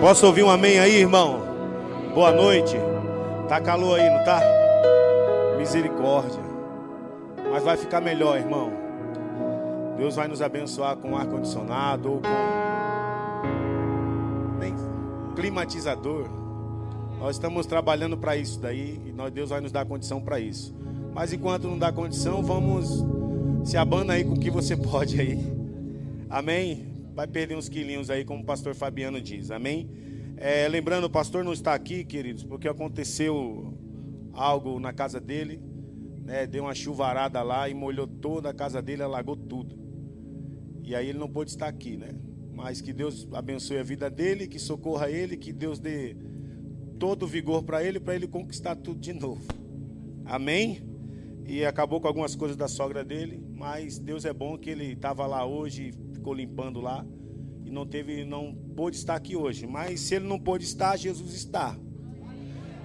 Posso 0.00 0.26
ouvir 0.26 0.42
um 0.42 0.50
amém 0.50 0.80
aí, 0.80 0.96
irmão? 0.96 1.42
Boa 2.14 2.32
noite. 2.32 2.74
Tá 3.46 3.60
calor 3.60 4.00
aí, 4.00 4.08
não 4.08 4.24
tá? 4.24 4.40
Misericórdia. 5.58 6.40
Mas 7.52 7.62
vai 7.62 7.76
ficar 7.76 8.00
melhor, 8.00 8.38
irmão. 8.38 8.72
Deus 9.98 10.16
vai 10.16 10.26
nos 10.26 10.40
abençoar 10.40 10.96
com 10.96 11.18
ar 11.18 11.26
condicionado 11.26 12.12
ou 12.12 12.22
com 12.22 12.28
nem 14.58 14.74
climatizador. 15.36 16.30
Nós 17.18 17.36
estamos 17.36 17.66
trabalhando 17.66 18.16
para 18.16 18.34
isso 18.38 18.58
daí 18.58 18.98
e 19.04 19.12
nós 19.12 19.30
Deus 19.30 19.50
vai 19.50 19.60
nos 19.60 19.70
dar 19.70 19.84
condição 19.84 20.18
para 20.18 20.40
isso. 20.40 20.74
Mas 21.12 21.30
enquanto 21.30 21.68
não 21.68 21.78
dá 21.78 21.92
condição, 21.92 22.42
vamos 22.42 23.04
se 23.64 23.76
abana 23.76 24.14
aí 24.14 24.24
com 24.24 24.32
o 24.32 24.40
que 24.40 24.50
você 24.50 24.74
pode 24.80 25.20
aí. 25.20 25.38
Amém 26.30 26.89
vai 27.20 27.26
perder 27.26 27.54
uns 27.54 27.68
quilinhos 27.68 28.08
aí, 28.08 28.24
como 28.24 28.42
o 28.42 28.46
pastor 28.46 28.74
Fabiano 28.74 29.20
diz. 29.20 29.50
Amém? 29.50 29.90
É, 30.38 30.66
lembrando, 30.68 31.04
o 31.04 31.10
pastor 31.10 31.44
não 31.44 31.52
está 31.52 31.74
aqui, 31.74 32.02
queridos, 32.02 32.42
porque 32.42 32.66
aconteceu 32.66 33.74
algo 34.32 34.80
na 34.80 34.90
casa 34.90 35.20
dele. 35.20 35.60
Né, 36.24 36.46
deu 36.46 36.64
uma 36.64 36.74
chuvarada 36.74 37.42
lá 37.42 37.68
e 37.68 37.74
molhou 37.74 38.06
toda 38.06 38.48
a 38.48 38.54
casa 38.54 38.80
dele, 38.80 39.02
alagou 39.02 39.36
tudo. 39.36 39.78
E 40.82 40.94
aí 40.94 41.10
ele 41.10 41.18
não 41.18 41.28
pôde 41.28 41.50
estar 41.50 41.66
aqui, 41.66 41.94
né? 41.94 42.14
Mas 42.54 42.80
que 42.80 42.90
Deus 42.90 43.28
abençoe 43.32 43.78
a 43.78 43.82
vida 43.82 44.08
dele, 44.08 44.48
que 44.48 44.58
socorra 44.58 45.10
ele, 45.10 45.36
que 45.36 45.52
Deus 45.52 45.78
dê 45.78 46.16
todo 46.98 47.24
o 47.24 47.26
vigor 47.26 47.62
para 47.62 47.84
ele, 47.84 48.00
para 48.00 48.14
ele 48.14 48.28
conquistar 48.28 48.76
tudo 48.76 48.98
de 48.98 49.12
novo. 49.12 49.42
Amém? 50.24 50.82
E 51.44 51.66
acabou 51.66 52.00
com 52.00 52.08
algumas 52.08 52.34
coisas 52.34 52.56
da 52.56 52.68
sogra 52.68 53.04
dele, 53.04 53.42
mas 53.54 53.98
Deus 53.98 54.24
é 54.24 54.32
bom 54.32 54.56
que 54.56 54.70
ele 54.70 54.92
estava 54.92 55.26
lá 55.26 55.44
hoje, 55.44 55.92
ficou 56.20 56.34
limpando 56.34 56.80
lá 56.80 57.04
e 57.64 57.70
não 57.70 57.86
teve, 57.86 58.24
não 58.24 58.54
pôde 58.76 58.96
estar 58.96 59.14
aqui 59.14 59.34
hoje. 59.34 59.66
Mas 59.66 60.00
se 60.00 60.14
ele 60.14 60.28
não 60.28 60.38
pôde 60.38 60.64
estar, 60.64 60.96
Jesus 60.96 61.34
está. 61.34 61.76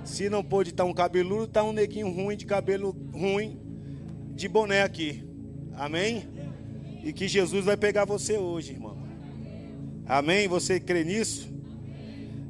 Se 0.06 0.30
não 0.30 0.44
pôde 0.44 0.70
estar 0.70 0.86
um 0.86 0.94
cabeludo, 0.94 1.44
está 1.44 1.64
um 1.64 1.74
neguinho 1.74 2.10
ruim 2.10 2.38
de 2.38 2.46
cabelo 2.46 2.96
ruim 3.14 3.60
de 4.34 4.48
boné 4.48 4.84
aqui. 4.84 5.24
Amém? 5.74 6.28
E 7.04 7.12
que 7.12 7.28
Jesus 7.28 7.66
vai 7.66 7.76
pegar 7.76 8.06
você 8.06 8.38
hoje, 8.38 8.72
irmão. 8.74 8.98
Amém? 10.08 10.48
Você 10.48 10.80
crê 10.80 11.04
nisso? 11.04 11.54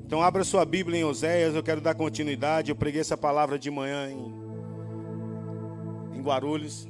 Então 0.06 0.22
abra 0.22 0.44
sua 0.44 0.64
Bíblia 0.66 1.00
em 1.00 1.04
Oséias, 1.04 1.56
eu 1.56 1.64
quero 1.64 1.82
dar 1.82 1.96
continuidade. 1.96 2.70
Eu 2.70 2.76
preguei 2.76 3.02
essa 3.02 3.18
palavra 3.18 3.58
de 3.58 3.72
manhã 3.72 4.10
em, 4.12 4.34
em 6.18 6.22
Guarulhos. 6.22 6.88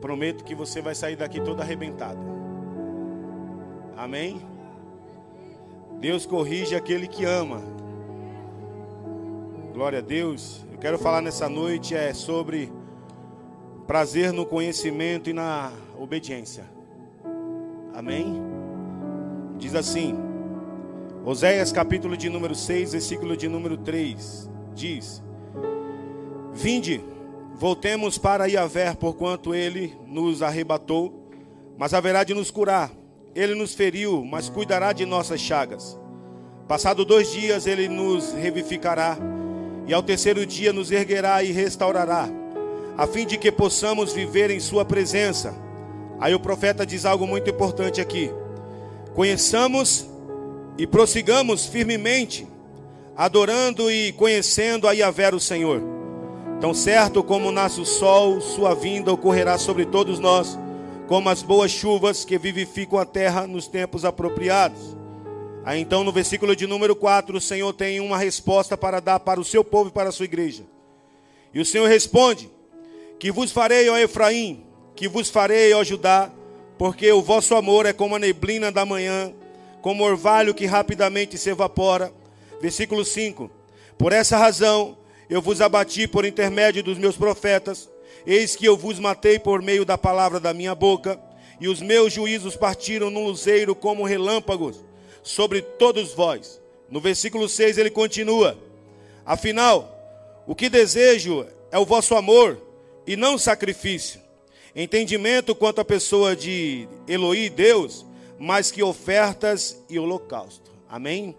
Prometo 0.00 0.44
que 0.44 0.54
você 0.54 0.80
vai 0.80 0.94
sair 0.94 1.16
daqui 1.16 1.40
todo 1.40 1.60
arrebentado. 1.60 2.20
Amém? 3.96 4.40
Deus 6.00 6.26
corrige 6.26 6.74
aquele 6.74 7.08
que 7.08 7.24
ama. 7.24 7.62
Glória 9.72 9.98
a 9.98 10.02
Deus. 10.02 10.64
Eu 10.70 10.78
quero 10.78 10.98
falar 10.98 11.22
nessa 11.22 11.48
noite 11.48 11.94
é 11.94 12.12
sobre 12.12 12.70
prazer 13.86 14.32
no 14.32 14.44
conhecimento 14.44 15.30
e 15.30 15.32
na 15.32 15.72
obediência. 15.98 16.64
Amém? 17.94 18.42
Diz 19.56 19.74
assim: 19.74 20.14
Oséias 21.24 21.72
capítulo 21.72 22.16
de 22.16 22.28
número 22.28 22.54
6, 22.54 22.92
versículo 22.92 23.36
de 23.36 23.48
número 23.48 23.76
3, 23.78 24.50
diz: 24.74 25.22
Vinde 26.52 27.02
Voltemos 27.58 28.18
para 28.18 28.46
Iavé, 28.46 28.92
porquanto 28.92 29.54
ele 29.54 29.96
nos 30.06 30.42
arrebatou, 30.42 31.30
mas 31.78 31.94
haverá 31.94 32.22
de 32.22 32.34
nos 32.34 32.50
curar. 32.50 32.92
Ele 33.34 33.54
nos 33.54 33.72
feriu, 33.72 34.22
mas 34.26 34.50
cuidará 34.50 34.92
de 34.92 35.06
nossas 35.06 35.40
chagas. 35.40 35.98
Passado 36.68 37.02
dois 37.02 37.32
dias, 37.32 37.66
ele 37.66 37.88
nos 37.88 38.34
revivificará, 38.34 39.16
e 39.86 39.94
ao 39.94 40.02
terceiro 40.02 40.44
dia 40.44 40.70
nos 40.70 40.90
erguerá 40.90 41.42
e 41.42 41.50
restaurará, 41.50 42.28
a 42.94 43.06
fim 43.06 43.24
de 43.24 43.38
que 43.38 43.50
possamos 43.50 44.12
viver 44.12 44.50
em 44.50 44.60
Sua 44.60 44.84
presença. 44.84 45.54
Aí 46.20 46.34
o 46.34 46.40
profeta 46.40 46.84
diz 46.84 47.06
algo 47.06 47.26
muito 47.26 47.48
importante 47.48 48.02
aqui: 48.02 48.30
conheçamos 49.14 50.06
e 50.76 50.86
prossigamos 50.86 51.64
firmemente, 51.64 52.46
adorando 53.16 53.90
e 53.90 54.12
conhecendo 54.12 54.86
a 54.86 54.92
Iavé, 54.92 55.34
o 55.34 55.40
Senhor 55.40 55.95
Tão 56.60 56.72
certo 56.72 57.22
como 57.22 57.52
nasce 57.52 57.82
o 57.82 57.84
sol, 57.84 58.40
sua 58.40 58.74
vinda 58.74 59.12
ocorrerá 59.12 59.58
sobre 59.58 59.84
todos 59.84 60.18
nós, 60.18 60.58
como 61.06 61.28
as 61.28 61.42
boas 61.42 61.70
chuvas 61.70 62.24
que 62.24 62.38
vivificam 62.38 62.98
a 62.98 63.04
terra 63.04 63.46
nos 63.46 63.68
tempos 63.68 64.06
apropriados. 64.06 64.96
Aí 65.66 65.78
então, 65.80 66.02
no 66.02 66.10
versículo 66.10 66.56
de 66.56 66.66
número 66.66 66.96
4, 66.96 67.36
o 67.36 67.40
Senhor 67.40 67.72
tem 67.74 68.00
uma 68.00 68.16
resposta 68.16 68.74
para 68.74 69.00
dar 69.00 69.20
para 69.20 69.38
o 69.38 69.44
seu 69.44 69.62
povo 69.62 69.90
e 69.90 69.92
para 69.92 70.08
a 70.08 70.12
sua 70.12 70.24
igreja. 70.24 70.62
E 71.52 71.60
o 71.60 71.64
Senhor 71.64 71.88
responde: 71.88 72.50
Que 73.18 73.30
vos 73.30 73.52
farei, 73.52 73.90
ó 73.90 73.98
Efraim, 73.98 74.64
que 74.94 75.08
vos 75.08 75.28
farei, 75.28 75.74
ó 75.74 75.84
Judá, 75.84 76.30
porque 76.78 77.12
o 77.12 77.20
vosso 77.20 77.54
amor 77.54 77.84
é 77.84 77.92
como 77.92 78.16
a 78.16 78.18
neblina 78.18 78.72
da 78.72 78.86
manhã, 78.86 79.30
como 79.82 80.04
orvalho 80.04 80.54
que 80.54 80.64
rapidamente 80.64 81.36
se 81.36 81.50
evapora. 81.50 82.10
Versículo 82.62 83.04
5: 83.04 83.50
Por 83.98 84.14
essa 84.14 84.38
razão 84.38 84.96
eu 85.28 85.42
vos 85.42 85.60
abati 85.60 86.06
por 86.06 86.24
intermédio 86.24 86.82
dos 86.82 86.98
meus 86.98 87.16
profetas, 87.16 87.90
eis 88.26 88.54
que 88.54 88.66
eu 88.66 88.76
vos 88.76 88.98
matei 88.98 89.38
por 89.38 89.60
meio 89.62 89.84
da 89.84 89.98
palavra 89.98 90.38
da 90.38 90.54
minha 90.54 90.74
boca, 90.74 91.20
e 91.60 91.68
os 91.68 91.80
meus 91.80 92.12
juízos 92.12 92.56
partiram 92.56 93.10
num 93.10 93.24
luzeiro 93.24 93.74
como 93.74 94.04
relâmpagos 94.04 94.84
sobre 95.22 95.62
todos 95.62 96.12
vós. 96.12 96.60
No 96.90 97.00
versículo 97.00 97.48
6 97.48 97.78
ele 97.78 97.90
continua: 97.90 98.56
Afinal, 99.24 99.92
o 100.46 100.54
que 100.54 100.68
desejo 100.68 101.46
é 101.70 101.78
o 101.78 101.84
vosso 101.84 102.14
amor 102.14 102.60
e 103.06 103.16
não 103.16 103.38
sacrifício, 103.38 104.20
entendimento 104.74 105.54
quanto 105.54 105.80
à 105.80 105.84
pessoa 105.84 106.36
de 106.36 106.88
Eloí, 107.08 107.48
Deus, 107.48 108.04
mais 108.38 108.70
que 108.70 108.82
ofertas 108.82 109.82
e 109.88 109.98
holocausto. 109.98 110.70
Amém? 110.88 111.34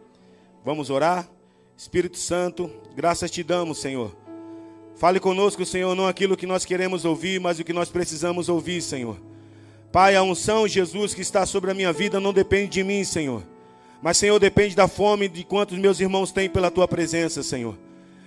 Vamos 0.66 0.90
orar? 0.90 1.30
Espírito 1.78 2.18
Santo, 2.18 2.72
graças 2.96 3.30
te 3.30 3.44
damos, 3.44 3.78
Senhor. 3.78 4.12
Fale 4.96 5.20
conosco, 5.20 5.64
Senhor, 5.64 5.94
não 5.94 6.08
aquilo 6.08 6.36
que 6.36 6.48
nós 6.48 6.66
queremos 6.66 7.06
ouvir, 7.06 7.40
mas 7.40 7.60
o 7.60 7.64
que 7.64 7.72
nós 7.72 7.88
precisamos 7.88 8.50
ouvir, 8.50 8.82
Senhor. 8.82 9.16
Pai, 9.92 10.16
a 10.16 10.24
unção, 10.24 10.68
Jesus, 10.68 11.14
que 11.14 11.22
está 11.22 11.46
sobre 11.46 11.70
a 11.70 11.76
minha 11.76 11.94
vida 11.94 12.20
não 12.20 12.34
depende 12.34 12.72
de 12.72 12.84
mim, 12.84 13.04
Senhor. 13.04 13.44
Mas, 14.02 14.18
Senhor, 14.18 14.40
depende 14.40 14.76
da 14.76 14.88
fome 14.88 15.30
de 15.30 15.44
quantos 15.44 15.78
meus 15.78 16.00
irmãos 16.00 16.32
têm 16.32 16.50
pela 16.50 16.72
tua 16.72 16.88
presença, 16.88 17.44
Senhor. 17.44 17.78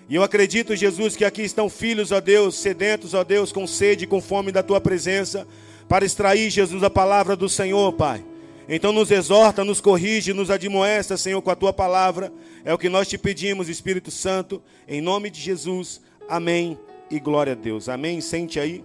E 0.08 0.14
eu 0.14 0.22
acredito, 0.22 0.76
Jesus, 0.76 1.16
que 1.16 1.24
aqui 1.24 1.42
estão 1.42 1.68
filhos, 1.68 2.12
ó 2.12 2.20
Deus, 2.20 2.54
sedentos, 2.54 3.14
ó 3.14 3.24
Deus, 3.24 3.50
com 3.50 3.66
sede, 3.66 4.06
com 4.06 4.20
fome 4.20 4.52
da 4.52 4.62
tua 4.62 4.80
presença, 4.80 5.44
para 5.88 6.04
extrair, 6.04 6.50
Jesus, 6.50 6.84
a 6.84 6.90
palavra 6.90 7.34
do 7.34 7.48
Senhor, 7.48 7.92
Pai. 7.94 8.24
Então 8.72 8.92
nos 8.92 9.10
exorta, 9.10 9.64
nos 9.64 9.80
corrige, 9.80 10.32
nos 10.32 10.48
admoesta, 10.48 11.16
Senhor, 11.16 11.42
com 11.42 11.50
a 11.50 11.56
tua 11.56 11.72
palavra. 11.72 12.32
É 12.64 12.72
o 12.72 12.78
que 12.78 12.88
nós 12.88 13.08
te 13.08 13.18
pedimos, 13.18 13.68
Espírito 13.68 14.12
Santo, 14.12 14.62
em 14.86 15.00
nome 15.00 15.28
de 15.28 15.40
Jesus. 15.40 16.00
Amém 16.28 16.78
e 17.10 17.18
glória 17.18 17.54
a 17.54 17.56
Deus. 17.56 17.88
Amém. 17.88 18.20
Sente 18.20 18.60
aí. 18.60 18.84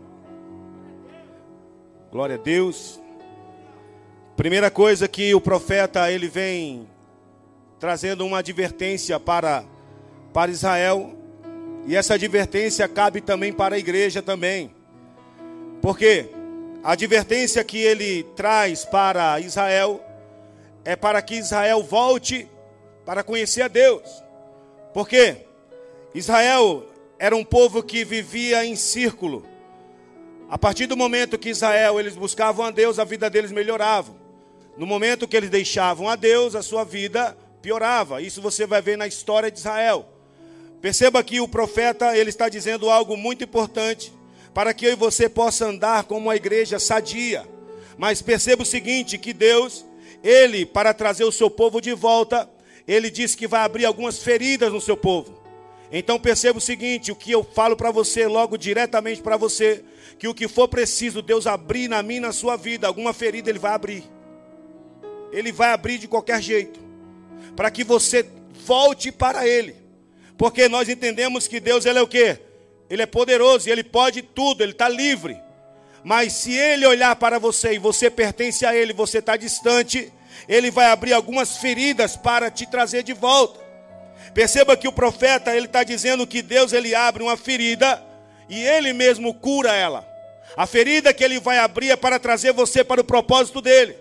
Glória 2.12 2.34
a 2.34 2.40
Deus. 2.40 3.00
Primeira 4.36 4.72
coisa 4.72 5.08
que 5.08 5.36
o 5.36 5.40
profeta 5.40 6.12
ele 6.12 6.28
vem 6.28 6.88
trazendo 7.80 8.26
uma 8.26 8.40
advertência 8.40 9.20
para 9.20 9.64
para 10.34 10.52
Israel, 10.52 11.16
e 11.86 11.96
essa 11.96 12.16
advertência 12.16 12.86
cabe 12.90 13.22
também 13.22 13.54
para 13.54 13.76
a 13.76 13.80
igreja 13.80 14.22
também. 14.22 14.70
Por 15.82 15.98
quê? 15.98 16.35
A 16.86 16.92
advertência 16.92 17.64
que 17.64 17.80
ele 17.80 18.22
traz 18.36 18.86
para 18.86 19.40
Israel 19.40 20.06
é 20.84 20.96
para 20.96 21.20
que 21.20 21.34
Israel 21.34 21.82
volte 21.82 22.48
para 23.04 23.24
conhecer 23.24 23.64
a 23.64 23.68
Deus. 23.68 24.04
Porque 24.94 25.48
Israel 26.14 26.86
era 27.18 27.36
um 27.36 27.44
povo 27.44 27.82
que 27.82 28.06
vivia 28.06 28.64
em 28.64 28.76
círculo. 28.76 29.44
A 30.48 30.60
partir 30.60 30.86
do 30.86 30.96
momento 30.96 31.40
que 31.40 31.50
Israel 31.50 32.00
eles 32.00 32.16
buscavam 32.16 32.64
a 32.64 32.70
Deus, 32.70 33.00
a 33.00 33.04
vida 33.04 33.32
deles 33.32 33.52
melhorava. 33.52 34.14
No 34.78 34.86
momento 34.86 35.28
que 35.28 35.36
eles 35.36 35.50
deixavam 35.50 36.08
a 36.08 36.16
Deus, 36.16 36.54
a 36.54 36.62
sua 36.62 36.84
vida 36.84 37.36
piorava. 37.64 38.22
Isso 38.22 38.44
você 38.44 38.68
vai 38.68 38.84
ver 38.84 38.96
na 38.96 39.08
história 39.08 39.50
de 39.50 39.58
Israel. 39.58 40.06
Perceba 40.82 41.24
que 41.24 41.42
o 41.42 41.48
profeta 41.48 42.16
ele 42.16 42.30
está 42.30 42.48
dizendo 42.48 42.92
algo 42.92 43.18
muito 43.18 43.44
importante 43.44 44.14
para 44.56 44.74
que 44.74 44.86
eu 44.86 44.94
e 44.94 44.96
você 44.96 45.28
possa 45.28 45.66
andar 45.66 46.06
como 46.06 46.28
uma 46.28 46.36
igreja 46.38 46.80
sadia. 46.80 47.46
Mas 47.98 48.22
perceba 48.22 48.64
o 48.64 48.66
seguinte, 48.66 49.18
que 49.18 49.34
Deus, 49.34 49.86
ele 50.24 50.66
para 50.66 50.94
trazer 50.94 51.26
o 51.26 51.32
seu 51.32 51.50
povo 51.50 51.82
de 51.82 51.94
volta, 51.94 52.50
ele 52.88 53.12
disse 53.12 53.36
que 53.36 53.50
vai 53.50 53.60
abrir 53.60 53.84
algumas 53.84 54.24
feridas 54.24 54.72
no 54.72 54.80
seu 54.80 54.96
povo. 54.96 55.44
Então 55.92 56.18
perceba 56.18 56.58
o 56.58 56.62
seguinte, 56.62 57.12
o 57.12 57.16
que 57.18 57.34
eu 57.34 57.44
falo 57.44 57.76
para 57.76 57.92
você 57.92 58.28
logo 58.28 58.58
diretamente 58.58 59.22
para 59.22 59.36
você, 59.36 59.84
que 60.18 60.28
o 60.28 60.34
que 60.34 60.48
for 60.48 60.70
preciso 60.70 61.22
Deus 61.22 61.46
abrir 61.46 61.90
na 61.90 62.02
minha 62.02 62.22
na 62.22 62.32
sua 62.32 62.56
vida, 62.56 62.88
alguma 62.88 63.12
ferida 63.14 63.50
ele 63.50 63.60
vai 63.60 63.74
abrir. 63.74 64.06
ele 65.34 65.52
vai 65.52 65.72
abrir 65.74 65.98
de 65.98 66.08
qualquer 66.08 66.42
jeito, 66.42 66.80
para 67.58 67.70
que 67.70 67.84
você 67.84 68.26
volte 68.66 69.12
para 69.12 69.46
ele. 69.46 69.76
Porque 70.38 70.70
nós 70.70 70.88
entendemos 70.88 71.46
que 71.46 71.60
Deus 71.60 71.86
ele 71.86 72.00
é 72.00 72.02
o 72.02 72.08
quê? 72.08 72.40
Ele 72.90 73.02
é 73.02 73.06
poderoso 73.06 73.68
e 73.68 73.72
ele 73.72 73.84
pode 73.84 74.22
tudo, 74.22 74.62
ele 74.62 74.72
está 74.72 74.88
livre. 74.88 75.42
Mas 76.04 76.34
se 76.34 76.56
ele 76.56 76.86
olhar 76.86 77.16
para 77.16 77.40
você 77.40 77.74
e 77.74 77.80
você 77.80 78.10
pertence 78.10 78.66
a 78.66 78.76
ele, 78.76 78.94
você 78.94 79.18
está 79.18 79.36
distante, 79.36 80.14
ele 80.48 80.70
vai 80.70 80.86
abrir 80.88 81.14
algumas 81.14 81.58
feridas 81.58 82.16
para 82.16 82.52
te 82.52 82.68
trazer 82.68 83.02
de 83.04 83.14
volta. 83.14 83.60
Perceba 84.34 84.78
que 84.78 84.88
o 84.88 84.92
profeta 84.92 85.56
ele 85.56 85.66
está 85.66 85.84
dizendo 85.84 86.28
que 86.28 86.42
Deus 86.42 86.74
ele 86.74 86.94
abre 86.94 87.24
uma 87.24 87.36
ferida 87.38 88.04
e 88.48 88.62
ele 88.62 88.94
mesmo 88.94 89.34
cura 89.34 89.74
ela. 89.74 90.08
A 90.56 90.68
ferida 90.68 91.14
que 91.14 91.24
ele 91.24 91.40
vai 91.40 91.58
abrir 91.58 91.90
é 91.90 91.96
para 91.96 92.20
trazer 92.20 92.54
você 92.54 92.84
para 92.84 93.02
o 93.02 93.04
propósito 93.04 93.62
dele. 93.62 93.96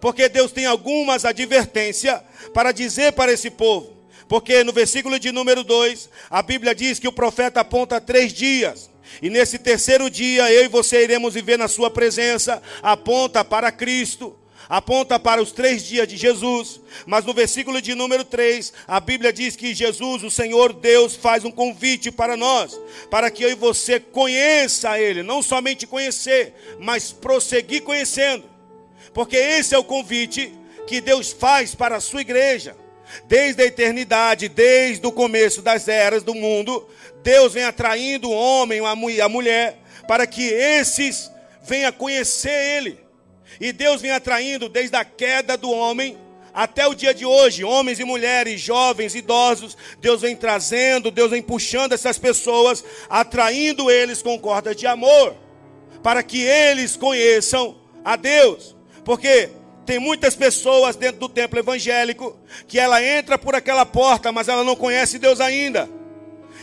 Porque 0.00 0.28
Deus 0.28 0.52
tem 0.52 0.66
algumas 0.66 1.24
advertências 1.24 2.20
para 2.52 2.72
dizer 2.72 3.12
para 3.12 3.32
esse 3.32 3.50
povo. 3.50 3.99
Porque 4.30 4.62
no 4.62 4.72
versículo 4.72 5.18
de 5.18 5.32
número 5.32 5.64
2, 5.64 6.08
a 6.30 6.40
Bíblia 6.40 6.72
diz 6.72 7.00
que 7.00 7.08
o 7.08 7.12
profeta 7.12 7.62
aponta 7.62 8.00
três 8.00 8.32
dias. 8.32 8.88
E 9.20 9.28
nesse 9.28 9.58
terceiro 9.58 10.08
dia, 10.08 10.52
eu 10.52 10.66
e 10.66 10.68
você 10.68 11.02
iremos 11.02 11.34
viver 11.34 11.58
na 11.58 11.66
Sua 11.66 11.90
presença. 11.90 12.62
Aponta 12.80 13.44
para 13.44 13.72
Cristo, 13.72 14.38
aponta 14.68 15.18
para 15.18 15.42
os 15.42 15.50
três 15.50 15.82
dias 15.82 16.06
de 16.06 16.16
Jesus. 16.16 16.80
Mas 17.06 17.24
no 17.24 17.34
versículo 17.34 17.82
de 17.82 17.92
número 17.92 18.24
3, 18.24 18.72
a 18.86 19.00
Bíblia 19.00 19.32
diz 19.32 19.56
que 19.56 19.74
Jesus, 19.74 20.22
o 20.22 20.30
Senhor 20.30 20.74
Deus, 20.74 21.16
faz 21.16 21.44
um 21.44 21.50
convite 21.50 22.12
para 22.12 22.36
nós, 22.36 22.80
para 23.10 23.32
que 23.32 23.42
eu 23.42 23.50
e 23.50 23.56
você 23.56 23.98
conheça 23.98 24.96
Ele, 24.96 25.24
não 25.24 25.42
somente 25.42 25.88
conhecer, 25.88 26.54
mas 26.78 27.10
prosseguir 27.10 27.82
conhecendo. 27.82 28.44
Porque 29.12 29.36
esse 29.36 29.74
é 29.74 29.78
o 29.78 29.82
convite 29.82 30.54
que 30.86 31.00
Deus 31.00 31.32
faz 31.32 31.74
para 31.74 31.96
a 31.96 32.00
sua 32.00 32.20
igreja. 32.20 32.76
Desde 33.26 33.62
a 33.62 33.66
eternidade, 33.66 34.48
desde 34.48 35.06
o 35.06 35.12
começo 35.12 35.62
das 35.62 35.88
eras 35.88 36.22
do 36.22 36.34
mundo, 36.34 36.88
Deus 37.22 37.52
vem 37.52 37.64
atraindo 37.64 38.30
o 38.30 38.34
homem, 38.34 38.80
a 38.80 39.28
mulher, 39.28 39.78
para 40.06 40.26
que 40.26 40.42
esses 40.42 41.30
venham 41.62 41.92
conhecer 41.92 42.76
Ele. 42.76 42.98
E 43.60 43.72
Deus 43.72 44.00
vem 44.00 44.10
atraindo 44.10 44.68
desde 44.68 44.96
a 44.96 45.04
queda 45.04 45.56
do 45.56 45.70
homem 45.70 46.16
até 46.52 46.86
o 46.86 46.94
dia 46.94 47.14
de 47.14 47.24
hoje, 47.24 47.64
homens 47.64 48.00
e 48.00 48.04
mulheres, 48.04 48.60
jovens, 48.60 49.14
idosos, 49.14 49.76
Deus 50.00 50.20
vem 50.20 50.34
trazendo, 50.34 51.10
Deus 51.10 51.30
vem 51.30 51.42
puxando 51.42 51.92
essas 51.92 52.18
pessoas, 52.18 52.84
atraindo 53.08 53.90
eles 53.90 54.20
com 54.22 54.38
cordas 54.38 54.76
de 54.76 54.86
amor, 54.86 55.36
para 56.02 56.22
que 56.22 56.42
eles 56.42 56.96
conheçam 56.96 57.76
a 58.04 58.16
Deus. 58.16 58.74
Porque 59.04 59.50
tem 59.90 59.98
muitas 59.98 60.36
pessoas 60.36 60.94
dentro 60.94 61.18
do 61.18 61.28
templo 61.28 61.58
evangélico 61.58 62.38
que 62.68 62.78
ela 62.78 63.02
entra 63.02 63.36
por 63.36 63.56
aquela 63.56 63.84
porta, 63.84 64.30
mas 64.30 64.46
ela 64.46 64.62
não 64.62 64.76
conhece 64.76 65.18
Deus 65.18 65.40
ainda. 65.40 65.90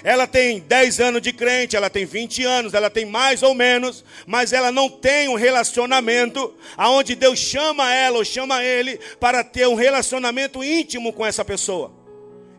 Ela 0.01 0.25
tem 0.25 0.61
10 0.61 1.01
anos 1.01 1.21
de 1.21 1.33
crente, 1.33 1.75
ela 1.75 1.89
tem 1.89 2.05
20 2.05 2.45
anos, 2.45 2.73
ela 2.73 2.89
tem 2.89 3.05
mais 3.05 3.43
ou 3.43 3.53
menos, 3.53 4.05
mas 4.25 4.53
ela 4.53 4.71
não 4.71 4.89
tem 4.89 5.27
um 5.27 5.35
relacionamento 5.35 6.55
aonde 6.77 7.15
Deus 7.15 7.37
chama 7.37 7.93
ela 7.93 8.19
ou 8.19 8.23
chama 8.23 8.63
ele 8.63 8.97
para 9.19 9.43
ter 9.43 9.67
um 9.67 9.75
relacionamento 9.75 10.63
íntimo 10.63 11.11
com 11.11 11.25
essa 11.25 11.43
pessoa. 11.43 11.91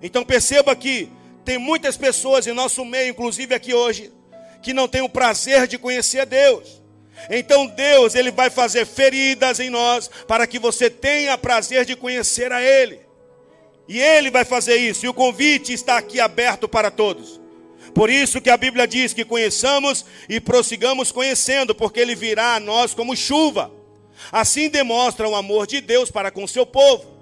Então 0.02 0.22
perceba 0.22 0.76
que 0.76 1.08
tem 1.46 1.56
muitas 1.56 1.96
pessoas 1.96 2.46
em 2.46 2.52
nosso 2.52 2.84
meio, 2.84 3.08
inclusive 3.08 3.54
aqui 3.54 3.72
hoje, 3.72 4.12
que 4.60 4.74
não 4.74 4.86
têm 4.86 5.00
o 5.00 5.08
prazer 5.08 5.66
de 5.66 5.78
conhecer 5.78 6.26
Deus. 6.26 6.77
Então 7.30 7.66
Deus, 7.66 8.14
ele 8.14 8.30
vai 8.30 8.50
fazer 8.50 8.86
feridas 8.86 9.60
em 9.60 9.70
nós 9.70 10.10
para 10.26 10.46
que 10.46 10.58
você 10.58 10.88
tenha 10.88 11.36
prazer 11.36 11.84
de 11.84 11.96
conhecer 11.96 12.52
a 12.52 12.62
ele. 12.62 13.00
E 13.88 13.98
ele 14.00 14.30
vai 14.30 14.44
fazer 14.44 14.76
isso, 14.76 15.06
e 15.06 15.08
o 15.08 15.14
convite 15.14 15.72
está 15.72 15.96
aqui 15.96 16.20
aberto 16.20 16.68
para 16.68 16.90
todos. 16.90 17.40
Por 17.94 18.10
isso 18.10 18.40
que 18.40 18.50
a 18.50 18.56
Bíblia 18.56 18.86
diz 18.86 19.14
que 19.14 19.24
conheçamos 19.24 20.04
e 20.28 20.38
prossigamos 20.40 21.10
conhecendo, 21.10 21.74
porque 21.74 21.98
ele 21.98 22.14
virá 22.14 22.56
a 22.56 22.60
nós 22.60 22.92
como 22.92 23.16
chuva. 23.16 23.72
Assim 24.30 24.68
demonstra 24.68 25.28
o 25.28 25.34
amor 25.34 25.66
de 25.66 25.80
Deus 25.80 26.10
para 26.10 26.30
com 26.30 26.46
seu 26.46 26.66
povo. 26.66 27.16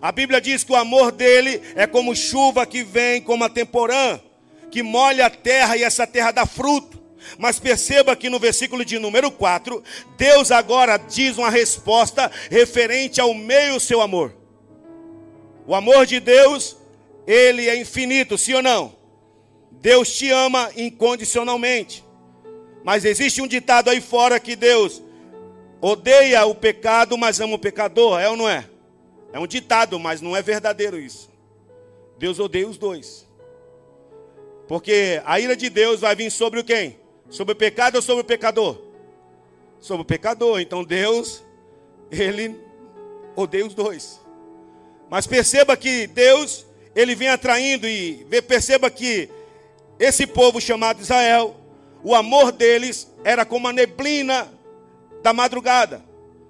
A 0.00 0.12
Bíblia 0.12 0.40
diz 0.40 0.64
que 0.64 0.72
o 0.72 0.76
amor 0.76 1.12
dele 1.12 1.62
é 1.74 1.86
como 1.86 2.14
chuva 2.14 2.66
que 2.66 2.82
vem 2.82 3.20
como 3.20 3.44
a 3.44 3.48
temporã, 3.48 4.20
que 4.70 4.82
molha 4.82 5.26
a 5.26 5.30
terra 5.30 5.76
e 5.76 5.82
essa 5.82 6.06
terra 6.06 6.30
dá 6.30 6.46
fruto. 6.46 6.97
Mas 7.38 7.58
perceba 7.58 8.16
que 8.16 8.30
no 8.30 8.38
versículo 8.38 8.84
de 8.84 8.98
número 8.98 9.30
4, 9.30 9.82
Deus 10.16 10.50
agora 10.50 10.96
diz 10.96 11.36
uma 11.36 11.50
resposta 11.50 12.30
referente 12.50 13.20
ao 13.20 13.34
meio 13.34 13.80
seu 13.80 14.00
amor. 14.00 14.34
O 15.66 15.74
amor 15.74 16.06
de 16.06 16.20
Deus, 16.20 16.76
ele 17.26 17.68
é 17.68 17.76
infinito, 17.78 18.38
sim 18.38 18.54
ou 18.54 18.62
não? 18.62 18.96
Deus 19.70 20.12
te 20.16 20.30
ama 20.30 20.70
incondicionalmente. 20.76 22.04
Mas 22.82 23.04
existe 23.04 23.42
um 23.42 23.46
ditado 23.46 23.90
aí 23.90 24.00
fora 24.00 24.40
que 24.40 24.56
Deus 24.56 25.02
odeia 25.80 26.44
o 26.46 26.54
pecado, 26.54 27.16
mas 27.16 27.40
ama 27.40 27.54
o 27.54 27.58
pecador, 27.58 28.18
é 28.18 28.28
ou 28.28 28.36
não 28.36 28.48
é? 28.48 28.68
É 29.32 29.38
um 29.38 29.46
ditado, 29.46 29.98
mas 29.98 30.20
não 30.20 30.36
é 30.36 30.42
verdadeiro 30.42 30.98
isso. 30.98 31.30
Deus 32.18 32.38
odeia 32.38 32.66
os 32.66 32.78
dois. 32.78 33.26
Porque 34.66 35.22
a 35.24 35.38
ira 35.38 35.56
de 35.56 35.70
Deus 35.70 36.00
vai 36.00 36.14
vir 36.14 36.30
sobre 36.30 36.62
quem? 36.62 36.97
Sobre 37.30 37.52
o 37.52 37.56
pecado 37.56 37.96
ou 37.96 38.02
sobre 38.02 38.22
o 38.22 38.24
pecador? 38.24 38.80
Sobre 39.80 40.02
o 40.02 40.04
pecador. 40.04 40.60
Então 40.60 40.84
Deus, 40.84 41.44
ele 42.10 42.58
odeia 43.36 43.66
os 43.66 43.74
dois. 43.74 44.20
Mas 45.10 45.26
perceba 45.26 45.76
que 45.76 46.06
Deus, 46.06 46.66
ele 46.94 47.14
vem 47.14 47.28
atraindo 47.28 47.86
e 47.86 48.24
perceba 48.46 48.90
que 48.90 49.30
esse 49.98 50.26
povo 50.26 50.60
chamado 50.60 51.00
Israel, 51.00 51.56
o 52.02 52.14
amor 52.14 52.52
deles 52.52 53.10
era 53.24 53.44
como 53.44 53.68
a 53.68 53.72
neblina 53.72 54.52
da 55.22 55.32
madrugada. 55.32 56.04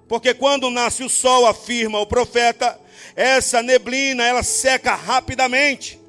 Porque 0.07 0.33
quando 0.33 0.69
nasce 0.69 1.03
o 1.03 1.09
sol, 1.09 1.45
afirma 1.45 1.99
o 1.99 2.05
profeta, 2.05 2.79
essa 3.15 3.61
neblina 3.61 4.25
ela 4.25 4.43
seca 4.43 4.95
rapidamente. 4.95 5.99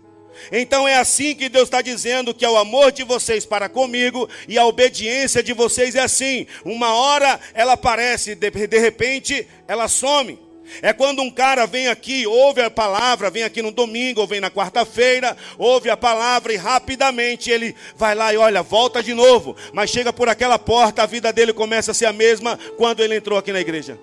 Então 0.52 0.86
é 0.86 0.96
assim 0.96 1.34
que 1.34 1.48
Deus 1.48 1.64
está 1.64 1.82
dizendo 1.82 2.34
que 2.34 2.44
é 2.44 2.50
o 2.50 2.56
amor 2.56 2.92
de 2.92 3.04
vocês 3.04 3.44
para 3.44 3.68
comigo 3.68 4.28
e 4.48 4.58
a 4.58 4.66
obediência 4.66 5.42
de 5.42 5.52
vocês 5.52 5.94
é 5.94 6.00
assim. 6.00 6.46
Uma 6.64 6.94
hora 6.94 7.38
ela 7.54 7.72
aparece, 7.72 8.34
de, 8.34 8.78
repente 8.78 9.46
ela 9.66 9.88
some. 9.88 10.38
É 10.82 10.92
quando 10.92 11.20
um 11.20 11.30
cara 11.30 11.66
vem 11.66 11.88
aqui, 11.88 12.26
ouve 12.26 12.60
a 12.60 12.70
palavra, 12.70 13.28
vem 13.28 13.42
aqui 13.42 13.60
no 13.60 13.72
domingo, 13.72 14.20
ou 14.20 14.26
vem 14.26 14.40
na 14.40 14.50
quarta-feira, 14.50 15.36
ouve 15.58 15.90
a 15.90 15.96
palavra 15.96 16.52
e 16.52 16.56
rapidamente 16.56 17.50
ele 17.50 17.74
vai 17.96 18.14
lá 18.14 18.32
e 18.32 18.36
olha, 18.36 18.62
volta 18.62 19.02
de 19.02 19.12
novo. 19.12 19.56
Mas 19.72 19.90
chega 19.90 20.12
por 20.12 20.28
aquela 20.28 20.58
porta, 20.58 21.02
a 21.02 21.06
vida 21.06 21.32
dele 21.32 21.52
começa 21.52 21.90
a 21.90 21.94
ser 21.94 22.06
a 22.06 22.12
mesma 22.12 22.56
quando 22.76 23.00
ele 23.00 23.16
entrou 23.16 23.38
aqui 23.38 23.52
na 23.52 23.60
igreja. 23.60 23.98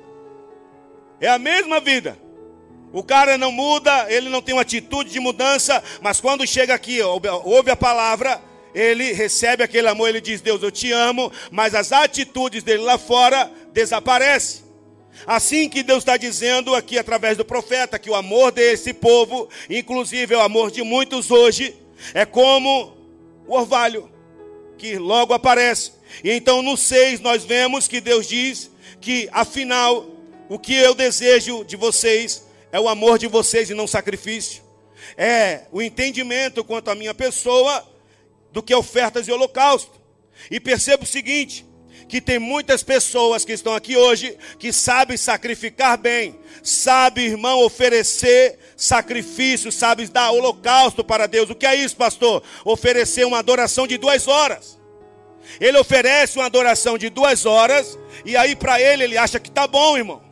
É 1.21 1.29
a 1.29 1.39
mesma 1.39 1.79
vida. 1.79 2.26
O 2.93 3.03
cara 3.03 3.37
não 3.37 3.51
muda, 3.51 4.07
ele 4.09 4.29
não 4.29 4.41
tem 4.41 4.55
uma 4.55 4.61
atitude 4.61 5.11
de 5.11 5.19
mudança, 5.19 5.83
mas 6.01 6.21
quando 6.21 6.47
chega 6.47 6.73
aqui, 6.73 7.01
ouve 7.01 7.69
a 7.69 7.75
palavra, 7.75 8.41
ele 8.73 9.11
recebe 9.11 9.63
aquele 9.63 9.87
amor, 9.87 10.07
ele 10.07 10.21
diz: 10.21 10.39
Deus, 10.39 10.61
eu 10.63 10.71
te 10.71 10.91
amo, 10.91 11.31
mas 11.51 11.75
as 11.75 11.91
atitudes 11.91 12.63
dele 12.63 12.83
lá 12.83 12.97
fora 12.97 13.51
desaparecem. 13.73 14.65
Assim 15.25 15.67
que 15.67 15.81
Deus 15.81 15.99
está 15.99 16.15
dizendo 16.15 16.75
aqui 16.75 16.97
através 16.97 17.35
do 17.35 17.43
profeta 17.43 17.97
que 17.97 18.09
o 18.09 18.15
amor 18.15 18.51
desse 18.51 18.93
povo, 18.93 19.49
inclusive 19.69 20.35
é 20.35 20.37
o 20.37 20.41
amor 20.41 20.69
de 20.69 20.83
muitos 20.83 21.31
hoje, 21.31 21.75
é 22.13 22.23
como 22.23 22.95
o 23.47 23.55
orvalho 23.55 24.09
que 24.77 24.97
logo 24.97 25.33
aparece. 25.33 25.91
E 26.23 26.31
então 26.31 26.61
no 26.61 26.77
6 26.77 27.19
nós 27.19 27.43
vemos 27.43 27.87
que 27.87 27.99
Deus 27.99 28.27
diz 28.27 28.69
que 29.01 29.27
afinal 29.31 30.05
o 30.47 30.59
que 30.59 30.75
eu 30.75 30.93
desejo 30.93 31.65
de 31.65 31.75
vocês 31.75 32.46
é 32.77 32.79
o 32.79 32.87
amor 32.87 33.17
de 33.17 33.25
vocês 33.25 33.71
e 33.71 33.73
não 33.73 33.87
sacrifício. 33.87 34.61
É 35.17 35.61
o 35.71 35.81
entendimento 35.81 36.63
quanto 36.63 36.91
à 36.91 36.95
minha 36.95 37.13
pessoa 37.13 37.83
do 38.51 38.61
que 38.61 38.73
ofertas 38.73 39.27
e 39.27 39.31
holocausto. 39.31 39.99
E 40.51 40.59
perceba 40.59 41.03
o 41.03 41.07
seguinte: 41.07 41.65
que 42.07 42.21
tem 42.21 42.37
muitas 42.37 42.83
pessoas 42.83 43.43
que 43.43 43.51
estão 43.51 43.73
aqui 43.73 43.97
hoje 43.97 44.37
que 44.59 44.71
sabem 44.71 45.17
sacrificar 45.17 45.97
bem, 45.97 46.39
sabe, 46.61 47.23
irmão, 47.23 47.63
oferecer 47.63 48.59
sacrifício, 48.75 49.71
sabe 49.71 50.05
dar 50.05 50.29
holocausto 50.31 51.03
para 51.03 51.25
Deus. 51.25 51.49
O 51.49 51.55
que 51.55 51.65
é 51.65 51.75
isso, 51.75 51.95
pastor? 51.95 52.43
Oferecer 52.63 53.25
uma 53.25 53.39
adoração 53.39 53.87
de 53.87 53.97
duas 53.97 54.27
horas. 54.27 54.77
Ele 55.59 55.79
oferece 55.79 56.37
uma 56.37 56.45
adoração 56.45 56.95
de 56.95 57.09
duas 57.09 57.43
horas 57.43 57.97
e 58.23 58.37
aí 58.37 58.55
para 58.55 58.79
ele 58.79 59.03
ele 59.03 59.17
acha 59.17 59.39
que 59.39 59.49
está 59.49 59.65
bom, 59.65 59.97
irmão. 59.97 60.26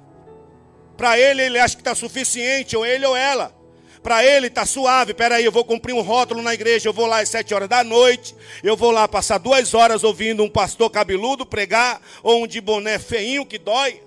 Para 0.98 1.20
ele, 1.20 1.42
ele 1.42 1.60
acha 1.60 1.76
que 1.76 1.82
está 1.82 1.94
suficiente, 1.94 2.76
ou 2.76 2.86
ele 2.86 3.06
ou 3.06 3.16
ela. 3.16 3.54
Para 4.02 4.24
ele 4.24 4.48
está 4.48 4.66
suave. 4.66 5.14
Peraí, 5.14 5.44
eu 5.44 5.52
vou 5.52 5.66
cumprir 5.66 5.94
um 5.94 6.02
rótulo 6.02 6.42
na 6.42 6.54
igreja. 6.54 6.88
Eu 6.88 6.94
vou 6.94 7.08
lá 7.08 7.22
às 7.22 7.30
sete 7.30 7.54
horas 7.54 7.68
da 7.68 7.84
noite. 7.84 8.36
Eu 8.64 8.78
vou 8.78 8.92
lá 8.92 9.08
passar 9.08 9.40
duas 9.40 9.74
horas 9.74 10.04
ouvindo 10.04 10.44
um 10.44 10.50
pastor 10.50 10.90
cabeludo 10.92 11.46
pregar, 11.46 12.00
ou 12.22 12.44
um 12.44 12.48
de 12.48 12.62
boné 12.62 13.00
feinho 13.00 13.46
que 13.46 13.58
dói. 13.58 14.02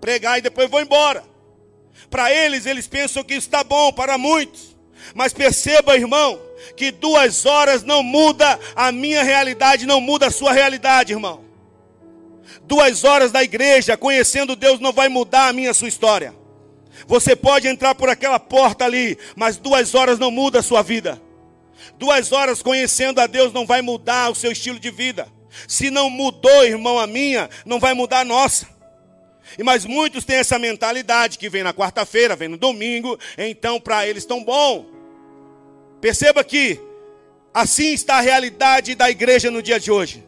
Pregar 0.00 0.38
e 0.38 0.42
depois 0.42 0.68
vou 0.68 0.80
embora. 0.80 1.22
Para 2.10 2.32
eles, 2.32 2.66
eles 2.66 2.86
pensam 2.88 3.22
que 3.22 3.34
está 3.34 3.62
bom 3.62 3.92
para 3.92 4.18
muitos. 4.18 4.76
Mas 5.14 5.32
perceba, 5.32 5.96
irmão, 5.96 6.40
que 6.76 6.90
duas 6.90 7.46
horas 7.46 7.82
não 7.84 8.02
muda 8.02 8.58
a 8.74 8.90
minha 8.90 9.22
realidade, 9.22 9.86
não 9.86 10.00
muda 10.00 10.26
a 10.26 10.30
sua 10.30 10.52
realidade, 10.52 11.12
irmão. 11.12 11.45
Duas 12.64 13.04
horas 13.04 13.32
da 13.32 13.42
igreja, 13.42 13.96
conhecendo 13.96 14.56
Deus, 14.56 14.80
não 14.80 14.92
vai 14.92 15.08
mudar 15.08 15.48
a 15.48 15.52
minha 15.52 15.74
sua 15.74 15.88
história. 15.88 16.34
Você 17.06 17.36
pode 17.36 17.68
entrar 17.68 17.94
por 17.94 18.08
aquela 18.08 18.38
porta 18.38 18.84
ali, 18.84 19.18
mas 19.34 19.56
duas 19.56 19.94
horas 19.94 20.18
não 20.18 20.30
muda 20.30 20.60
a 20.60 20.62
sua 20.62 20.82
vida. 20.82 21.20
Duas 21.98 22.32
horas 22.32 22.62
conhecendo 22.62 23.20
a 23.20 23.26
Deus 23.26 23.52
não 23.52 23.66
vai 23.66 23.82
mudar 23.82 24.30
o 24.30 24.34
seu 24.34 24.50
estilo 24.52 24.78
de 24.78 24.90
vida. 24.90 25.28
Se 25.68 25.90
não 25.90 26.10
mudou, 26.10 26.64
irmão, 26.64 26.98
a 26.98 27.06
minha, 27.06 27.48
não 27.64 27.78
vai 27.78 27.94
mudar 27.94 28.20
a 28.20 28.24
nossa. 28.24 28.68
E 29.58 29.62
mas 29.62 29.84
muitos 29.84 30.24
têm 30.24 30.36
essa 30.36 30.58
mentalidade 30.58 31.38
que 31.38 31.48
vem 31.48 31.62
na 31.62 31.72
quarta-feira, 31.72 32.36
vem 32.36 32.48
no 32.48 32.56
domingo, 32.56 33.18
então 33.38 33.80
para 33.80 34.06
eles 34.06 34.24
tão 34.24 34.42
bom. 34.42 34.86
Perceba 36.00 36.42
que 36.42 36.80
assim 37.54 37.92
está 37.92 38.16
a 38.16 38.20
realidade 38.20 38.94
da 38.94 39.10
igreja 39.10 39.50
no 39.50 39.62
dia 39.62 39.78
de 39.78 39.90
hoje. 39.90 40.24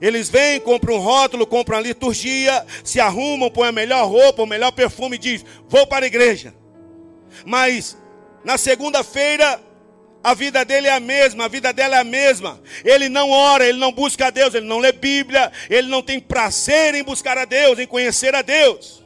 Eles 0.00 0.28
vêm, 0.28 0.60
compram 0.60 0.96
um 0.96 1.00
rótulo, 1.00 1.46
compram 1.46 1.78
a 1.78 1.80
liturgia, 1.80 2.64
se 2.84 3.00
arrumam, 3.00 3.50
põem 3.50 3.68
a 3.68 3.72
melhor 3.72 4.06
roupa, 4.08 4.42
o 4.42 4.46
melhor 4.46 4.72
perfume 4.72 5.16
e 5.16 5.18
diz: 5.18 5.44
"Vou 5.68 5.86
para 5.86 6.04
a 6.04 6.08
igreja". 6.08 6.54
Mas 7.44 7.96
na 8.44 8.56
segunda-feira 8.56 9.60
a 10.22 10.34
vida 10.34 10.64
dele 10.64 10.88
é 10.88 10.92
a 10.92 11.00
mesma, 11.00 11.44
a 11.44 11.48
vida 11.48 11.72
dela 11.72 11.96
é 11.96 12.00
a 12.00 12.04
mesma. 12.04 12.60
Ele 12.84 13.08
não 13.08 13.30
ora, 13.30 13.66
ele 13.66 13.78
não 13.78 13.92
busca 13.92 14.26
a 14.26 14.30
Deus, 14.30 14.54
ele 14.54 14.66
não 14.66 14.78
lê 14.78 14.92
Bíblia, 14.92 15.50
ele 15.70 15.88
não 15.88 16.02
tem 16.02 16.20
prazer 16.20 16.94
em 16.94 17.02
buscar 17.02 17.38
a 17.38 17.44
Deus, 17.44 17.78
em 17.78 17.86
conhecer 17.86 18.34
a 18.34 18.42
Deus. 18.42 19.02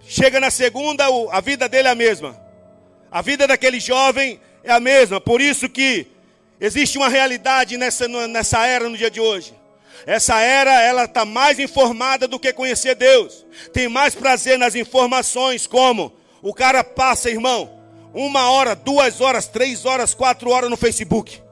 Chega 0.00 0.40
na 0.40 0.50
segunda, 0.50 1.04
a 1.30 1.40
vida 1.40 1.68
dele 1.68 1.88
é 1.88 1.90
a 1.90 1.94
mesma. 1.94 2.40
A 3.10 3.20
vida 3.20 3.46
daquele 3.46 3.78
jovem 3.78 4.40
é 4.64 4.72
a 4.72 4.80
mesma. 4.80 5.20
Por 5.20 5.40
isso 5.40 5.68
que 5.68 6.06
existe 6.60 6.98
uma 6.98 7.08
realidade 7.08 7.76
nessa, 7.76 8.08
nessa 8.08 8.66
era 8.66 8.88
no 8.88 8.96
dia 8.96 9.10
de 9.10 9.20
hoje. 9.20 9.54
Essa 10.06 10.40
era, 10.40 10.80
ela 10.82 11.04
está 11.04 11.24
mais 11.24 11.58
informada 11.58 12.26
do 12.26 12.38
que 12.38 12.52
conhecer 12.52 12.94
Deus. 12.94 13.44
Tem 13.72 13.88
mais 13.88 14.14
prazer 14.14 14.58
nas 14.58 14.74
informações, 14.74 15.66
como 15.66 16.12
o 16.40 16.54
cara 16.54 16.84
passa, 16.84 17.30
irmão, 17.30 17.78
uma 18.14 18.50
hora, 18.50 18.74
duas 18.74 19.20
horas, 19.20 19.48
três 19.48 19.84
horas, 19.84 20.14
quatro 20.14 20.50
horas 20.50 20.70
no 20.70 20.76
Facebook. 20.76 21.42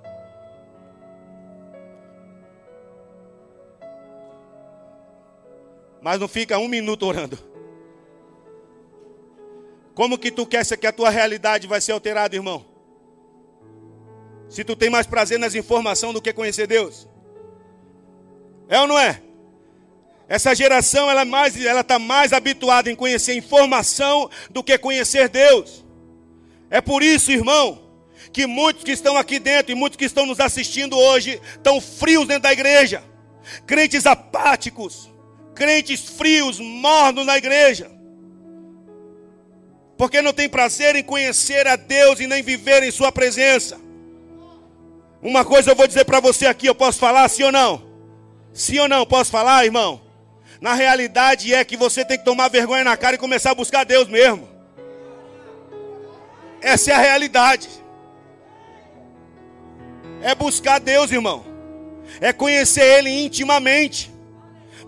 Mas 6.00 6.20
não 6.20 6.28
fica 6.28 6.56
um 6.58 6.68
minuto 6.68 7.04
orando. 7.04 7.36
Como 9.94 10.18
que 10.18 10.30
tu 10.30 10.46
quer 10.46 10.64
que 10.76 10.86
a 10.86 10.92
tua 10.92 11.10
realidade 11.10 11.66
vai 11.66 11.80
ser 11.80 11.92
alterada, 11.92 12.36
irmão? 12.36 12.75
Se 14.48 14.64
tu 14.64 14.76
tem 14.76 14.90
mais 14.90 15.06
prazer 15.06 15.38
nas 15.38 15.54
informações 15.54 16.12
do 16.12 16.22
que 16.22 16.32
conhecer 16.32 16.66
Deus. 16.66 17.08
É 18.68 18.80
ou 18.80 18.86
não 18.86 18.98
é? 18.98 19.22
Essa 20.28 20.54
geração 20.54 21.10
ela 21.10 21.22
é 21.22 21.24
mais, 21.24 21.64
ela 21.64 21.82
está 21.82 21.98
mais 21.98 22.32
habituada 22.32 22.90
em 22.90 22.96
conhecer 22.96 23.34
informação 23.34 24.28
do 24.50 24.62
que 24.62 24.76
conhecer 24.76 25.28
Deus. 25.28 25.84
É 26.68 26.80
por 26.80 27.02
isso, 27.02 27.30
irmão, 27.30 27.80
que 28.32 28.46
muitos 28.46 28.82
que 28.82 28.90
estão 28.90 29.16
aqui 29.16 29.38
dentro 29.38 29.70
e 29.70 29.74
muitos 29.74 29.96
que 29.96 30.04
estão 30.04 30.26
nos 30.26 30.40
assistindo 30.40 30.98
hoje 30.98 31.40
estão 31.54 31.80
frios 31.80 32.26
dentro 32.26 32.42
da 32.42 32.52
igreja. 32.52 33.04
Crentes 33.66 34.04
apáticos, 34.04 35.08
crentes 35.54 36.08
frios, 36.08 36.58
mornos 36.58 37.24
na 37.24 37.38
igreja 37.38 37.96
porque 39.96 40.20
não 40.20 40.32
tem 40.32 40.48
prazer 40.48 40.94
em 40.94 41.02
conhecer 41.02 41.66
a 41.66 41.76
Deus 41.76 42.20
e 42.20 42.26
nem 42.26 42.42
viver 42.42 42.82
em 42.82 42.90
Sua 42.90 43.10
presença. 43.10 43.80
Uma 45.23 45.44
coisa 45.44 45.70
eu 45.70 45.76
vou 45.76 45.87
dizer 45.87 46.04
para 46.04 46.20
você 46.20 46.46
aqui, 46.46 46.66
eu 46.66 46.75
posso 46.75 46.99
falar 46.99 47.28
sim 47.28 47.44
ou 47.44 47.52
não? 47.52 47.82
Sim 48.52 48.78
ou 48.80 48.88
não? 48.88 49.04
Posso 49.04 49.30
falar, 49.30 49.64
irmão? 49.64 50.00
Na 50.61 50.75
realidade 50.75 51.52
é 51.54 51.64
que 51.64 51.76
você 51.76 52.04
tem 52.04 52.18
que 52.18 52.25
tomar 52.25 52.49
vergonha 52.49 52.85
na 52.85 52.96
cara 52.96 53.16
e 53.16 53.18
começar 53.18 53.50
a 53.50 53.54
buscar 53.54 53.85
Deus 53.85 54.08
mesmo. 54.08 54.49
Essa 56.61 56.92
é 56.92 56.94
a 56.94 56.99
realidade. 56.99 57.68
É 60.23 60.35
buscar 60.35 60.80
Deus, 60.80 61.11
irmão. 61.11 61.44
É 62.20 62.32
conhecer 62.32 62.82
Ele 62.99 63.11
intimamente. 63.11 64.12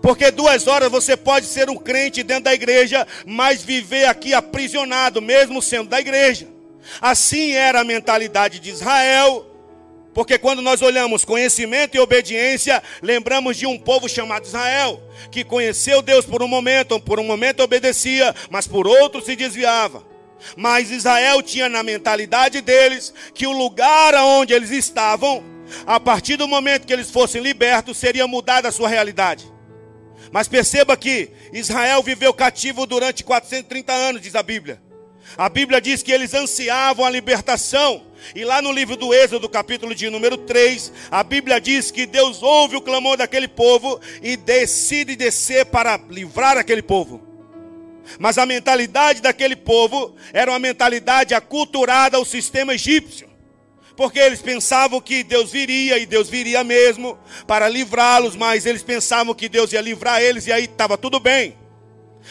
Porque 0.01 0.31
duas 0.31 0.67
horas 0.67 0.89
você 0.89 1.15
pode 1.17 1.45
ser 1.45 1.69
um 1.69 1.75
crente 1.75 2.23
dentro 2.23 2.45
da 2.45 2.53
igreja, 2.53 3.05
mas 3.25 3.61
viver 3.61 4.05
aqui 4.05 4.33
aprisionado, 4.33 5.21
mesmo 5.21 5.61
sendo 5.61 5.89
da 5.89 5.99
igreja. 5.99 6.47
Assim 7.01 7.51
era 7.51 7.81
a 7.81 7.83
mentalidade 7.83 8.59
de 8.59 8.69
Israel. 8.69 9.45
Porque 10.13 10.37
quando 10.37 10.61
nós 10.61 10.81
olhamos 10.81 11.23
conhecimento 11.23 11.95
e 11.95 11.99
obediência, 11.99 12.81
lembramos 13.01 13.57
de 13.57 13.65
um 13.65 13.77
povo 13.77 14.09
chamado 14.09 14.45
Israel, 14.45 15.01
que 15.31 15.43
conheceu 15.43 16.01
Deus 16.01 16.25
por 16.25 16.41
um 16.41 16.47
momento, 16.47 16.99
por 16.99 17.19
um 17.19 17.23
momento 17.23 17.61
obedecia, 17.61 18.35
mas 18.49 18.67
por 18.67 18.87
outro 18.87 19.21
se 19.21 19.35
desviava. 19.35 20.03
Mas 20.55 20.89
Israel 20.89 21.41
tinha 21.41 21.69
na 21.69 21.83
mentalidade 21.83 22.61
deles 22.61 23.13
que 23.33 23.45
o 23.45 23.51
lugar 23.51 24.15
aonde 24.15 24.53
eles 24.53 24.71
estavam, 24.71 25.43
a 25.85 25.99
partir 25.99 26.37
do 26.37 26.47
momento 26.47 26.87
que 26.87 26.93
eles 26.93 27.11
fossem 27.11 27.41
libertos, 27.41 27.97
seria 27.97 28.25
mudada 28.25 28.69
a 28.69 28.71
sua 28.71 28.89
realidade. 28.89 29.45
Mas 30.31 30.47
perceba 30.47 30.97
que 30.97 31.31
Israel 31.53 32.01
viveu 32.01 32.33
cativo 32.33 32.85
durante 32.85 33.23
430 33.23 33.93
anos, 33.93 34.21
diz 34.21 34.35
a 34.35 34.43
Bíblia. 34.43 34.81
A 35.37 35.47
Bíblia 35.49 35.79
diz 35.79 36.03
que 36.03 36.11
eles 36.11 36.33
ansiavam 36.33 37.05
a 37.05 37.09
libertação. 37.09 38.03
E 38.35 38.43
lá 38.43 38.61
no 38.61 38.71
livro 38.71 38.95
do 38.95 39.13
Êxodo, 39.13 39.47
capítulo 39.47 39.95
de 39.95 40.09
número 40.09 40.37
3, 40.37 40.91
a 41.09 41.23
Bíblia 41.23 41.59
diz 41.59 41.89
que 41.89 42.05
Deus 42.05 42.43
ouve 42.43 42.75
o 42.75 42.81
clamor 42.81 43.17
daquele 43.17 43.47
povo 43.47 43.99
e 44.21 44.35
decide 44.35 45.15
descer 45.15 45.65
para 45.65 45.99
livrar 46.09 46.57
aquele 46.57 46.81
povo. 46.81 47.21
Mas 48.17 48.37
a 48.37 48.45
mentalidade 48.45 49.21
daquele 49.21 49.55
povo 49.55 50.15
era 50.33 50.51
uma 50.51 50.59
mentalidade 50.59 51.33
aculturada 51.33 52.17
ao 52.17 52.25
sistema 52.25 52.73
egípcio 52.73 53.29
porque 53.99 54.17
eles 54.17 54.41
pensavam 54.41 55.01
que 55.01 55.23
Deus 55.23 55.51
viria 55.51 55.97
e 55.97 56.05
Deus 56.05 56.29
viria 56.29 56.63
mesmo 56.63 57.19
para 57.45 57.67
livrá-los, 57.67 58.33
mas 58.33 58.65
eles 58.65 58.81
pensavam 58.81 59.35
que 59.35 59.49
Deus 59.49 59.73
ia 59.73 59.81
livrar 59.81 60.21
eles 60.21 60.47
e 60.47 60.53
aí 60.53 60.63
estava 60.63 60.97
tudo 60.97 61.19
bem. 61.19 61.57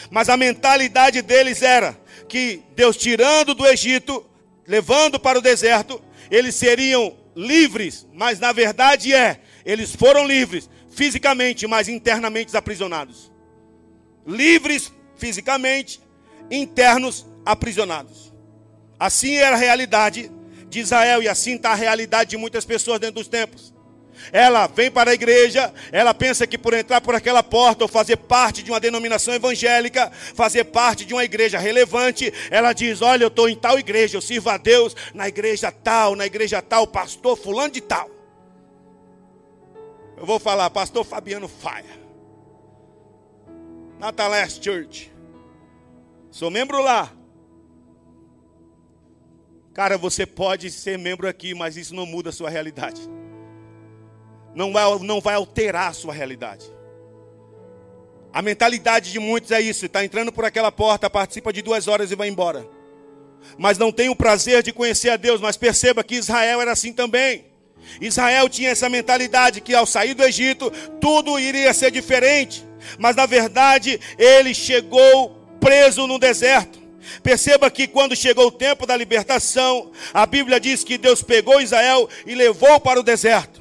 Mas 0.09 0.29
a 0.29 0.35
mentalidade 0.35 1.21
deles 1.21 1.61
era 1.61 1.95
que 2.29 2.63
Deus 2.75 2.95
tirando 2.95 3.53
do 3.53 3.65
Egito, 3.65 4.25
levando 4.65 5.19
para 5.19 5.39
o 5.39 5.41
deserto, 5.41 6.01
eles 6.31 6.55
seriam 6.55 7.17
livres, 7.35 8.07
mas 8.13 8.39
na 8.39 8.53
verdade 8.53 9.13
é, 9.13 9.41
eles 9.65 9.93
foram 9.93 10.25
livres 10.25 10.69
fisicamente, 10.89 11.67
mas 11.67 11.89
internamente 11.89 12.55
aprisionados. 12.55 13.31
Livres 14.25 14.93
fisicamente, 15.17 15.99
internos 16.51 17.25
aprisionados. 17.45 18.31
Assim 18.99 19.35
era 19.35 19.55
a 19.55 19.59
realidade 19.59 20.31
de 20.69 20.79
Israel, 20.79 21.23
e 21.23 21.27
assim 21.27 21.55
está 21.55 21.71
a 21.71 21.75
realidade 21.75 22.31
de 22.31 22.37
muitas 22.37 22.63
pessoas 22.63 22.99
dentro 22.99 23.15
dos 23.15 23.27
tempos. 23.27 23.73
Ela 24.31 24.67
vem 24.67 24.91
para 24.91 25.11
a 25.11 25.13
igreja, 25.13 25.73
ela 25.91 26.13
pensa 26.13 26.45
que 26.45 26.57
por 26.57 26.73
entrar 26.73 27.01
por 27.01 27.15
aquela 27.15 27.41
porta 27.41 27.83
ou 27.83 27.87
fazer 27.87 28.17
parte 28.17 28.61
de 28.61 28.71
uma 28.71 28.79
denominação 28.79 29.33
evangélica, 29.33 30.11
fazer 30.11 30.65
parte 30.65 31.05
de 31.05 31.13
uma 31.13 31.23
igreja 31.23 31.57
relevante, 31.57 32.33
ela 32.51 32.73
diz: 32.73 33.01
Olha, 33.01 33.23
eu 33.23 33.27
estou 33.29 33.49
em 33.49 33.55
tal 33.55 33.79
igreja, 33.79 34.17
eu 34.17 34.21
sirvo 34.21 34.49
a 34.49 34.57
Deus 34.57 34.95
na 35.13 35.27
igreja 35.27 35.71
tal, 35.71 36.15
na 36.15 36.25
igreja 36.25 36.61
tal, 36.61 36.85
pastor 36.87 37.37
fulano 37.37 37.71
de 37.71 37.81
tal. 37.81 38.09
Eu 40.17 40.25
vou 40.25 40.39
falar, 40.39 40.69
pastor 40.69 41.05
Fabiano 41.05 41.47
Faia, 41.47 41.99
Natalés 43.97 44.59
Church, 44.61 45.11
sou 46.29 46.51
membro 46.51 46.81
lá, 46.81 47.13
Cara, 49.79 49.97
você 49.97 50.25
pode 50.25 50.69
ser 50.71 50.97
membro 50.97 51.25
aqui, 51.25 51.53
mas 51.53 51.77
isso 51.77 51.95
não 51.95 52.05
muda 52.05 52.31
a 52.31 52.33
sua 52.33 52.49
realidade. 52.49 52.99
Não 54.59 54.73
vai, 54.73 54.83
não 54.99 55.21
vai 55.21 55.35
alterar 55.35 55.87
a 55.87 55.93
sua 55.93 56.13
realidade. 56.13 56.65
A 58.33 58.41
mentalidade 58.41 59.09
de 59.09 59.17
muitos 59.17 59.51
é 59.51 59.61
isso: 59.61 59.85
está 59.85 60.03
entrando 60.03 60.33
por 60.33 60.43
aquela 60.43 60.69
porta, 60.69 61.09
participa 61.09 61.53
de 61.53 61.61
duas 61.61 61.87
horas 61.87 62.11
e 62.11 62.15
vai 62.15 62.27
embora. 62.27 62.67
Mas 63.57 63.77
não 63.77 63.89
tem 63.89 64.09
o 64.09 64.15
prazer 64.17 64.61
de 64.61 64.73
conhecer 64.73 65.11
a 65.11 65.15
Deus. 65.15 65.39
Mas 65.39 65.55
perceba 65.55 66.03
que 66.03 66.15
Israel 66.15 66.59
era 66.59 66.73
assim 66.73 66.91
também. 66.91 67.45
Israel 68.01 68.49
tinha 68.49 68.71
essa 68.71 68.89
mentalidade 68.89 69.61
que 69.61 69.73
ao 69.73 69.85
sair 69.85 70.13
do 70.13 70.25
Egito 70.25 70.69
tudo 70.99 71.39
iria 71.39 71.73
ser 71.73 71.89
diferente. 71.89 72.67
Mas 72.97 73.15
na 73.15 73.25
verdade 73.25 73.97
ele 74.17 74.53
chegou 74.53 75.37
preso 75.61 76.05
no 76.05 76.19
deserto. 76.19 76.81
Perceba 77.23 77.71
que 77.71 77.87
quando 77.87 78.13
chegou 78.13 78.47
o 78.47 78.51
tempo 78.51 78.85
da 78.85 78.97
libertação, 78.97 79.89
a 80.13 80.25
Bíblia 80.25 80.59
diz 80.59 80.83
que 80.83 80.97
Deus 80.97 81.23
pegou 81.23 81.61
Israel 81.61 82.09
e 82.25 82.35
levou 82.35 82.77
para 82.81 82.99
o 82.99 83.03
deserto. 83.03 83.58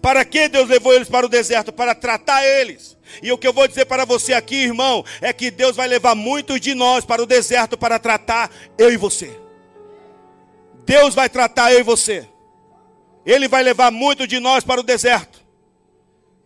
Para 0.00 0.24
que 0.24 0.48
Deus 0.48 0.68
levou 0.68 0.94
eles 0.94 1.08
para 1.08 1.26
o 1.26 1.28
deserto? 1.28 1.72
Para 1.72 1.94
tratar 1.94 2.44
eles. 2.44 2.96
E 3.22 3.30
o 3.30 3.38
que 3.38 3.46
eu 3.46 3.52
vou 3.52 3.68
dizer 3.68 3.84
para 3.84 4.04
você 4.04 4.32
aqui, 4.32 4.56
irmão, 4.56 5.04
é 5.20 5.32
que 5.32 5.50
Deus 5.50 5.76
vai 5.76 5.86
levar 5.86 6.14
muitos 6.14 6.60
de 6.60 6.74
nós 6.74 7.04
para 7.04 7.22
o 7.22 7.26
deserto 7.26 7.76
para 7.76 7.98
tratar 7.98 8.50
eu 8.78 8.92
e 8.92 8.96
você. 8.96 9.30
Deus 10.84 11.14
vai 11.14 11.28
tratar 11.28 11.72
eu 11.72 11.80
e 11.80 11.82
você. 11.82 12.28
Ele 13.24 13.48
vai 13.48 13.62
levar 13.62 13.90
muitos 13.90 14.28
de 14.28 14.38
nós 14.38 14.64
para 14.64 14.80
o 14.80 14.84
deserto. 14.84 15.42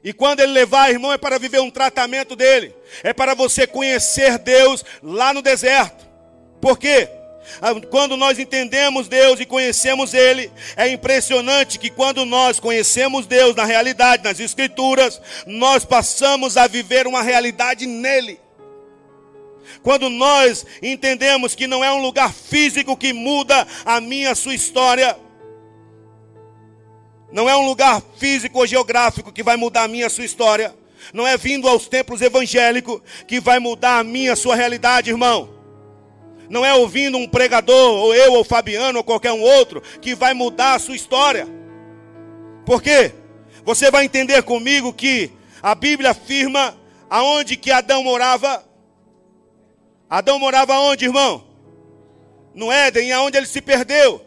E 0.02 0.12
quando 0.12 0.40
ele 0.40 0.52
levar, 0.52 0.90
irmão, 0.90 1.12
é 1.12 1.18
para 1.18 1.38
viver 1.38 1.60
um 1.60 1.70
tratamento 1.70 2.36
dele. 2.36 2.74
É 3.02 3.12
para 3.12 3.34
você 3.34 3.66
conhecer 3.66 4.38
Deus 4.38 4.84
lá 5.02 5.34
no 5.34 5.42
deserto. 5.42 6.06
Por 6.60 6.78
quê? 6.78 7.08
Ah, 7.60 7.74
quando 7.90 8.16
nós 8.16 8.38
entendemos 8.38 9.08
Deus 9.08 9.40
e 9.40 9.46
conhecemos 9.46 10.14
Ele, 10.14 10.50
é 10.76 10.88
impressionante 10.88 11.78
que 11.78 11.90
quando 11.90 12.24
nós 12.24 12.60
conhecemos 12.60 13.26
Deus 13.26 13.56
na 13.56 13.64
realidade, 13.64 14.22
nas 14.22 14.38
Escrituras, 14.38 15.20
nós 15.46 15.84
passamos 15.84 16.56
a 16.56 16.66
viver 16.66 17.06
uma 17.06 17.22
realidade 17.22 17.86
nele. 17.86 18.38
Quando 19.82 20.08
nós 20.08 20.64
entendemos 20.82 21.54
que 21.54 21.66
não 21.66 21.84
é 21.84 21.92
um 21.92 22.02
lugar 22.02 22.32
físico 22.32 22.96
que 22.96 23.12
muda 23.12 23.66
a 23.84 24.00
minha, 24.00 24.32
a 24.32 24.34
sua 24.34 24.54
história, 24.54 25.16
não 27.32 27.48
é 27.48 27.56
um 27.56 27.66
lugar 27.66 28.02
físico 28.16 28.58
ou 28.58 28.66
geográfico 28.66 29.32
que 29.32 29.42
vai 29.42 29.56
mudar 29.56 29.84
a 29.84 29.88
minha, 29.88 30.06
a 30.06 30.10
sua 30.10 30.24
história, 30.24 30.74
não 31.12 31.26
é 31.26 31.36
vindo 31.36 31.68
aos 31.68 31.88
templos 31.88 32.20
evangélicos 32.22 33.00
que 33.26 33.40
vai 33.40 33.58
mudar 33.58 33.98
a 33.98 34.04
minha, 34.04 34.32
a 34.32 34.36
sua 34.36 34.54
realidade, 34.54 35.10
irmão 35.10 35.57
não 36.48 36.64
é 36.64 36.74
ouvindo 36.74 37.18
um 37.18 37.28
pregador, 37.28 37.94
ou 37.96 38.14
eu, 38.14 38.32
ou 38.32 38.44
Fabiano, 38.44 38.98
ou 38.98 39.04
qualquer 39.04 39.32
um 39.32 39.40
outro, 39.40 39.82
que 40.00 40.14
vai 40.14 40.34
mudar 40.34 40.74
a 40.74 40.78
sua 40.78 40.96
história. 40.96 41.46
Por 42.64 42.82
quê? 42.82 43.12
Você 43.64 43.90
vai 43.90 44.04
entender 44.04 44.42
comigo 44.42 44.92
que 44.92 45.30
a 45.62 45.74
Bíblia 45.74 46.10
afirma 46.10 46.76
aonde 47.10 47.56
que 47.56 47.70
Adão 47.70 48.02
morava. 48.02 48.64
Adão 50.08 50.38
morava 50.38 50.78
onde, 50.78 51.04
irmão? 51.04 51.44
No 52.54 52.72
Éden, 52.72 53.12
aonde 53.12 53.36
ele 53.36 53.46
se 53.46 53.60
perdeu. 53.60 54.24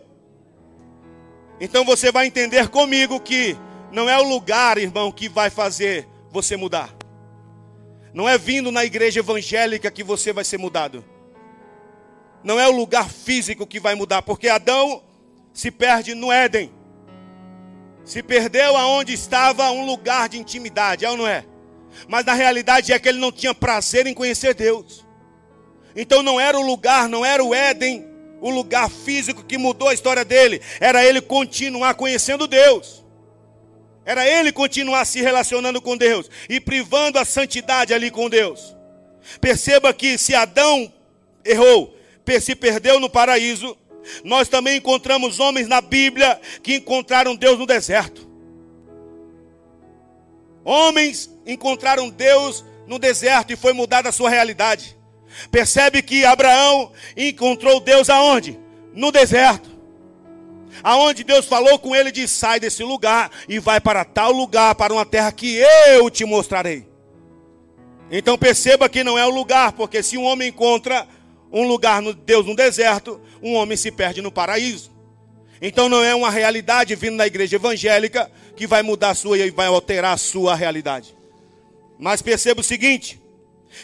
Então 1.59 1.83
você 1.83 2.11
vai 2.11 2.27
entender 2.27 2.69
comigo 2.69 3.19
que 3.19 3.57
não 3.91 4.09
é 4.09 4.17
o 4.17 4.27
lugar, 4.27 4.77
irmão, 4.77 5.11
que 5.11 5.27
vai 5.27 5.49
fazer 5.49 6.07
você 6.31 6.55
mudar. 6.55 6.95
Não 8.13 8.27
é 8.27 8.37
vindo 8.37 8.71
na 8.71 8.83
igreja 8.83 9.19
evangélica 9.19 9.91
que 9.91 10.03
você 10.03 10.33
vai 10.33 10.43
ser 10.43 10.57
mudado. 10.57 11.03
Não 12.43 12.59
é 12.59 12.67
o 12.67 12.71
lugar 12.71 13.09
físico 13.09 13.67
que 13.67 13.79
vai 13.79 13.95
mudar, 13.95 14.21
porque 14.21 14.47
Adão 14.47 15.03
se 15.53 15.69
perde 15.69 16.15
no 16.15 16.31
Éden. 16.31 16.71
Se 18.03 18.23
perdeu 18.23 18.75
aonde 18.75 19.13
estava 19.13 19.69
um 19.71 19.85
lugar 19.85 20.27
de 20.27 20.37
intimidade, 20.37 21.05
é 21.05 21.09
ou 21.09 21.17
não 21.17 21.27
é? 21.27 21.45
Mas 22.07 22.25
na 22.25 22.33
realidade 22.33 22.91
é 22.91 22.99
que 22.99 23.09
ele 23.09 23.19
não 23.19 23.31
tinha 23.31 23.53
prazer 23.53 24.07
em 24.07 24.13
conhecer 24.13 24.53
Deus. 24.53 25.05
Então 25.95 26.23
não 26.23 26.39
era 26.39 26.57
o 26.57 26.65
lugar, 26.65 27.07
não 27.07 27.25
era 27.25 27.43
o 27.43 27.53
Éden, 27.53 28.07
o 28.39 28.49
lugar 28.49 28.89
físico 28.89 29.43
que 29.43 29.57
mudou 29.57 29.89
a 29.89 29.93
história 29.93 30.25
dele. 30.25 30.61
Era 30.79 31.05
ele 31.05 31.21
continuar 31.21 31.93
conhecendo 31.93 32.47
Deus. 32.47 33.05
Era 34.03 34.27
ele 34.27 34.51
continuar 34.51 35.05
se 35.05 35.21
relacionando 35.21 35.81
com 35.81 35.95
Deus 35.95 36.29
e 36.49 36.59
privando 36.59 37.19
a 37.19 37.25
santidade 37.25 37.93
ali 37.93 38.09
com 38.09 38.29
Deus. 38.29 38.75
Perceba 39.39 39.93
que 39.93 40.17
se 40.17 40.33
Adão 40.33 40.91
errou, 41.45 41.95
se 42.39 42.55
perdeu 42.55 42.99
no 42.99 43.09
paraíso, 43.09 43.77
nós 44.23 44.47
também 44.47 44.77
encontramos 44.77 45.39
homens 45.39 45.67
na 45.67 45.81
Bíblia 45.81 46.39
que 46.61 46.75
encontraram 46.75 47.35
Deus 47.35 47.57
no 47.57 47.65
deserto. 47.65 48.29
Homens 50.63 51.29
encontraram 51.45 52.09
Deus 52.09 52.63
no 52.87 52.99
deserto 52.99 53.51
e 53.51 53.55
foi 53.55 53.73
mudada 53.73 54.09
a 54.09 54.11
sua 54.11 54.29
realidade. 54.29 54.97
Percebe 55.49 56.01
que 56.01 56.25
Abraão 56.25 56.91
encontrou 57.15 57.79
Deus 57.79 58.09
aonde? 58.09 58.59
No 58.93 59.11
deserto. 59.11 59.69
Aonde 60.83 61.23
Deus 61.23 61.45
falou 61.45 61.77
com 61.79 61.95
ele 61.95 62.11
de 62.11 62.27
sai 62.27 62.59
desse 62.59 62.83
lugar 62.83 63.31
e 63.47 63.59
vai 63.59 63.79
para 63.79 64.03
tal 64.03 64.31
lugar, 64.31 64.75
para 64.75 64.93
uma 64.93 65.05
terra 65.05 65.31
que 65.31 65.57
eu 65.57 66.09
te 66.09 66.25
mostrarei. 66.25 66.87
Então 68.09 68.37
perceba 68.37 68.89
que 68.89 69.03
não 69.03 69.17
é 69.17 69.25
o 69.25 69.29
lugar, 69.29 69.71
porque 69.71 70.03
se 70.03 70.17
um 70.17 70.23
homem 70.23 70.49
encontra 70.49 71.07
um 71.51 71.67
lugar 71.67 72.01
no 72.01 72.13
Deus 72.13 72.45
no 72.45 72.55
deserto, 72.55 73.19
um 73.41 73.53
homem 73.55 73.77
se 73.77 73.91
perde 73.91 74.21
no 74.21 74.31
paraíso. 74.31 74.91
Então 75.61 75.87
não 75.87 76.03
é 76.03 76.15
uma 76.15 76.31
realidade 76.31 76.95
vindo 76.95 77.15
na 77.15 77.27
igreja 77.27 77.57
evangélica 77.57 78.31
que 78.55 78.65
vai 78.65 78.81
mudar 78.81 79.11
a 79.11 79.15
sua 79.15 79.37
e 79.37 79.51
vai 79.51 79.67
alterar 79.67 80.13
a 80.13 80.17
sua 80.17 80.55
realidade. 80.55 81.15
Mas 81.99 82.21
perceba 82.21 82.61
o 82.61 82.63
seguinte: 82.63 83.21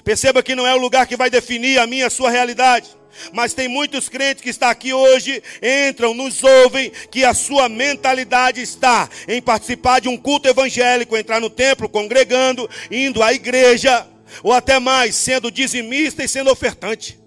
perceba 0.03 0.41
que 0.41 0.55
não 0.55 0.65
é 0.65 0.73
o 0.73 0.79
lugar 0.79 1.05
que 1.05 1.15
vai 1.15 1.29
definir 1.29 1.77
a 1.79 1.85
minha 1.85 2.07
a 2.07 2.09
sua 2.09 2.31
realidade. 2.31 2.97
Mas 3.31 3.53
tem 3.53 3.67
muitos 3.67 4.09
crentes 4.09 4.43
que 4.43 4.49
estão 4.49 4.69
aqui 4.69 4.93
hoje, 4.93 5.41
entram, 5.89 6.13
nos 6.13 6.43
ouvem, 6.43 6.91
que 7.09 7.23
a 7.23 7.33
sua 7.33 7.67
mentalidade 7.67 8.61
está 8.61 9.09
em 9.27 9.41
participar 9.41 9.99
de 9.99 10.07
um 10.07 10.17
culto 10.17 10.47
evangélico, 10.47 11.17
entrar 11.17 11.41
no 11.41 11.49
templo, 11.49 11.89
congregando, 11.89 12.69
indo 12.91 13.23
à 13.23 13.33
igreja, 13.33 14.05
ou 14.43 14.53
até 14.53 14.79
mais, 14.79 15.15
sendo 15.15 15.49
dizimista 15.49 16.23
e 16.23 16.27
sendo 16.27 16.51
ofertante. 16.51 17.19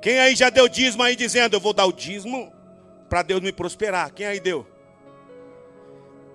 Quem 0.00 0.18
aí 0.18 0.34
já 0.34 0.48
deu 0.48 0.68
dízimo 0.68 1.02
aí 1.02 1.14
dizendo, 1.14 1.54
eu 1.54 1.60
vou 1.60 1.72
dar 1.72 1.84
o 1.84 1.92
dízimo 1.92 2.50
para 3.08 3.22
Deus 3.22 3.40
me 3.40 3.52
prosperar? 3.52 4.12
Quem 4.12 4.26
aí 4.26 4.40
deu? 4.40 4.66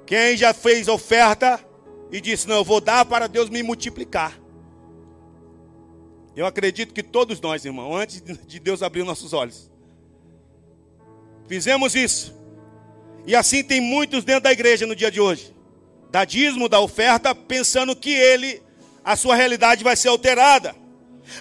Quem 0.05 0.17
aí 0.17 0.37
já 0.37 0.53
fez 0.53 0.87
oferta 0.87 1.59
e 2.11 2.21
disse, 2.21 2.47
não, 2.47 2.57
eu 2.57 2.63
vou 2.63 2.79
dar 2.79 3.05
para 3.05 3.27
Deus 3.27 3.49
me 3.49 3.63
multiplicar? 3.63 4.39
Eu 6.35 6.45
acredito 6.45 6.93
que 6.93 7.01
todos 7.01 7.41
nós, 7.41 7.65
irmão, 7.65 7.95
antes 7.95 8.21
de 8.21 8.59
Deus 8.59 8.83
abrir 8.83 9.03
nossos 9.03 9.33
olhos, 9.33 9.71
fizemos 11.47 11.95
isso. 11.95 12.35
E 13.25 13.35
assim 13.35 13.63
tem 13.63 13.81
muitos 13.81 14.23
dentro 14.23 14.43
da 14.43 14.51
igreja 14.51 14.85
no 14.85 14.95
dia 14.95 15.09
de 15.09 15.19
hoje. 15.19 15.55
Dá 16.11 16.23
dízimo, 16.23 16.69
dá 16.69 16.79
oferta, 16.79 17.33
pensando 17.33 17.95
que 17.95 18.13
ele, 18.13 18.61
a 19.03 19.15
sua 19.15 19.35
realidade 19.35 19.83
vai 19.83 19.95
ser 19.95 20.09
alterada 20.09 20.75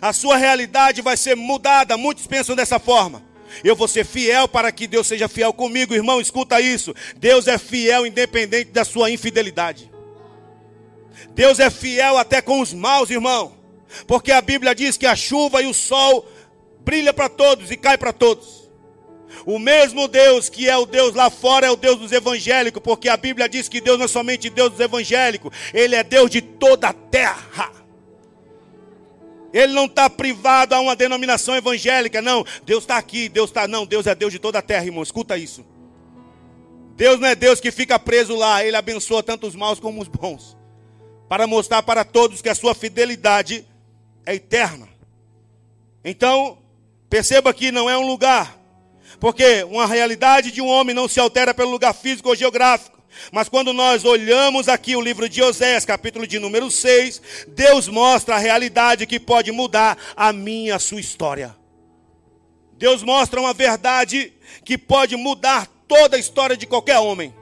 a 0.00 0.12
sua 0.12 0.36
realidade 0.36 1.02
vai 1.02 1.16
ser 1.16 1.36
mudada. 1.36 1.96
Muitos 1.96 2.26
pensam 2.26 2.56
dessa 2.56 2.78
forma. 2.78 3.22
Eu 3.62 3.76
vou 3.76 3.86
ser 3.86 4.04
fiel 4.04 4.48
para 4.48 4.72
que 4.72 4.86
Deus 4.86 5.06
seja 5.06 5.28
fiel 5.28 5.52
comigo, 5.52 5.94
irmão. 5.94 6.20
Escuta 6.20 6.60
isso. 6.60 6.94
Deus 7.16 7.46
é 7.46 7.58
fiel 7.58 8.06
independente 8.06 8.70
da 8.70 8.84
sua 8.84 9.10
infidelidade. 9.10 9.90
Deus 11.34 11.58
é 11.58 11.70
fiel 11.70 12.16
até 12.16 12.40
com 12.40 12.60
os 12.60 12.72
maus, 12.72 13.10
irmão. 13.10 13.56
Porque 14.06 14.32
a 14.32 14.40
Bíblia 14.40 14.74
diz 14.74 14.96
que 14.96 15.06
a 15.06 15.14
chuva 15.14 15.62
e 15.62 15.66
o 15.66 15.74
sol 15.74 16.28
brilha 16.80 17.12
para 17.12 17.28
todos 17.28 17.70
e 17.70 17.76
cai 17.76 17.96
para 17.96 18.12
todos. 18.12 18.64
O 19.46 19.58
mesmo 19.58 20.08
Deus 20.08 20.48
que 20.48 20.68
é 20.68 20.76
o 20.76 20.86
Deus 20.86 21.14
lá 21.14 21.28
fora 21.28 21.66
é 21.66 21.70
o 21.70 21.76
Deus 21.76 21.98
dos 21.98 22.12
evangélicos, 22.12 22.82
porque 22.82 23.08
a 23.08 23.16
Bíblia 23.16 23.48
diz 23.48 23.68
que 23.68 23.80
Deus 23.80 23.98
não 23.98 24.06
é 24.06 24.08
somente 24.08 24.48
Deus 24.48 24.70
dos 24.70 24.80
evangélicos, 24.80 25.52
ele 25.72 25.94
é 25.94 26.02
Deus 26.02 26.30
de 26.30 26.40
toda 26.40 26.88
a 26.88 26.92
terra. 26.92 27.83
Ele 29.54 29.72
não 29.72 29.84
está 29.84 30.10
privado 30.10 30.74
a 30.74 30.80
uma 30.80 30.96
denominação 30.96 31.54
evangélica, 31.54 32.20
não. 32.20 32.44
Deus 32.64 32.82
está 32.82 32.96
aqui, 32.96 33.28
Deus 33.28 33.50
está. 33.50 33.68
Não, 33.68 33.86
Deus 33.86 34.04
é 34.04 34.12
Deus 34.12 34.32
de 34.32 34.40
toda 34.40 34.58
a 34.58 34.62
terra, 34.62 34.84
irmão. 34.84 35.00
Escuta 35.00 35.38
isso. 35.38 35.64
Deus 36.96 37.20
não 37.20 37.28
é 37.28 37.36
Deus 37.36 37.60
que 37.60 37.70
fica 37.70 37.96
preso 37.96 38.34
lá, 38.34 38.64
Ele 38.64 38.76
abençoa 38.76 39.22
tanto 39.22 39.46
os 39.46 39.54
maus 39.54 39.78
como 39.78 40.02
os 40.02 40.08
bons. 40.08 40.56
Para 41.28 41.46
mostrar 41.46 41.84
para 41.84 42.04
todos 42.04 42.42
que 42.42 42.48
a 42.48 42.54
sua 42.54 42.74
fidelidade 42.74 43.64
é 44.26 44.34
eterna. 44.34 44.88
Então, 46.04 46.58
perceba 47.08 47.54
que 47.54 47.70
não 47.70 47.88
é 47.88 47.96
um 47.96 48.06
lugar, 48.06 48.58
porque 49.20 49.62
uma 49.64 49.86
realidade 49.86 50.50
de 50.50 50.60
um 50.60 50.66
homem 50.66 50.94
não 50.94 51.06
se 51.06 51.20
altera 51.20 51.54
pelo 51.54 51.70
lugar 51.70 51.94
físico 51.94 52.28
ou 52.28 52.34
geográfico. 52.34 52.93
Mas 53.32 53.48
quando 53.48 53.72
nós 53.72 54.04
olhamos 54.04 54.68
aqui 54.68 54.96
o 54.96 55.00
livro 55.00 55.28
de 55.28 55.42
Oséias, 55.42 55.84
capítulo 55.84 56.26
de 56.26 56.38
número 56.38 56.70
6, 56.70 57.20
Deus 57.48 57.88
mostra 57.88 58.36
a 58.36 58.38
realidade 58.38 59.06
que 59.06 59.20
pode 59.20 59.52
mudar 59.52 59.96
a 60.16 60.32
minha, 60.32 60.76
a 60.76 60.78
sua 60.78 61.00
história. 61.00 61.54
Deus 62.76 63.02
mostra 63.02 63.40
uma 63.40 63.54
verdade 63.54 64.32
que 64.64 64.76
pode 64.76 65.16
mudar 65.16 65.66
toda 65.86 66.16
a 66.16 66.20
história 66.20 66.56
de 66.56 66.66
qualquer 66.66 66.98
homem. 66.98 67.34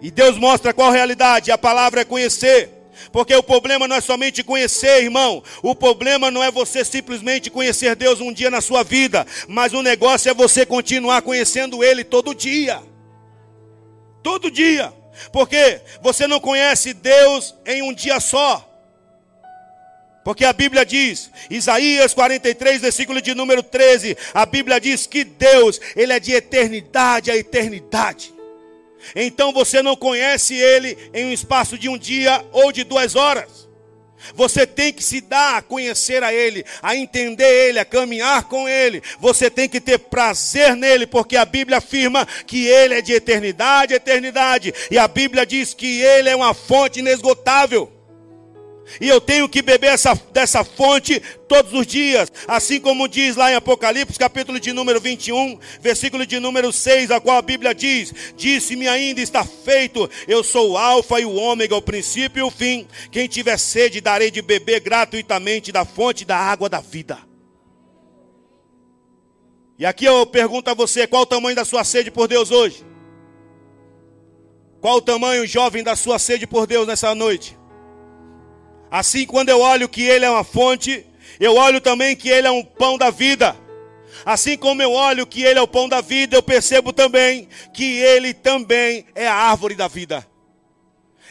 E 0.00 0.10
Deus 0.10 0.38
mostra 0.38 0.74
qual 0.74 0.92
realidade, 0.92 1.50
a 1.50 1.58
palavra 1.58 2.02
é 2.02 2.04
conhecer. 2.04 2.70
Porque 3.12 3.34
o 3.34 3.42
problema 3.42 3.86
não 3.86 3.96
é 3.96 4.00
somente 4.00 4.42
conhecer, 4.42 5.02
irmão. 5.02 5.42
O 5.62 5.74
problema 5.74 6.30
não 6.30 6.42
é 6.42 6.50
você 6.50 6.84
simplesmente 6.84 7.50
conhecer 7.50 7.94
Deus 7.94 8.20
um 8.20 8.32
dia 8.32 8.50
na 8.50 8.62
sua 8.62 8.82
vida, 8.82 9.26
mas 9.46 9.74
o 9.74 9.82
negócio 9.82 10.30
é 10.30 10.34
você 10.34 10.64
continuar 10.64 11.20
conhecendo 11.20 11.84
Ele 11.84 12.04
todo 12.04 12.34
dia 12.34 12.82
todo 14.26 14.50
dia, 14.50 14.92
porque 15.30 15.80
você 16.02 16.26
não 16.26 16.40
conhece 16.40 16.92
Deus 16.92 17.54
em 17.64 17.80
um 17.80 17.94
dia 17.94 18.18
só. 18.18 18.68
Porque 20.24 20.44
a 20.44 20.52
Bíblia 20.52 20.84
diz, 20.84 21.30
Isaías 21.48 22.12
43, 22.12 22.80
versículo 22.80 23.22
de 23.22 23.36
número 23.36 23.62
13, 23.62 24.18
a 24.34 24.44
Bíblia 24.44 24.80
diz 24.80 25.06
que 25.06 25.22
Deus, 25.22 25.80
Ele 25.94 26.12
é 26.12 26.18
de 26.18 26.32
eternidade 26.32 27.30
a 27.30 27.36
eternidade. 27.36 28.34
Então 29.14 29.52
você 29.52 29.80
não 29.80 29.94
conhece 29.94 30.56
Ele 30.56 30.98
em 31.14 31.26
um 31.26 31.32
espaço 31.32 31.78
de 31.78 31.88
um 31.88 31.96
dia 31.96 32.44
ou 32.50 32.72
de 32.72 32.82
duas 32.82 33.14
horas. 33.14 33.65
Você 34.34 34.66
tem 34.66 34.92
que 34.92 35.02
se 35.02 35.20
dar 35.20 35.56
a 35.56 35.62
conhecer 35.62 36.22
a 36.22 36.32
Ele, 36.32 36.64
a 36.82 36.94
entender 36.96 37.68
Ele, 37.68 37.78
a 37.78 37.84
caminhar 37.84 38.44
com 38.44 38.68
Ele. 38.68 39.02
Você 39.20 39.50
tem 39.50 39.68
que 39.68 39.80
ter 39.80 39.98
prazer 39.98 40.76
nele, 40.76 41.06
porque 41.06 41.36
a 41.36 41.44
Bíblia 41.44 41.78
afirma 41.78 42.26
que 42.46 42.66
Ele 42.66 42.94
é 42.94 43.02
de 43.02 43.12
eternidade, 43.12 43.94
eternidade. 43.94 44.74
E 44.90 44.98
a 44.98 45.08
Bíblia 45.08 45.46
diz 45.46 45.74
que 45.74 46.00
Ele 46.00 46.28
é 46.28 46.36
uma 46.36 46.54
fonte 46.54 47.00
inesgotável. 47.00 47.95
E 49.00 49.08
eu 49.08 49.20
tenho 49.20 49.48
que 49.48 49.62
beber 49.62 49.88
essa, 49.88 50.14
dessa 50.32 50.62
fonte 50.62 51.20
todos 51.48 51.72
os 51.72 51.86
dias. 51.86 52.30
Assim 52.46 52.80
como 52.80 53.08
diz 53.08 53.34
lá 53.34 53.50
em 53.50 53.56
Apocalipse, 53.56 54.18
capítulo 54.18 54.60
de 54.60 54.72
número 54.72 55.00
21, 55.00 55.58
versículo 55.80 56.24
de 56.24 56.38
número 56.38 56.72
6, 56.72 57.10
a 57.10 57.20
qual 57.20 57.36
a 57.36 57.42
Bíblia 57.42 57.74
diz: 57.74 58.14
Disse-me 58.36 58.86
ainda 58.86 59.20
está 59.20 59.44
feito, 59.44 60.08
eu 60.28 60.44
sou 60.44 60.72
o 60.72 60.78
Alfa 60.78 61.20
e 61.20 61.24
o 61.24 61.34
Ômega, 61.34 61.76
o 61.76 61.82
princípio 61.82 62.40
e 62.40 62.42
o 62.42 62.50
fim. 62.50 62.86
Quem 63.10 63.26
tiver 63.26 63.58
sede, 63.58 64.00
darei 64.00 64.30
de 64.30 64.40
beber 64.40 64.80
gratuitamente 64.80 65.72
da 65.72 65.84
fonte 65.84 66.24
da 66.24 66.36
água 66.36 66.68
da 66.68 66.80
vida. 66.80 67.18
E 69.78 69.84
aqui 69.84 70.04
eu 70.04 70.24
pergunto 70.26 70.70
a 70.70 70.74
você: 70.74 71.06
qual 71.06 71.22
o 71.22 71.26
tamanho 71.26 71.56
da 71.56 71.64
sua 71.64 71.84
sede 71.84 72.10
por 72.10 72.28
Deus 72.28 72.50
hoje? 72.50 72.84
Qual 74.80 74.98
o 74.98 75.02
tamanho, 75.02 75.46
jovem, 75.46 75.82
da 75.82 75.96
sua 75.96 76.18
sede 76.18 76.46
por 76.46 76.66
Deus 76.66 76.86
nessa 76.86 77.14
noite? 77.14 77.55
Assim, 78.90 79.26
quando 79.26 79.48
eu 79.48 79.60
olho 79.60 79.88
que 79.88 80.02
Ele 80.02 80.24
é 80.24 80.30
uma 80.30 80.44
fonte, 80.44 81.04
eu 81.40 81.56
olho 81.56 81.80
também 81.80 82.16
que 82.16 82.28
Ele 82.28 82.46
é 82.46 82.50
um 82.50 82.64
pão 82.64 82.96
da 82.96 83.10
vida. 83.10 83.56
Assim 84.24 84.56
como 84.56 84.82
eu 84.82 84.92
olho 84.92 85.26
que 85.26 85.42
Ele 85.42 85.58
é 85.58 85.62
o 85.62 85.68
pão 85.68 85.88
da 85.88 86.00
vida, 86.00 86.36
eu 86.36 86.42
percebo 86.42 86.92
também 86.92 87.48
que 87.72 87.98
Ele 87.98 88.32
também 88.32 89.06
é 89.14 89.26
a 89.26 89.34
árvore 89.34 89.74
da 89.74 89.88
vida. 89.88 90.26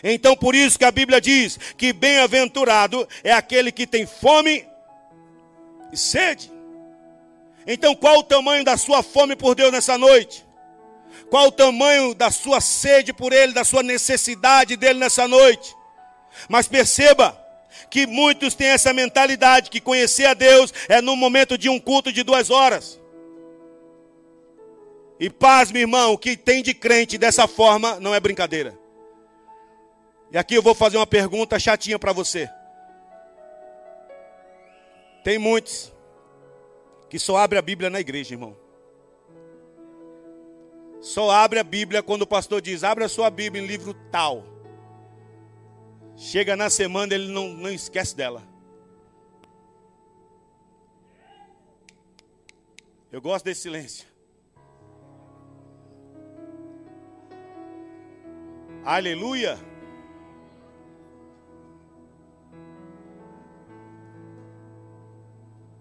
Então, 0.03 0.35
por 0.35 0.53
isso 0.53 0.77
que 0.77 0.85
a 0.85 0.91
Bíblia 0.91 1.19
diz 1.19 1.57
que 1.77 1.91
bem-aventurado 1.91 3.07
é 3.23 3.31
aquele 3.31 3.71
que 3.71 3.87
tem 3.87 4.05
fome 4.05 4.65
e 5.91 5.97
sede. 5.97 6.51
Então, 7.65 7.95
qual 7.95 8.19
o 8.19 8.23
tamanho 8.23 8.63
da 8.63 8.77
sua 8.77 9.01
fome 9.01 9.35
por 9.35 9.55
Deus 9.55 9.71
nessa 9.71 9.97
noite? 9.97 10.45
Qual 11.29 11.47
o 11.47 11.51
tamanho 11.51 12.13
da 12.13 12.29
sua 12.29 12.61
sede 12.61 13.11
por 13.11 13.33
Ele, 13.33 13.53
da 13.53 13.63
sua 13.63 13.81
necessidade 13.81 14.75
dele 14.75 14.99
nessa 14.99 15.27
noite? 15.27 15.75
Mas 16.47 16.67
perceba, 16.67 17.35
que 17.89 18.05
muitos 18.05 18.53
têm 18.53 18.67
essa 18.67 18.93
mentalidade 18.93 19.69
que 19.69 19.79
conhecer 19.79 20.25
a 20.25 20.33
Deus 20.33 20.73
é 20.87 21.01
no 21.01 21.15
momento 21.15 21.57
de 21.57 21.69
um 21.69 21.79
culto 21.79 22.11
de 22.11 22.23
duas 22.23 22.49
horas. 22.49 22.99
E 25.19 25.29
paz, 25.29 25.71
meu 25.71 25.81
irmão, 25.81 26.13
o 26.13 26.17
que 26.17 26.35
tem 26.35 26.61
de 26.61 26.73
crente 26.73 27.17
dessa 27.17 27.47
forma 27.47 27.99
não 27.99 28.13
é 28.13 28.19
brincadeira. 28.19 28.77
E 30.31 30.37
aqui 30.37 30.55
eu 30.55 30.61
vou 30.61 30.75
fazer 30.75 30.97
uma 30.97 31.07
pergunta 31.07 31.57
chatinha 31.57 31.97
para 31.97 32.11
você. 32.11 32.49
Tem 35.23 35.39
muitos 35.39 35.93
que 37.09 37.17
só 37.17 37.37
abre 37.37 37.57
a 37.57 37.61
Bíblia 37.61 37.89
na 37.89 37.99
igreja, 37.99 38.33
irmão. 38.33 38.55
Só 41.01 41.29
abre 41.29 41.59
a 41.59 41.63
Bíblia 41.63 42.03
quando 42.03 42.23
o 42.23 42.27
pastor 42.27 42.61
diz: 42.61 42.83
abra 42.83 43.05
a 43.05 43.09
sua 43.09 43.29
Bíblia 43.29 43.63
em 43.63 43.67
livro 43.67 43.93
tal. 44.11 44.43
Chega 46.17 46.55
na 46.55 46.69
semana, 46.69 47.13
ele 47.13 47.27
não, 47.27 47.49
não 47.49 47.69
esquece 47.69 48.15
dela. 48.15 48.41
Eu 53.11 53.21
gosto 53.21 53.45
desse 53.45 53.61
silêncio. 53.61 54.05
Aleluia. 58.83 59.57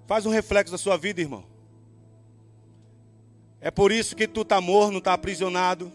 Faz 0.07 0.27
um 0.27 0.31
reflexo 0.31 0.73
da 0.73 0.79
sua 0.79 0.97
vida, 0.97 1.21
irmão. 1.21 1.45
É 3.61 3.71
por 3.71 3.91
isso 3.91 4.15
que 4.15 4.29
tu 4.29 4.43
está 4.43 4.61
morno, 4.61 4.99
está 4.99 5.13
aprisionado, 5.13 5.93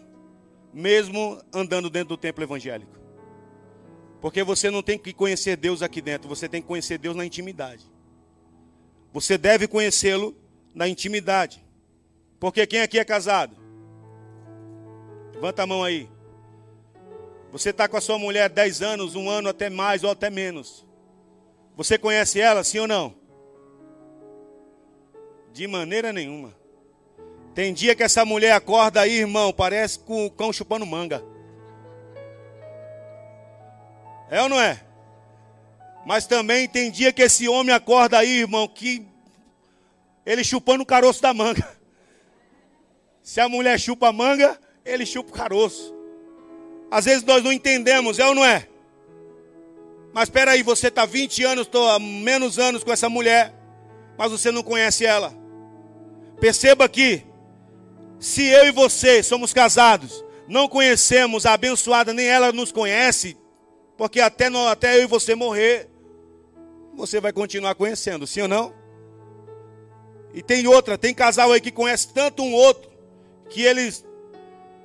mesmo 0.74 1.40
andando 1.54 1.88
dentro 1.88 2.10
do 2.10 2.16
templo 2.16 2.44
evangélico. 2.44 2.99
Porque 4.20 4.42
você 4.42 4.70
não 4.70 4.82
tem 4.82 4.98
que 4.98 5.12
conhecer 5.12 5.56
Deus 5.56 5.82
aqui 5.82 6.00
dentro, 6.00 6.28
você 6.28 6.48
tem 6.48 6.60
que 6.60 6.68
conhecer 6.68 6.98
Deus 6.98 7.16
na 7.16 7.24
intimidade. 7.24 7.84
Você 9.12 9.38
deve 9.38 9.66
conhecê-lo 9.66 10.36
na 10.74 10.86
intimidade. 10.86 11.64
Porque 12.38 12.66
quem 12.66 12.80
aqui 12.80 12.98
é 12.98 13.04
casado? 13.04 13.56
Levanta 15.32 15.62
a 15.62 15.66
mão 15.66 15.82
aí. 15.82 16.08
Você 17.50 17.70
está 17.70 17.88
com 17.88 17.96
a 17.96 18.00
sua 18.00 18.18
mulher 18.18 18.48
10 18.48 18.82
anos, 18.82 19.14
um 19.14 19.28
ano 19.28 19.48
até 19.48 19.68
mais 19.68 20.04
ou 20.04 20.10
até 20.10 20.30
menos. 20.30 20.86
Você 21.76 21.98
conhece 21.98 22.38
ela, 22.38 22.62
sim 22.62 22.78
ou 22.78 22.86
não? 22.86 23.14
De 25.52 25.66
maneira 25.66 26.12
nenhuma. 26.12 26.54
Tem 27.54 27.74
dia 27.74 27.96
que 27.96 28.02
essa 28.02 28.24
mulher 28.24 28.52
acorda 28.52 29.00
aí, 29.00 29.18
irmão, 29.18 29.52
parece 29.52 29.98
com 29.98 30.26
o 30.26 30.30
cão 30.30 30.52
chupando 30.52 30.86
manga. 30.86 31.24
É 34.30 34.40
ou 34.40 34.48
não 34.48 34.60
é? 34.60 34.80
Mas 36.06 36.26
também 36.26 36.68
tem 36.68 36.90
dia 36.90 37.12
que 37.12 37.22
esse 37.22 37.48
homem 37.48 37.74
acorda 37.74 38.18
aí, 38.18 38.40
irmão, 38.40 38.66
que 38.68 39.06
ele 40.24 40.44
chupando 40.44 40.82
o 40.82 40.86
caroço 40.86 41.20
da 41.20 41.34
manga. 41.34 41.68
Se 43.22 43.40
a 43.40 43.48
mulher 43.48 43.78
chupa 43.78 44.08
a 44.08 44.12
manga, 44.12 44.58
ele 44.84 45.04
chupa 45.04 45.30
o 45.30 45.34
caroço. 45.34 45.94
Às 46.90 47.04
vezes 47.04 47.24
nós 47.24 47.42
não 47.42 47.52
entendemos, 47.52 48.18
é 48.18 48.26
ou 48.26 48.34
não 48.34 48.44
é? 48.44 48.66
Mas 50.12 50.24
espera 50.24 50.52
aí, 50.52 50.62
você 50.62 50.88
está 50.88 51.04
20 51.04 51.44
anos, 51.44 51.66
estou 51.66 51.88
há 51.88 51.98
menos 51.98 52.58
anos 52.58 52.82
com 52.82 52.92
essa 52.92 53.08
mulher, 53.08 53.54
mas 54.18 54.32
você 54.32 54.50
não 54.50 54.62
conhece 54.62 55.04
ela. 55.04 55.32
Perceba 56.40 56.88
que, 56.88 57.24
se 58.18 58.46
eu 58.46 58.66
e 58.66 58.72
você 58.72 59.22
somos 59.22 59.52
casados, 59.52 60.24
não 60.48 60.68
conhecemos 60.68 61.46
a 61.46 61.52
abençoada, 61.52 62.12
nem 62.12 62.26
ela 62.26 62.52
nos 62.52 62.72
conhece, 62.72 63.36
porque 64.00 64.18
até, 64.18 64.46
até 64.46 64.96
eu 64.96 65.02
e 65.02 65.06
você 65.06 65.34
morrer, 65.34 65.86
você 66.96 67.20
vai 67.20 67.34
continuar 67.34 67.74
conhecendo, 67.74 68.26
sim 68.26 68.40
ou 68.40 68.48
não? 68.48 68.72
E 70.32 70.42
tem 70.42 70.66
outra, 70.66 70.96
tem 70.96 71.12
casal 71.12 71.52
aí 71.52 71.60
que 71.60 71.70
conhece 71.70 72.08
tanto 72.08 72.42
um 72.42 72.54
outro, 72.54 72.90
que 73.50 73.60
eles 73.60 74.02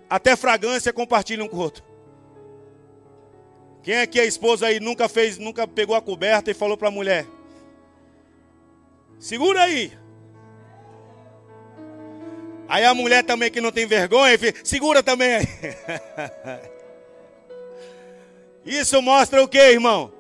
até 0.10 0.36
fragrância 0.36 0.92
compartilham 0.92 1.48
com 1.48 1.56
o 1.56 1.62
outro. 1.62 1.82
Quem 3.84 3.96
é 3.96 4.06
que 4.06 4.20
a 4.20 4.26
esposa 4.26 4.68
aí 4.68 4.82
nunca 4.82 5.08
fez, 5.08 5.38
nunca 5.38 5.66
pegou 5.66 5.96
a 5.96 6.02
coberta 6.02 6.52
e 6.52 6.54
falou 6.54 6.76
para 6.76 6.90
a 6.90 6.92
mulher: 6.92 7.26
Segura 9.18 9.62
aí. 9.62 9.94
Aí 12.68 12.84
a 12.84 12.94
mulher 12.94 13.24
também 13.24 13.50
que 13.50 13.62
não 13.62 13.72
tem 13.72 13.86
vergonha, 13.86 14.38
segura 14.62 15.02
também 15.02 15.36
aí. 15.36 15.46
Isso 18.66 19.00
mostra 19.02 19.44
o 19.44 19.48
que, 19.48 19.60
irmão? 19.60 20.12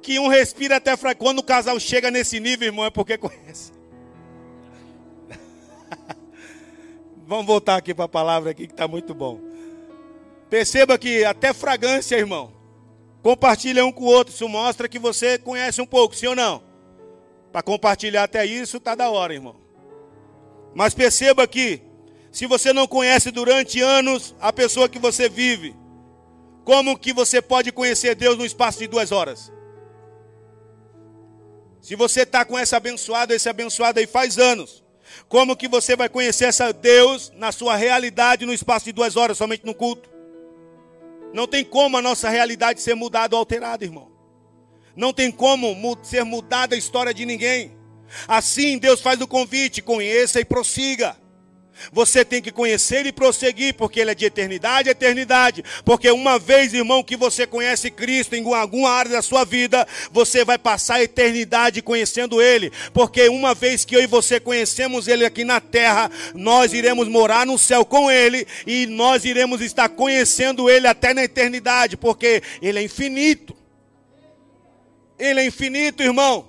Que 0.00 0.18
um 0.18 0.28
respira 0.28 0.76
até 0.76 0.96
fraco. 0.96 1.22
Quando 1.22 1.40
o 1.40 1.44
casal 1.44 1.78
chega 1.78 2.10
nesse 2.10 2.40
nível, 2.40 2.68
irmão, 2.68 2.84
é 2.84 2.90
porque 2.90 3.16
conhece. 3.18 3.72
Vamos 7.26 7.46
voltar 7.46 7.76
aqui 7.76 7.94
para 7.94 8.06
a 8.06 8.08
palavra 8.08 8.50
aqui 8.50 8.66
que 8.66 8.72
está 8.72 8.88
muito 8.88 9.14
bom. 9.14 9.38
Perceba 10.48 10.98
que 10.98 11.24
até 11.24 11.52
fragrância, 11.52 12.16
irmão, 12.16 12.52
compartilha 13.22 13.84
um 13.84 13.92
com 13.92 14.04
o 14.04 14.08
outro. 14.08 14.34
Isso 14.34 14.48
mostra 14.48 14.88
que 14.88 14.98
você 14.98 15.38
conhece 15.38 15.80
um 15.80 15.86
pouco, 15.86 16.16
sim 16.16 16.26
ou 16.26 16.34
não? 16.34 16.62
Para 17.52 17.62
compartilhar 17.62 18.24
até 18.24 18.44
isso, 18.44 18.78
está 18.78 18.94
da 18.94 19.10
hora, 19.10 19.34
irmão. 19.34 19.56
Mas 20.74 20.94
perceba 20.94 21.46
que, 21.46 21.82
se 22.32 22.46
você 22.46 22.72
não 22.72 22.86
conhece 22.86 23.30
durante 23.30 23.80
anos 23.80 24.34
a 24.40 24.52
pessoa 24.52 24.88
que 24.88 24.98
você 24.98 25.28
vive, 25.28 25.76
como 26.64 26.98
que 26.98 27.12
você 27.12 27.40
pode 27.40 27.72
conhecer 27.72 28.14
Deus 28.14 28.36
no 28.36 28.44
espaço 28.44 28.78
de 28.78 28.86
duas 28.86 29.12
horas? 29.12 29.52
Se 31.80 31.96
você 31.96 32.22
está 32.22 32.44
com 32.44 32.58
essa 32.58 32.76
abençoada, 32.76 33.34
esse 33.34 33.48
abençoado 33.48 33.98
aí 33.98 34.06
faz 34.06 34.38
anos, 34.38 34.84
como 35.28 35.56
que 35.56 35.66
você 35.66 35.96
vai 35.96 36.08
conhecer 36.08 36.44
essa 36.44 36.72
Deus 36.72 37.32
na 37.34 37.52
sua 37.52 37.76
realidade 37.76 38.46
no 38.46 38.52
espaço 38.52 38.84
de 38.84 38.92
duas 38.92 39.16
horas, 39.16 39.38
somente 39.38 39.64
no 39.64 39.74
culto? 39.74 40.10
Não 41.32 41.46
tem 41.46 41.64
como 41.64 41.96
a 41.96 42.02
nossa 42.02 42.28
realidade 42.28 42.80
ser 42.80 42.94
mudada 42.94 43.34
ou 43.34 43.40
alterada, 43.40 43.84
irmão. 43.84 44.10
Não 44.96 45.12
tem 45.12 45.30
como 45.30 45.76
ser 46.02 46.24
mudada 46.24 46.74
a 46.74 46.78
história 46.78 47.14
de 47.14 47.24
ninguém. 47.24 47.76
Assim 48.26 48.76
Deus 48.76 49.00
faz 49.00 49.20
o 49.20 49.28
convite, 49.28 49.80
conheça 49.80 50.40
e 50.40 50.44
prossiga. 50.44 51.16
Você 51.92 52.24
tem 52.24 52.42
que 52.42 52.52
conhecer 52.52 53.06
e 53.06 53.12
prosseguir, 53.12 53.74
porque 53.74 54.00
Ele 54.00 54.10
é 54.10 54.14
de 54.14 54.24
eternidade 54.24 54.88
a 54.88 54.92
eternidade. 54.92 55.64
Porque 55.84 56.10
uma 56.10 56.38
vez, 56.38 56.74
irmão, 56.74 57.02
que 57.02 57.16
você 57.16 57.46
conhece 57.46 57.90
Cristo 57.90 58.34
em 58.34 58.54
alguma 58.54 58.90
área 58.90 59.12
da 59.12 59.22
sua 59.22 59.44
vida, 59.44 59.86
você 60.10 60.44
vai 60.44 60.58
passar 60.58 60.96
a 60.96 61.02
eternidade 61.02 61.82
conhecendo 61.82 62.40
Ele. 62.40 62.72
Porque 62.92 63.28
uma 63.28 63.54
vez 63.54 63.84
que 63.84 63.96
eu 63.96 64.02
e 64.02 64.06
você 64.06 64.38
conhecemos 64.38 65.08
Ele 65.08 65.24
aqui 65.24 65.44
na 65.44 65.60
terra, 65.60 66.10
nós 66.34 66.72
iremos 66.72 67.08
morar 67.08 67.46
no 67.46 67.58
céu 67.58 67.84
com 67.84 68.10
Ele 68.10 68.46
e 68.66 68.86
nós 68.86 69.24
iremos 69.24 69.60
estar 69.60 69.88
conhecendo 69.88 70.68
Ele 70.68 70.86
até 70.86 71.14
na 71.14 71.24
eternidade, 71.24 71.96
porque 71.96 72.42
Ele 72.60 72.78
é 72.78 72.82
infinito. 72.82 73.56
Ele 75.18 75.40
é 75.40 75.46
infinito, 75.46 76.02
irmão. 76.02 76.48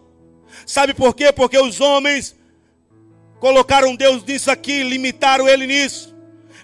Sabe 0.66 0.94
por 0.94 1.16
quê? 1.16 1.32
Porque 1.32 1.58
os 1.58 1.82
homens 1.82 2.36
Colocaram 3.42 3.96
Deus 3.96 4.24
nisso 4.24 4.52
aqui, 4.52 4.84
limitaram 4.84 5.50
ele 5.50 5.66
nisso. 5.66 6.16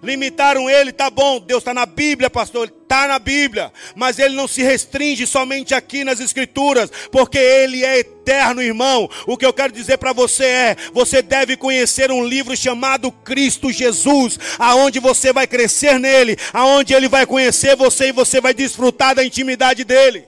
Limitaram 0.04 0.70
ele, 0.70 0.92
tá 0.92 1.10
bom, 1.10 1.40
Deus 1.40 1.62
está 1.62 1.74
na 1.74 1.88
Bíblia, 1.88 2.30
pastor, 2.30 2.72
está 2.84 3.08
na 3.08 3.18
Bíblia, 3.18 3.74
mas 3.96 4.20
ele 4.20 4.36
não 4.36 4.48
se 4.48 4.62
restringe 4.62 5.26
somente 5.26 5.74
aqui 5.74 6.04
nas 6.04 6.20
Escrituras, 6.20 6.92
porque 7.12 7.40
ele 7.40 7.84
é 7.84 7.98
eterno, 7.98 8.62
irmão. 8.62 9.10
O 9.26 9.36
que 9.36 9.44
eu 9.44 9.52
quero 9.52 9.74
dizer 9.74 9.98
para 9.98 10.14
você 10.14 10.46
é: 10.46 10.78
você 10.94 11.24
deve 11.24 11.58
conhecer 11.58 12.12
um 12.12 12.24
livro 12.24 12.56
chamado 12.56 13.12
Cristo 13.12 13.72
Jesus, 13.72 14.38
aonde 14.60 15.00
você 15.00 15.34
vai 15.34 15.48
crescer 15.48 16.00
nele, 16.00 16.38
aonde 16.54 16.94
ele 16.94 17.10
vai 17.10 17.26
conhecer 17.26 17.76
você 17.76 18.10
e 18.10 18.12
você 18.12 18.40
vai 18.40 18.54
desfrutar 18.54 19.16
da 19.16 19.26
intimidade 19.26 19.84
dele. 19.84 20.28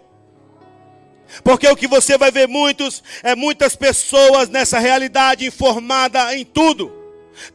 Porque 1.44 1.68
o 1.68 1.76
que 1.76 1.88
você 1.88 2.18
vai 2.18 2.32
ver 2.32 2.48
muitos 2.48 3.04
é 3.24 3.36
muitas 3.36 3.76
pessoas 3.76 4.50
nessa 4.50 4.80
realidade 4.80 5.46
informada 5.46 6.36
em 6.36 6.44
tudo. 6.44 6.92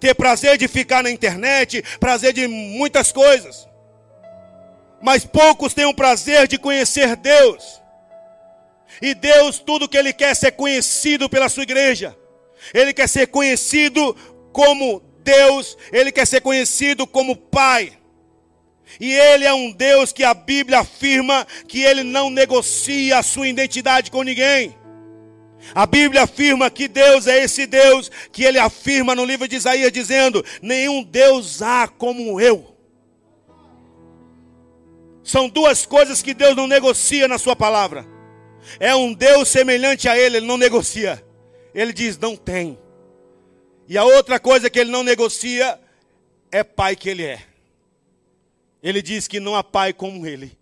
Ter 0.01 0.15
prazer 0.15 0.57
de 0.57 0.69
ficar 0.69 1.03
na 1.03 1.11
internet, 1.11 1.83
prazer 1.99 2.33
de 2.33 2.47
muitas 2.47 3.13
coisas. 3.13 3.69
Mas 5.03 5.25
poucos 5.25 5.75
têm 5.75 5.85
o 5.85 5.95
prazer 5.95 6.49
de 6.49 6.57
conhecer 6.57 7.17
Deus. 7.17 7.83
E 9.03 9.15
Deus, 9.15 9.59
tudo 9.59 9.89
que 9.89 9.97
Ele 9.97 10.13
quer 10.13 10.31
é 10.31 10.35
ser 10.35 10.53
conhecido 10.53 11.29
pela 11.29 11.49
sua 11.49 11.65
igreja. 11.65 12.17
Ele 12.73 12.93
quer 12.93 13.09
ser 13.09 13.27
conhecido 13.27 14.17
como 14.53 15.01
Deus, 15.23 15.77
Ele 15.93 16.13
quer 16.13 16.27
ser 16.27 16.41
conhecido 16.41 17.07
como 17.07 17.37
Pai. 17.37 17.93
E 19.01 19.13
ele 19.13 19.45
é 19.45 19.53
um 19.53 19.73
Deus 19.73 20.13
que 20.13 20.23
a 20.23 20.35
Bíblia 20.35 20.81
afirma 20.81 21.47
que 21.67 21.83
ele 21.83 22.03
não 22.03 22.31
negocia 22.31 23.19
a 23.19 23.23
sua 23.23 23.49
identidade 23.49 24.11
com 24.11 24.23
ninguém. 24.23 24.75
A 25.75 25.87
Bíblia 25.87 26.23
afirma 26.23 26.71
que 26.71 26.89
Deus 26.89 27.27
é 27.27 27.43
esse 27.43 27.67
Deus 27.67 28.11
que 28.31 28.45
ele 28.45 28.59
afirma 28.59 29.15
no 29.15 29.25
livro 29.25 29.49
de 29.49 29.57
Isaías 29.57 29.93
dizendo: 29.93 30.45
"Nenhum 30.61 31.03
Deus 31.03 31.63
há 31.63 31.89
como 31.89 32.41
eu". 32.41 32.77
São 35.23 35.49
duas 35.49 35.87
coisas 35.87 36.21
que 36.21 36.35
Deus 36.35 36.55
não 36.55 36.67
negocia 36.67 37.27
na 37.27 37.39
sua 37.39 37.57
palavra. 37.57 38.07
É 38.79 38.95
um 38.95 39.13
Deus 39.15 39.49
semelhante 39.49 40.09
a 40.09 40.19
ele, 40.19 40.37
ele 40.39 40.47
não 40.47 40.59
negocia. 40.59 41.25
Ele 41.75 41.93
diz: 41.93 42.19
"Não 42.19 42.37
tem". 42.37 42.79
E 43.89 43.97
a 43.97 44.05
outra 44.05 44.39
coisa 44.39 44.69
que 44.69 44.79
ele 44.79 44.91
não 44.91 45.03
negocia 45.03 45.79
é 46.53 46.63
pai 46.63 46.95
que 46.95 47.09
ele 47.09 47.25
é. 47.25 47.54
Ele 48.85 49.01
diz 49.01 49.27
que 49.27 49.41
não 49.41 49.57
há 49.57 49.65
pai 49.65 49.95
como 49.95 50.27
ele. 50.27 50.59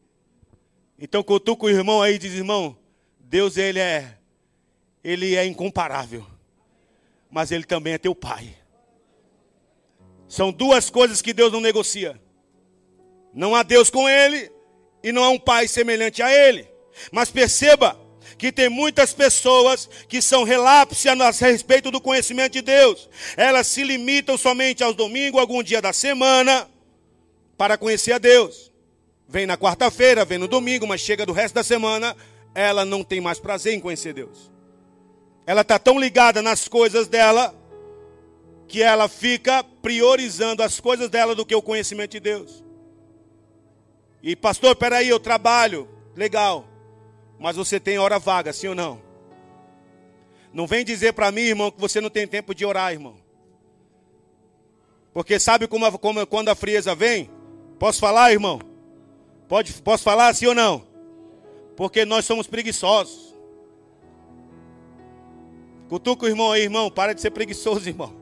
Então 0.97 1.25
cutuca 1.25 1.67
o 1.67 1.69
irmão 1.69 2.01
aí 2.01 2.15
e 2.15 2.19
diz, 2.19 2.33
irmão, 2.35 2.79
Deus 3.19 3.57
ele 3.57 3.81
é, 3.81 4.17
ele 5.03 5.35
é 5.35 5.45
incomparável. 5.45 6.25
Mas 7.29 7.51
ele 7.51 7.65
também 7.65 7.95
é 7.95 7.99
teu 7.99 8.15
pai. 8.15 8.55
São 10.29 10.53
duas 10.53 10.89
coisas 10.89 11.21
que 11.21 11.33
Deus 11.33 11.53
não 11.53 11.61
negocia. 11.61 12.21
Não 13.35 13.57
há 13.57 13.65
Deus 13.65 13.91
com 13.91 14.09
ele 14.09 14.53
e 15.03 15.11
não 15.11 15.25
há 15.25 15.31
um 15.31 15.39
pai 15.39 15.67
semelhante 15.67 16.23
a 16.23 16.33
ele. 16.33 16.69
Mas 17.11 17.29
perceba 17.29 18.01
que 18.39 18.53
tem 18.53 18.69
muitas 18.69 19.13
pessoas 19.13 19.91
que 20.09 20.23
são 20.23 20.45
relapses 20.45 21.07
a 21.07 21.31
respeito 21.47 21.91
do 21.91 22.01
conhecimento 22.01 22.53
de 22.53 22.63
Deus. 22.63 23.09
Elas 23.37 23.67
se 23.67 23.83
limitam 23.83 24.39
somente 24.39 24.85
aos 24.85 24.95
domingos, 24.95 25.41
algum 25.41 25.61
dia 25.61 25.83
da 25.83 25.93
semana, 25.93 26.71
para 27.63 27.79
conhecer 27.79 28.11
a 28.11 28.19
Deus. 28.19 28.73
Vem 29.29 29.47
na 29.47 29.57
quarta-feira, 29.57 30.25
vem 30.25 30.37
no 30.37 30.49
domingo, 30.49 30.85
mas 30.85 31.01
chega 31.01 31.25
do 31.25 31.33
resto 31.33 31.55
da 31.55 31.63
semana, 31.63 32.17
ela 32.57 32.85
não 32.85 33.05
tem 33.05 33.21
mais 33.21 33.39
prazer 33.39 33.73
em 33.73 33.79
conhecer 33.79 34.13
Deus. 34.13 34.51
Ela 35.47 35.61
está 35.61 35.79
tão 35.79 35.97
ligada 35.97 36.43
nas 36.43 36.67
coisas 36.67 37.07
dela 37.07 37.55
que 38.67 38.83
ela 38.83 39.07
fica 39.07 39.63
priorizando 39.63 40.61
as 40.61 40.81
coisas 40.81 41.09
dela 41.09 41.37
do 41.37 41.47
que 41.47 41.55
o 41.55 41.63
conhecimento 41.63 42.11
de 42.11 42.19
Deus. 42.19 42.65
E 44.25 44.35
pastor, 44.35 44.75
peraí, 44.75 45.09
eu 45.09 45.21
trabalho, 45.21 45.89
legal, 46.17 46.67
mas 47.39 47.55
você 47.55 47.79
tem 47.79 47.97
hora 47.97 48.19
vaga, 48.19 48.53
sim 48.53 48.67
ou 48.67 48.75
não? 48.75 49.01
Não 50.53 50.67
vem 50.67 50.85
dizer 50.85 51.13
para 51.13 51.31
mim, 51.31 51.43
irmão, 51.43 51.71
que 51.71 51.81
você 51.81 52.01
não 52.01 52.11
tem 52.11 52.27
tempo 52.27 52.57
de 52.57 52.67
orar, 52.67 52.91
irmão. 52.91 53.19
Porque 55.15 55.39
sabe 55.39 55.69
como, 55.69 55.97
como 55.97 56.27
quando 56.27 56.49
a 56.49 56.57
frieza 56.57 56.93
vem? 56.93 57.31
Posso 57.83 57.99
falar, 57.99 58.31
irmão? 58.31 58.61
Pode, 59.49 59.73
posso 59.83 60.05
falar 60.05 60.33
sim 60.37 60.47
ou 60.47 60.55
não? 60.55 60.87
Porque 61.77 62.05
nós 62.05 62.25
somos 62.25 62.47
preguiçosos. 62.47 63.35
Cutuca 65.89 66.25
o 66.25 66.29
irmão 66.29 66.53
aí, 66.53 66.63
irmão. 66.63 66.93
Para 66.93 67.13
de 67.13 67.21
ser 67.21 67.33
preguiçoso, 67.33 67.89
irmão. 67.89 68.15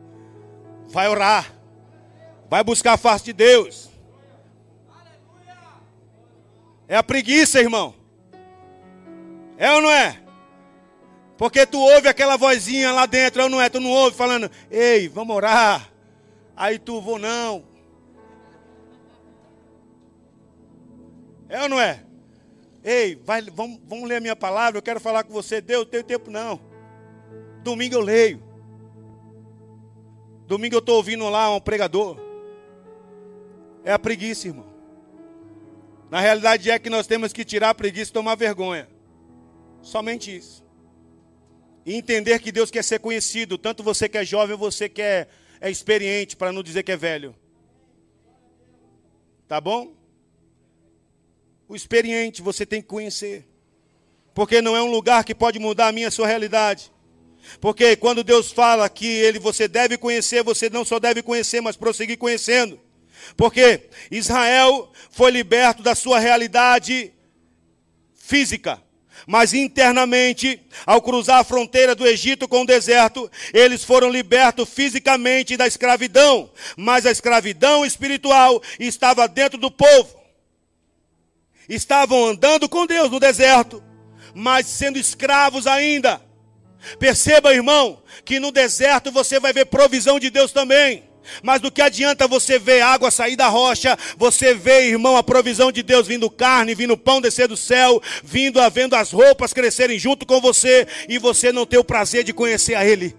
Vai 0.88 1.10
orar. 1.10 1.52
Vai 2.48 2.64
buscar 2.64 2.94
a 2.94 2.96
face 2.96 3.26
de 3.26 3.34
Deus. 3.34 3.90
É 6.88 6.96
a 6.96 7.02
preguiça, 7.02 7.60
irmão. 7.60 7.94
É 9.58 9.70
ou 9.74 9.82
não 9.82 9.90
é? 9.90 10.22
Porque 11.36 11.66
tu 11.66 11.78
ouve 11.78 12.08
aquela 12.08 12.38
vozinha 12.38 12.92
lá 12.92 13.04
dentro, 13.04 13.42
ou 13.42 13.50
não 13.50 13.60
é? 13.60 13.68
Tu 13.68 13.78
não 13.78 13.90
ouve 13.90 14.16
falando, 14.16 14.50
ei, 14.70 15.06
vamos 15.06 15.36
orar. 15.36 15.92
Aí 16.56 16.78
tu 16.78 16.98
vou 17.02 17.18
não. 17.18 17.68
É 21.50 21.60
ou 21.62 21.68
não 21.68 21.80
é? 21.80 22.04
Ei, 22.82 23.16
vai, 23.16 23.42
vamos, 23.42 23.80
vamos 23.86 24.08
ler 24.08 24.16
a 24.16 24.20
minha 24.20 24.36
palavra, 24.36 24.78
eu 24.78 24.82
quero 24.82 25.00
falar 25.00 25.24
com 25.24 25.32
você. 25.32 25.60
Deus, 25.60 25.86
tenho 25.86 26.04
tempo 26.04 26.30
não. 26.30 26.60
Domingo 27.62 27.96
eu 27.96 28.00
leio. 28.00 28.42
Domingo 30.46 30.76
eu 30.76 30.78
estou 30.78 30.96
ouvindo 30.96 31.28
lá 31.28 31.54
um 31.54 31.60
pregador. 31.60 32.16
É 33.84 33.92
a 33.92 33.98
preguiça, 33.98 34.46
irmão. 34.48 34.66
Na 36.08 36.20
realidade 36.20 36.70
é 36.70 36.78
que 36.78 36.88
nós 36.88 37.06
temos 37.06 37.32
que 37.32 37.44
tirar 37.44 37.70
a 37.70 37.74
preguiça 37.74 38.10
e 38.10 38.14
tomar 38.14 38.36
vergonha. 38.36 38.88
Somente 39.82 40.34
isso. 40.34 40.64
E 41.84 41.94
entender 41.94 42.38
que 42.38 42.52
Deus 42.52 42.70
quer 42.70 42.84
ser 42.84 43.00
conhecido, 43.00 43.58
tanto 43.58 43.82
você 43.82 44.08
que 44.08 44.18
é 44.18 44.24
jovem, 44.24 44.56
você 44.56 44.88
que 44.88 45.02
é, 45.02 45.28
é 45.60 45.70
experiente, 45.70 46.36
para 46.36 46.52
não 46.52 46.62
dizer 46.62 46.82
que 46.82 46.92
é 46.92 46.96
velho. 46.96 47.34
Tá 49.48 49.60
bom? 49.60 49.99
O 51.70 51.76
experiente 51.76 52.42
você 52.42 52.66
tem 52.66 52.82
que 52.82 52.88
conhecer. 52.88 53.46
Porque 54.34 54.60
não 54.60 54.76
é 54.76 54.82
um 54.82 54.90
lugar 54.90 55.22
que 55.22 55.32
pode 55.32 55.60
mudar 55.60 55.86
a 55.86 55.92
minha 55.92 56.10
sua 56.10 56.26
realidade. 56.26 56.90
Porque 57.60 57.94
quando 57.94 58.24
Deus 58.24 58.50
fala 58.50 58.88
que 58.88 59.06
ele 59.06 59.38
você 59.38 59.68
deve 59.68 59.96
conhecer, 59.96 60.42
você 60.42 60.68
não 60.68 60.84
só 60.84 60.98
deve 60.98 61.22
conhecer, 61.22 61.60
mas 61.60 61.76
prosseguir 61.76 62.18
conhecendo. 62.18 62.80
Porque 63.36 63.88
Israel 64.10 64.90
foi 65.12 65.30
liberto 65.30 65.80
da 65.80 65.94
sua 65.94 66.18
realidade 66.18 67.12
física. 68.16 68.82
Mas 69.24 69.54
internamente, 69.54 70.60
ao 70.84 71.00
cruzar 71.00 71.38
a 71.38 71.44
fronteira 71.44 71.94
do 71.94 72.04
Egito 72.04 72.48
com 72.48 72.62
o 72.62 72.66
deserto, 72.66 73.30
eles 73.54 73.84
foram 73.84 74.10
libertos 74.10 74.68
fisicamente 74.68 75.56
da 75.56 75.68
escravidão. 75.68 76.50
Mas 76.76 77.06
a 77.06 77.12
escravidão 77.12 77.86
espiritual 77.86 78.60
estava 78.80 79.28
dentro 79.28 79.56
do 79.56 79.70
povo 79.70 80.19
estavam 81.70 82.26
andando 82.26 82.68
com 82.68 82.84
Deus 82.84 83.10
no 83.10 83.20
deserto, 83.20 83.82
mas 84.34 84.66
sendo 84.66 84.98
escravos 84.98 85.66
ainda. 85.66 86.20
Perceba, 86.98 87.54
irmão, 87.54 88.02
que 88.24 88.40
no 88.40 88.50
deserto 88.50 89.12
você 89.12 89.38
vai 89.38 89.52
ver 89.52 89.66
provisão 89.66 90.18
de 90.18 90.30
Deus 90.30 90.50
também. 90.50 91.04
Mas 91.42 91.60
do 91.60 91.70
que 91.70 91.82
adianta 91.82 92.26
você 92.26 92.58
ver 92.58 92.80
água 92.80 93.10
sair 93.10 93.36
da 93.36 93.46
rocha, 93.46 93.96
você 94.16 94.54
vê, 94.54 94.88
irmão, 94.88 95.16
a 95.16 95.22
provisão 95.22 95.70
de 95.70 95.82
Deus 95.82 96.08
vindo 96.08 96.30
carne, 96.30 96.74
vindo 96.74 96.96
pão 96.96 97.20
descer 97.20 97.46
do 97.46 97.56
céu, 97.56 98.02
vindo 98.24 98.60
havendo 98.60 98.96
as 98.96 99.12
roupas 99.12 99.52
crescerem 99.52 99.98
junto 99.98 100.26
com 100.26 100.40
você 100.40 100.88
e 101.08 101.18
você 101.18 101.52
não 101.52 101.66
ter 101.66 101.78
o 101.78 101.84
prazer 101.84 102.24
de 102.24 102.32
conhecer 102.32 102.74
a 102.74 102.84
Ele. 102.84 103.14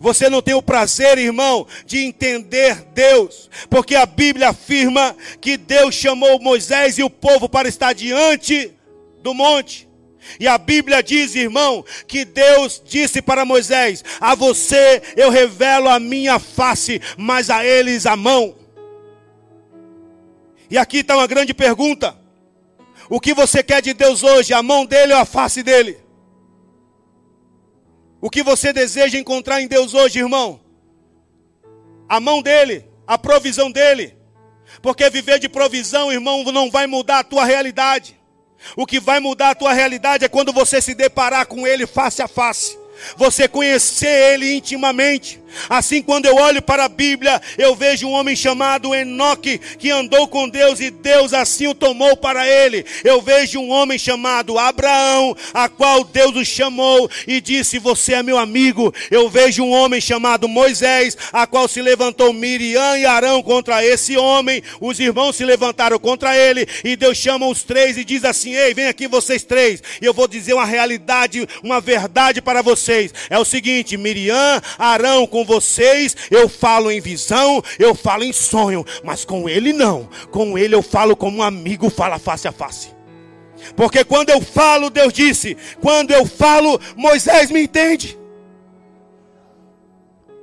Você 0.00 0.28
não 0.28 0.42
tem 0.42 0.54
o 0.54 0.62
prazer, 0.62 1.18
irmão, 1.18 1.66
de 1.84 1.98
entender 1.98 2.86
Deus, 2.92 3.48
porque 3.70 3.94
a 3.94 4.06
Bíblia 4.06 4.50
afirma 4.50 5.16
que 5.40 5.56
Deus 5.56 5.94
chamou 5.94 6.40
Moisés 6.40 6.98
e 6.98 7.02
o 7.02 7.10
povo 7.10 7.48
para 7.48 7.68
estar 7.68 7.92
diante 7.92 8.72
do 9.22 9.32
monte. 9.32 9.86
E 10.40 10.46
a 10.48 10.58
Bíblia 10.58 11.02
diz, 11.02 11.34
irmão, 11.34 11.84
que 12.06 12.24
Deus 12.24 12.82
disse 12.84 13.22
para 13.22 13.44
Moisés: 13.44 14.04
A 14.20 14.34
você 14.34 15.02
eu 15.16 15.30
revelo 15.30 15.88
a 15.88 16.00
minha 16.00 16.38
face, 16.38 17.00
mas 17.16 17.48
a 17.48 17.64
eles 17.64 18.06
a 18.06 18.16
mão. 18.16 18.54
E 20.68 20.76
aqui 20.76 20.98
está 20.98 21.16
uma 21.16 21.26
grande 21.26 21.54
pergunta: 21.54 22.16
O 23.08 23.20
que 23.20 23.32
você 23.32 23.62
quer 23.62 23.80
de 23.80 23.94
Deus 23.94 24.22
hoje, 24.22 24.52
a 24.52 24.62
mão 24.62 24.84
dele 24.84 25.12
ou 25.12 25.20
a 25.20 25.24
face 25.24 25.62
dele? 25.62 26.05
O 28.20 28.30
que 28.30 28.42
você 28.42 28.72
deseja 28.72 29.18
encontrar 29.18 29.60
em 29.60 29.68
Deus 29.68 29.94
hoje, 29.94 30.18
irmão? 30.18 30.60
A 32.08 32.18
mão 32.20 32.40
dele, 32.40 32.88
a 33.06 33.18
provisão 33.18 33.70
dele. 33.70 34.16
Porque 34.82 35.08
viver 35.10 35.38
de 35.38 35.48
provisão, 35.48 36.12
irmão, 36.12 36.44
não 36.44 36.70
vai 36.70 36.86
mudar 36.86 37.20
a 37.20 37.24
tua 37.24 37.44
realidade. 37.44 38.18
O 38.76 38.86
que 38.86 38.98
vai 38.98 39.20
mudar 39.20 39.50
a 39.50 39.54
tua 39.54 39.72
realidade 39.72 40.24
é 40.24 40.28
quando 40.28 40.52
você 40.52 40.80
se 40.80 40.94
deparar 40.94 41.46
com 41.46 41.66
ele 41.66 41.86
face 41.86 42.22
a 42.22 42.28
face. 42.28 42.78
Você 43.16 43.48
conhecer 43.48 44.34
ele 44.34 44.54
intimamente. 44.54 45.40
Assim, 45.68 46.02
quando 46.02 46.26
eu 46.26 46.36
olho 46.36 46.60
para 46.60 46.84
a 46.84 46.88
Bíblia, 46.88 47.40
eu 47.56 47.74
vejo 47.74 48.06
um 48.06 48.12
homem 48.12 48.36
chamado 48.36 48.94
Enoque 48.94 49.58
que 49.78 49.90
andou 49.90 50.28
com 50.28 50.48
Deus 50.48 50.80
e 50.80 50.90
Deus 50.90 51.32
assim 51.32 51.66
o 51.66 51.74
tomou 51.74 52.16
para 52.16 52.46
ele. 52.46 52.84
Eu 53.02 53.20
vejo 53.20 53.58
um 53.60 53.70
homem 53.70 53.98
chamado 53.98 54.58
Abraão, 54.58 55.36
a 55.54 55.68
qual 55.68 56.04
Deus 56.04 56.36
o 56.36 56.44
chamou 56.44 57.10
e 57.26 57.40
disse: 57.40 57.78
Você 57.78 58.14
é 58.14 58.22
meu 58.22 58.38
amigo. 58.38 58.92
Eu 59.10 59.28
vejo 59.28 59.62
um 59.62 59.72
homem 59.72 60.00
chamado 60.00 60.48
Moisés, 60.48 61.16
a 61.32 61.46
qual 61.46 61.66
se 61.68 61.80
levantou 61.80 62.32
Miriam 62.32 62.98
e 62.98 63.06
Arão 63.06 63.42
contra 63.42 63.84
esse 63.84 64.16
homem. 64.16 64.62
Os 64.80 65.00
irmãos 65.00 65.36
se 65.36 65.44
levantaram 65.44 65.98
contra 65.98 66.36
ele 66.36 66.66
e 66.84 66.96
Deus 66.96 67.16
chama 67.16 67.46
os 67.46 67.62
três 67.62 67.96
e 67.96 68.04
diz 68.04 68.24
assim: 68.24 68.54
Ei, 68.54 68.74
vem 68.74 68.86
aqui 68.86 69.08
vocês 69.08 69.42
três. 69.42 69.82
E 70.00 70.04
eu 70.04 70.12
vou 70.12 70.28
dizer 70.28 70.52
uma 70.52 70.64
realidade, 70.64 71.48
uma 71.62 71.80
verdade 71.80 72.42
para 72.42 72.62
vocês. 72.62 72.85
É 73.28 73.38
o 73.38 73.44
seguinte: 73.44 73.96
Miriam, 73.96 74.60
Arão, 74.78 75.26
com 75.26 75.44
vocês 75.44 76.16
eu 76.30 76.48
falo 76.48 76.90
em 76.90 77.00
visão, 77.00 77.62
eu 77.78 77.94
falo 77.94 78.24
em 78.24 78.32
sonho, 78.32 78.84
mas 79.02 79.24
com 79.24 79.48
ele 79.48 79.72
não. 79.72 80.08
Com 80.30 80.56
ele 80.58 80.74
eu 80.74 80.82
falo 80.82 81.16
como 81.16 81.38
um 81.38 81.42
amigo 81.42 81.90
fala 81.90 82.18
face 82.18 82.48
a 82.48 82.52
face. 82.52 82.94
Porque 83.74 84.04
quando 84.04 84.30
eu 84.30 84.40
falo, 84.40 84.90
Deus 84.90 85.12
disse, 85.12 85.56
quando 85.80 86.12
eu 86.12 86.26
falo, 86.26 86.80
Moisés 86.96 87.50
me 87.50 87.62
entende. 87.62 88.18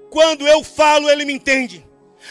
Quando 0.09 0.47
eu 0.47 0.63
falo, 0.63 1.09
ele 1.09 1.25
me 1.25 1.33
entende. 1.33 1.85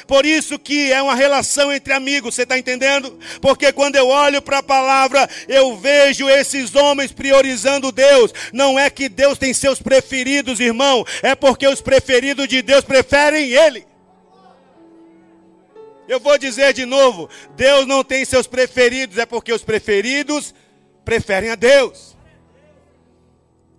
Por 0.06 0.26
isso 0.26 0.58
que 0.58 0.92
é 0.92 1.00
uma 1.00 1.14
relação 1.14 1.72
entre 1.72 1.92
amigos, 1.92 2.34
você 2.34 2.42
está 2.42 2.58
entendendo? 2.58 3.18
Porque 3.40 3.72
quando 3.72 3.96
eu 3.96 4.08
olho 4.08 4.42
para 4.42 4.58
a 4.58 4.62
palavra, 4.62 5.28
eu 5.48 5.76
vejo 5.76 6.28
esses 6.28 6.74
homens 6.74 7.12
priorizando 7.12 7.92
Deus. 7.92 8.32
Não 8.52 8.78
é 8.78 8.90
que 8.90 9.08
Deus 9.08 9.38
tem 9.38 9.54
seus 9.54 9.80
preferidos, 9.80 10.60
irmão, 10.60 11.04
é 11.22 11.34
porque 11.34 11.66
os 11.66 11.80
preferidos 11.80 12.48
de 12.48 12.62
Deus 12.62 12.84
preferem 12.84 13.50
Ele. 13.52 13.86
Eu 16.08 16.18
vou 16.20 16.36
dizer 16.36 16.72
de 16.72 16.84
novo: 16.84 17.28
Deus 17.56 17.86
não 17.86 18.02
tem 18.02 18.24
seus 18.24 18.46
preferidos, 18.46 19.18
é 19.18 19.26
porque 19.26 19.52
os 19.52 19.62
preferidos 19.62 20.54
preferem 21.04 21.50
a 21.50 21.54
Deus, 21.54 22.16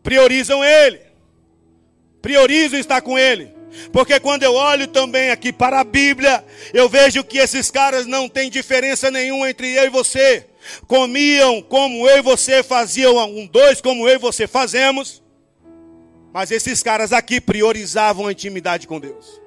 priorizam 0.02 0.64
Ele, 0.64 1.02
priorizam 2.22 2.80
estar 2.80 3.02
com 3.02 3.18
Ele. 3.18 3.54
Porque 3.92 4.20
quando 4.20 4.44
eu 4.44 4.54
olho 4.54 4.88
também 4.88 5.30
aqui 5.30 5.52
para 5.52 5.80
a 5.80 5.84
Bíblia, 5.84 6.44
eu 6.74 6.88
vejo 6.88 7.24
que 7.24 7.38
esses 7.38 7.72
caras 7.72 8.06
não 8.06 8.30
têm 8.30 8.50
diferença 8.50 9.10
nenhuma 9.10 9.50
entre 9.50 9.74
eu 9.74 9.86
e 9.86 9.90
você. 9.90 10.48
Comiam 10.88 11.62
como 11.62 12.08
eu 12.08 12.20
e 12.20 12.22
você 12.22 12.64
faziam, 12.64 13.18
um 13.26 13.46
dois 13.46 13.82
como 13.82 14.08
eu 14.08 14.16
e 14.16 14.20
você 14.20 14.48
fazemos. 14.48 15.22
Mas 16.34 16.52
esses 16.52 16.82
caras 16.82 17.14
aqui 17.14 17.40
priorizavam 17.40 18.28
a 18.28 18.32
intimidade 18.32 18.88
com 18.88 19.00
Deus. 19.00 19.42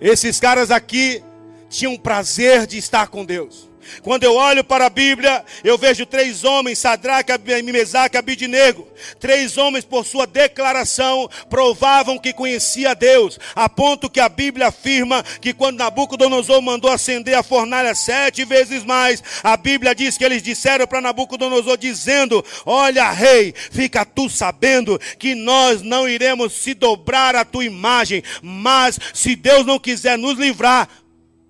Esses 0.00 0.38
caras 0.38 0.70
aqui 0.70 1.22
tinham 1.68 1.96
prazer 1.96 2.66
de 2.66 2.78
estar 2.78 3.08
com 3.08 3.24
Deus. 3.24 3.67
Quando 4.02 4.24
eu 4.24 4.34
olho 4.34 4.62
para 4.64 4.86
a 4.86 4.90
Bíblia, 4.90 5.44
eu 5.64 5.76
vejo 5.78 6.06
três 6.06 6.44
homens, 6.44 6.78
Sadraque, 6.78 7.32
Mesaque 7.64 8.16
e 8.16 8.18
Abidinego. 8.18 8.88
Três 9.18 9.56
homens, 9.56 9.84
por 9.84 10.04
sua 10.04 10.26
declaração, 10.26 11.28
provavam 11.48 12.18
que 12.18 12.32
conhecia 12.32 12.94
Deus. 12.94 13.38
A 13.54 13.68
ponto 13.68 14.10
que 14.10 14.20
a 14.20 14.28
Bíblia 14.28 14.68
afirma 14.68 15.22
que 15.40 15.52
quando 15.52 15.78
Nabucodonosor 15.78 16.60
mandou 16.62 16.90
acender 16.90 17.34
a 17.34 17.42
fornalha 17.42 17.94
sete 17.94 18.44
vezes 18.44 18.84
mais, 18.84 19.22
a 19.42 19.56
Bíblia 19.56 19.94
diz 19.94 20.16
que 20.16 20.24
eles 20.24 20.42
disseram 20.42 20.86
para 20.86 21.00
Nabucodonosor, 21.00 21.76
dizendo: 21.76 22.44
Olha, 22.64 23.10
rei, 23.10 23.54
fica 23.70 24.04
tu 24.04 24.28
sabendo 24.28 24.98
que 25.18 25.34
nós 25.34 25.82
não 25.82 26.08
iremos 26.08 26.52
se 26.52 26.74
dobrar 26.74 27.36
à 27.36 27.44
tua 27.44 27.64
imagem, 27.64 28.22
mas 28.42 28.98
se 29.12 29.36
Deus 29.36 29.64
não 29.66 29.78
quiser 29.78 30.18
nos 30.18 30.38
livrar, 30.38 30.88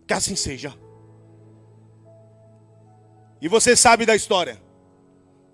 que 0.07 0.15
assim 0.15 0.37
seja. 0.37 0.88
E 3.41 3.49
você 3.49 3.77
sabe 3.77 4.05
da 4.05 4.17
história. 4.17 4.61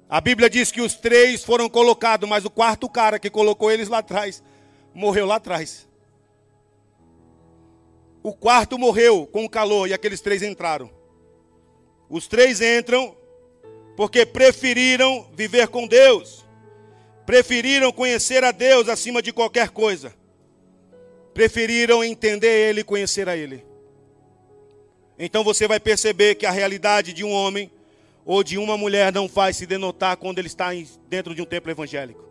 A 0.08 0.20
Bíblia 0.20 0.48
diz 0.48 0.70
que 0.70 0.80
os 0.80 0.94
três 0.94 1.42
foram 1.42 1.68
colocados, 1.68 2.28
mas 2.28 2.44
o 2.44 2.50
quarto 2.50 2.88
cara 2.88 3.18
que 3.18 3.30
colocou 3.30 3.70
eles 3.70 3.88
lá 3.88 3.98
atrás 3.98 4.42
morreu 4.94 5.26
lá 5.26 5.36
atrás. 5.36 5.88
O 8.22 8.32
quarto 8.32 8.78
morreu 8.78 9.26
com 9.26 9.44
o 9.44 9.50
calor 9.50 9.88
e 9.88 9.92
aqueles 9.92 10.20
três 10.20 10.42
entraram. 10.42 10.90
Os 12.08 12.26
três 12.26 12.60
entram 12.60 13.16
porque 13.96 14.24
preferiram 14.24 15.28
viver 15.34 15.68
com 15.68 15.86
Deus, 15.86 16.44
preferiram 17.26 17.92
conhecer 17.92 18.42
a 18.44 18.52
Deus 18.52 18.88
acima 18.88 19.20
de 19.20 19.32
qualquer 19.32 19.70
coisa, 19.70 20.14
preferiram 21.32 22.02
entender 22.02 22.68
Ele 22.68 22.80
e 22.80 22.84
conhecer 22.84 23.28
a 23.28 23.36
Ele. 23.36 23.64
Então 25.18 25.44
você 25.44 25.68
vai 25.68 25.78
perceber 25.78 26.34
que 26.34 26.46
a 26.46 26.50
realidade 26.50 27.12
de 27.12 27.24
um 27.24 27.30
homem 27.30 27.70
ou 28.24 28.42
de 28.42 28.56
uma 28.56 28.76
mulher 28.76 29.12
não 29.12 29.28
faz 29.28 29.56
se 29.56 29.66
denotar 29.66 30.16
quando 30.16 30.38
ele 30.38 30.48
está 30.48 30.70
dentro 31.08 31.34
de 31.34 31.42
um 31.42 31.44
templo 31.44 31.70
evangélico. 31.70 32.24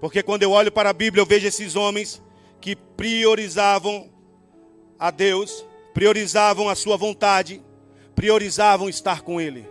Porque 0.00 0.22
quando 0.22 0.42
eu 0.42 0.52
olho 0.52 0.72
para 0.72 0.90
a 0.90 0.94
Bíblia, 0.94 1.20
eu 1.20 1.26
vejo 1.26 1.46
esses 1.46 1.76
homens 1.76 2.22
que 2.60 2.74
priorizavam 2.74 4.10
a 4.98 5.10
Deus, 5.10 5.64
priorizavam 5.92 6.68
a 6.68 6.74
sua 6.74 6.96
vontade, 6.96 7.62
priorizavam 8.14 8.88
estar 8.88 9.22
com 9.22 9.40
Ele. 9.40 9.66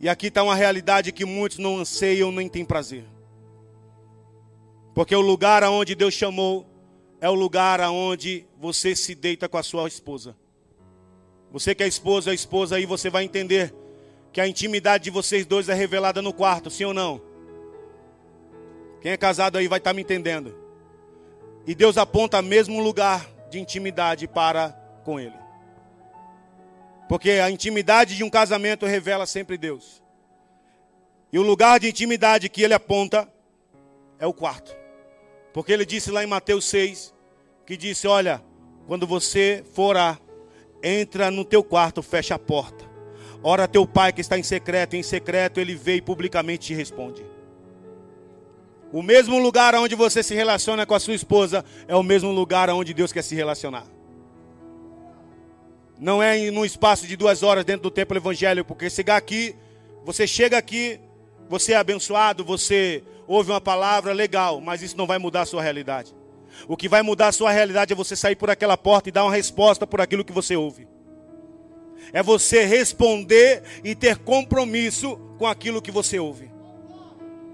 E 0.00 0.08
aqui 0.08 0.26
está 0.26 0.42
uma 0.42 0.54
realidade 0.54 1.12
que 1.12 1.24
muitos 1.24 1.58
não 1.58 1.78
anseiam 1.78 2.32
nem 2.32 2.48
têm 2.48 2.64
prazer. 2.64 3.04
Porque 4.94 5.14
o 5.14 5.20
lugar 5.20 5.62
aonde 5.62 5.94
Deus 5.94 6.12
chamou 6.12 6.66
é 7.20 7.28
o 7.28 7.34
lugar 7.34 7.80
aonde 7.80 8.44
você 8.58 8.96
se 8.96 9.14
deita 9.14 9.48
com 9.48 9.56
a 9.56 9.62
sua 9.62 9.86
esposa. 9.86 10.36
Você 11.52 11.74
que 11.74 11.82
é 11.82 11.86
esposa, 11.86 12.30
é 12.30 12.34
esposa 12.34 12.76
aí, 12.76 12.86
você 12.86 13.10
vai 13.10 13.24
entender 13.24 13.74
que 14.32 14.40
a 14.40 14.48
intimidade 14.48 15.04
de 15.04 15.10
vocês 15.10 15.44
dois 15.44 15.68
é 15.68 15.74
revelada 15.74 16.22
no 16.22 16.32
quarto, 16.32 16.70
sim 16.70 16.84
ou 16.84 16.94
não? 16.94 17.20
Quem 19.02 19.12
é 19.12 19.16
casado 19.16 19.58
aí 19.58 19.68
vai 19.68 19.78
estar 19.78 19.90
tá 19.90 19.94
me 19.94 20.00
entendendo. 20.00 20.56
E 21.66 21.74
Deus 21.74 21.98
aponta 21.98 22.40
mesmo 22.40 22.80
lugar 22.80 23.28
de 23.50 23.60
intimidade 23.60 24.26
para 24.26 24.70
com 25.04 25.20
Ele. 25.20 25.34
Porque 27.08 27.32
a 27.32 27.50
intimidade 27.50 28.16
de 28.16 28.24
um 28.24 28.30
casamento 28.30 28.86
revela 28.86 29.26
sempre 29.26 29.58
Deus. 29.58 30.02
E 31.30 31.38
o 31.38 31.42
lugar 31.42 31.78
de 31.78 31.88
intimidade 31.88 32.48
que 32.48 32.62
Ele 32.62 32.72
aponta 32.72 33.28
é 34.18 34.26
o 34.26 34.32
quarto. 34.32 34.74
Porque 35.52 35.72
Ele 35.72 35.84
disse 35.84 36.10
lá 36.10 36.24
em 36.24 36.26
Mateus 36.26 36.64
6, 36.64 37.12
que 37.66 37.76
disse: 37.76 38.06
Olha, 38.06 38.42
quando 38.86 39.06
você 39.06 39.62
for 39.74 39.96
a 39.96 40.18
entra 40.82 41.30
no 41.30 41.44
teu 41.44 41.62
quarto, 41.62 42.02
fecha 42.02 42.34
a 42.34 42.38
porta. 42.38 42.84
Ora 43.42 43.68
teu 43.68 43.86
pai 43.86 44.12
que 44.12 44.20
está 44.20 44.38
em 44.38 44.42
secreto, 44.42 44.94
em 44.94 45.02
secreto 45.02 45.58
ele 45.58 45.74
vê 45.74 45.96
e 45.96 46.02
publicamente 46.02 46.68
te 46.68 46.74
responde. 46.74 47.24
O 48.92 49.02
mesmo 49.02 49.38
lugar 49.38 49.74
onde 49.74 49.94
você 49.94 50.22
se 50.22 50.34
relaciona 50.34 50.84
com 50.84 50.94
a 50.94 51.00
sua 51.00 51.14
esposa 51.14 51.64
é 51.88 51.96
o 51.96 52.02
mesmo 52.02 52.30
lugar 52.30 52.68
onde 52.70 52.92
Deus 52.92 53.12
quer 53.12 53.22
se 53.22 53.34
relacionar. 53.34 53.86
Não 55.98 56.22
é 56.22 56.50
num 56.50 56.64
espaço 56.64 57.06
de 57.06 57.16
duas 57.16 57.42
horas 57.42 57.64
dentro 57.64 57.84
do 57.84 57.90
templo 57.90 58.16
evangélico, 58.16 58.68
porque 58.68 58.90
chegar 58.90 59.16
aqui, 59.16 59.56
você 60.04 60.26
chega 60.26 60.58
aqui, 60.58 61.00
você 61.48 61.72
é 61.72 61.76
abençoado, 61.76 62.44
você 62.44 63.02
ouve 63.26 63.50
uma 63.50 63.60
palavra 63.60 64.12
legal, 64.12 64.60
mas 64.60 64.82
isso 64.82 64.96
não 64.96 65.06
vai 65.06 65.18
mudar 65.18 65.42
a 65.42 65.46
sua 65.46 65.62
realidade. 65.62 66.14
O 66.68 66.76
que 66.76 66.88
vai 66.88 67.02
mudar 67.02 67.28
a 67.28 67.32
sua 67.32 67.50
realidade 67.50 67.92
é 67.92 67.96
você 67.96 68.14
sair 68.14 68.36
por 68.36 68.50
aquela 68.50 68.76
porta 68.76 69.08
e 69.08 69.12
dar 69.12 69.24
uma 69.24 69.34
resposta 69.34 69.86
por 69.86 70.00
aquilo 70.00 70.24
que 70.24 70.32
você 70.32 70.56
ouve. 70.56 70.86
É 72.12 72.22
você 72.22 72.64
responder 72.64 73.62
e 73.84 73.94
ter 73.94 74.18
compromisso 74.18 75.16
com 75.38 75.46
aquilo 75.46 75.82
que 75.82 75.90
você 75.90 76.18
ouve. 76.18 76.50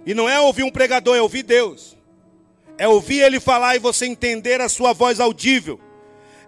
E 0.07 0.15
não 0.15 0.29
é 0.29 0.41
ouvir 0.41 0.63
um 0.63 0.71
pregador, 0.71 1.17
é 1.17 1.23
ouvir 1.23 1.43
Deus. 1.43 1.97
É 2.79 2.87
ouvir 2.89 3.21
ele 3.21 3.41
falar 3.41 3.77
e 3.77 3.79
você 3.79 4.07
entender 4.07 4.61
a 4.61 4.69
sua 4.69 4.93
voz 4.93 5.21
audível. 5.21 5.81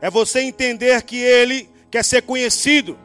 É 0.00 0.08
você 0.08 0.40
entender 0.40 1.02
que 1.02 1.16
ele 1.16 1.68
quer 1.90 2.04
ser 2.04 2.22
conhecido. 2.22 2.98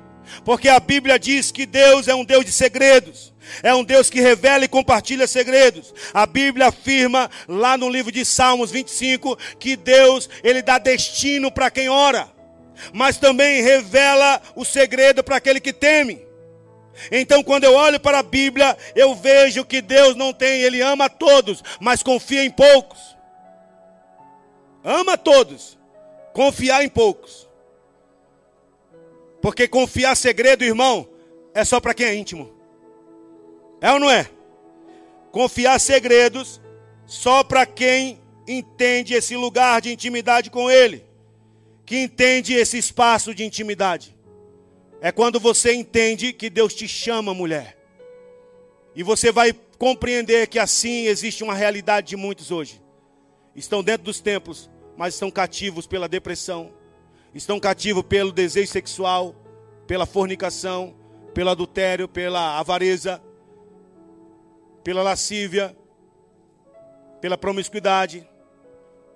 Porque 0.43 0.69
a 0.69 0.79
Bíblia 0.79 1.19
diz 1.19 1.51
que 1.51 1.65
Deus 1.65 2.07
é 2.07 2.15
um 2.15 2.23
Deus 2.23 2.45
de 2.45 2.51
segredos. 2.51 3.33
É 3.61 3.73
um 3.73 3.83
Deus 3.83 4.09
que 4.09 4.19
revela 4.19 4.65
e 4.65 4.69
compartilha 4.69 5.27
segredos. 5.27 5.93
A 6.13 6.25
Bíblia 6.25 6.67
afirma 6.67 7.29
lá 7.47 7.77
no 7.77 7.89
livro 7.89 8.11
de 8.11 8.25
Salmos 8.25 8.71
25 8.71 9.37
que 9.59 9.75
Deus, 9.75 10.29
ele 10.43 10.61
dá 10.61 10.77
destino 10.77 11.51
para 11.51 11.71
quem 11.71 11.89
ora, 11.89 12.27
mas 12.93 13.17
também 13.17 13.61
revela 13.61 14.41
o 14.55 14.65
segredo 14.65 15.23
para 15.23 15.37
aquele 15.37 15.59
que 15.59 15.73
teme. 15.73 16.25
Então, 17.11 17.43
quando 17.43 17.65
eu 17.65 17.73
olho 17.73 17.99
para 17.99 18.19
a 18.19 18.23
Bíblia, 18.23 18.77
eu 18.95 19.13
vejo 19.15 19.65
que 19.65 19.81
Deus 19.81 20.15
não 20.15 20.31
tem, 20.31 20.61
ele 20.61 20.81
ama 20.81 21.09
todos, 21.09 21.61
mas 21.79 22.01
confia 22.01 22.43
em 22.43 22.49
poucos. 22.49 23.15
Ama 24.83 25.17
todos, 25.17 25.77
confiar 26.33 26.83
em 26.85 26.89
poucos. 26.89 27.49
Porque 29.41 29.67
confiar 29.67 30.15
segredo, 30.15 30.63
irmão, 30.63 31.07
é 31.53 31.65
só 31.65 31.79
para 31.79 31.93
quem 31.93 32.05
é 32.05 32.15
íntimo. 32.15 32.54
É 33.86 33.91
ou 33.91 33.99
não 33.99 34.09
é? 34.09 34.27
Confiar 35.31 35.79
segredos 35.79 36.59
só 37.05 37.43
para 37.43 37.67
quem 37.67 38.19
entende 38.47 39.13
esse 39.13 39.36
lugar 39.36 39.79
de 39.79 39.93
intimidade 39.93 40.49
com 40.49 40.71
Ele, 40.71 41.05
que 41.86 41.95
entende 41.99 42.55
esse 42.55 42.79
espaço 42.79 43.36
de 43.36 43.45
intimidade. 43.45 44.17
É 44.99 45.11
quando 45.11 45.39
você 45.39 45.71
entende 45.71 46.33
que 46.33 46.49
Deus 46.49 46.73
te 46.73 46.88
chama, 46.88 47.31
mulher. 47.31 47.77
E 48.95 49.03
você 49.03 49.31
vai 49.31 49.53
compreender 49.77 50.47
que 50.47 50.57
assim 50.57 51.05
existe 51.05 51.43
uma 51.43 51.53
realidade 51.53 52.07
de 52.07 52.15
muitos 52.15 52.49
hoje. 52.49 52.81
Estão 53.55 53.83
dentro 53.83 54.05
dos 54.05 54.19
templos, 54.19 54.67
mas 54.97 55.13
estão 55.13 55.29
cativos 55.29 55.86
pela 55.86 56.09
depressão, 56.09 56.73
estão 57.36 57.59
cativos 57.59 58.01
pelo 58.01 58.31
desejo 58.31 58.71
sexual, 58.71 59.36
pela 59.86 60.07
fornicação, 60.07 60.95
pelo 61.36 61.51
adultério, 61.51 62.07
pela 62.07 62.57
avareza, 62.57 63.21
pela 64.86 65.01
lascívia, 65.01 65.75
pela 67.19 67.36
promiscuidade, 67.36 68.23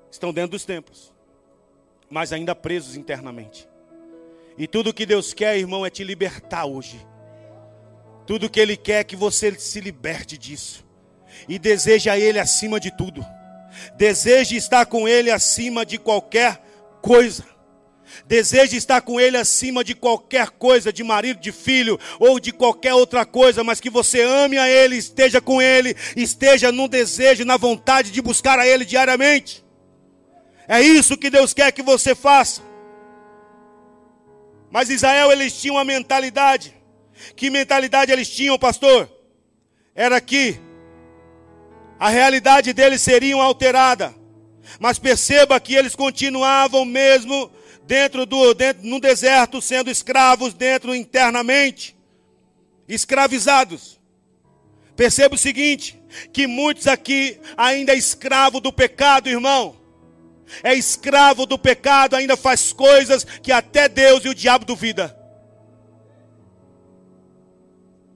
estão 0.09 0.33
dentro 0.33 0.49
dos 0.49 0.65
templos, 0.65 1.13
mas 2.09 2.33
ainda 2.33 2.55
presos 2.55 2.95
internamente. 2.95 3.69
E 4.57 4.67
tudo 4.67 4.91
que 4.91 5.05
Deus 5.05 5.31
quer, 5.31 5.59
irmão, 5.59 5.85
é 5.85 5.91
te 5.91 6.03
libertar 6.03 6.65
hoje. 6.65 6.99
Tudo 8.25 8.49
que 8.49 8.59
Ele 8.59 8.75
quer 8.75 9.01
é 9.01 9.03
que 9.03 9.15
você 9.15 9.53
se 9.59 9.79
liberte 9.79 10.39
disso. 10.39 10.83
E 11.47 11.59
deseja 11.59 12.17
Ele 12.17 12.39
acima 12.39 12.79
de 12.79 12.89
tudo. 12.89 13.23
Deseje 13.95 14.55
estar 14.55 14.87
com 14.87 15.07
Ele 15.07 15.29
acima 15.29 15.85
de 15.85 15.99
qualquer 15.99 16.63
coisa. 16.99 17.45
Deseje 18.27 18.77
estar 18.77 19.01
com 19.01 19.19
Ele 19.19 19.37
acima 19.37 19.83
de 19.83 19.93
qualquer 19.93 20.49
coisa, 20.51 20.91
de 20.91 21.03
marido, 21.03 21.39
de 21.39 21.51
filho 21.51 21.99
ou 22.19 22.39
de 22.39 22.51
qualquer 22.51 22.93
outra 22.93 23.25
coisa, 23.25 23.63
mas 23.63 23.79
que 23.79 23.89
você 23.89 24.21
ame 24.21 24.57
a 24.57 24.67
Ele, 24.69 24.95
esteja 24.95 25.41
com 25.41 25.61
Ele, 25.61 25.95
esteja 26.15 26.71
no 26.71 26.87
desejo, 26.87 27.45
na 27.45 27.57
vontade 27.57 28.11
de 28.11 28.21
buscar 28.21 28.59
a 28.59 28.67
Ele 28.67 28.85
diariamente. 28.85 29.63
É 30.67 30.81
isso 30.81 31.17
que 31.17 31.29
Deus 31.29 31.53
quer 31.53 31.71
que 31.71 31.81
você 31.81 32.13
faça. 32.13 32.61
Mas 34.71 34.89
Israel, 34.89 35.31
eles 35.31 35.59
tinham 35.59 35.75
uma 35.75 35.83
mentalidade. 35.83 36.75
Que 37.35 37.49
mentalidade 37.49 38.11
eles 38.11 38.29
tinham, 38.29 38.57
pastor? 38.57 39.09
Era 39.95 40.21
que 40.21 40.59
a 41.99 42.09
realidade 42.09 42.71
deles 42.71 43.01
seria 43.01 43.35
alterada. 43.35 44.13
Mas 44.79 44.99
perceba 44.99 45.59
que 45.59 45.73
eles 45.73 45.95
continuavam 45.95 46.85
mesmo 46.85 47.51
dentro 47.89 48.23
do 48.23 48.53
dentro, 48.53 48.87
no 48.87 48.99
deserto, 48.99 49.59
sendo 49.59 49.89
escravos 49.89 50.53
dentro 50.53 50.93
internamente, 50.93 51.97
escravizados. 52.87 53.99
Perceba 54.95 55.33
o 55.33 55.39
seguinte, 55.39 55.99
que 56.31 56.45
muitos 56.45 56.85
aqui 56.85 57.39
ainda 57.57 57.93
é 57.93 57.97
escravo 57.97 58.59
do 58.59 58.71
pecado, 58.71 59.27
irmão. 59.27 59.75
É 60.63 60.75
escravo 60.75 61.47
do 61.47 61.57
pecado, 61.57 62.15
ainda 62.15 62.37
faz 62.37 62.71
coisas 62.71 63.23
que 63.23 63.51
até 63.51 63.89
Deus 63.89 64.23
e 64.23 64.29
o 64.29 64.35
diabo 64.35 64.65
duvida. 64.65 65.17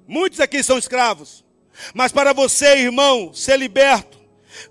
Muitos 0.07 0.39
aqui 0.39 0.61
são 0.61 0.77
escravos. 0.77 1.43
Mas 1.95 2.11
para 2.11 2.31
você, 2.31 2.77
irmão, 2.77 3.33
ser 3.33 3.57
liberto, 3.57 4.19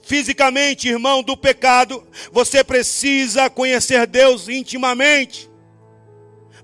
fisicamente, 0.01 0.89
irmão, 0.89 1.23
do 1.23 1.37
pecado, 1.37 2.07
você 2.31 2.65
precisa 2.65 3.51
conhecer 3.51 4.07
Deus 4.07 4.49
intimamente. 4.49 5.51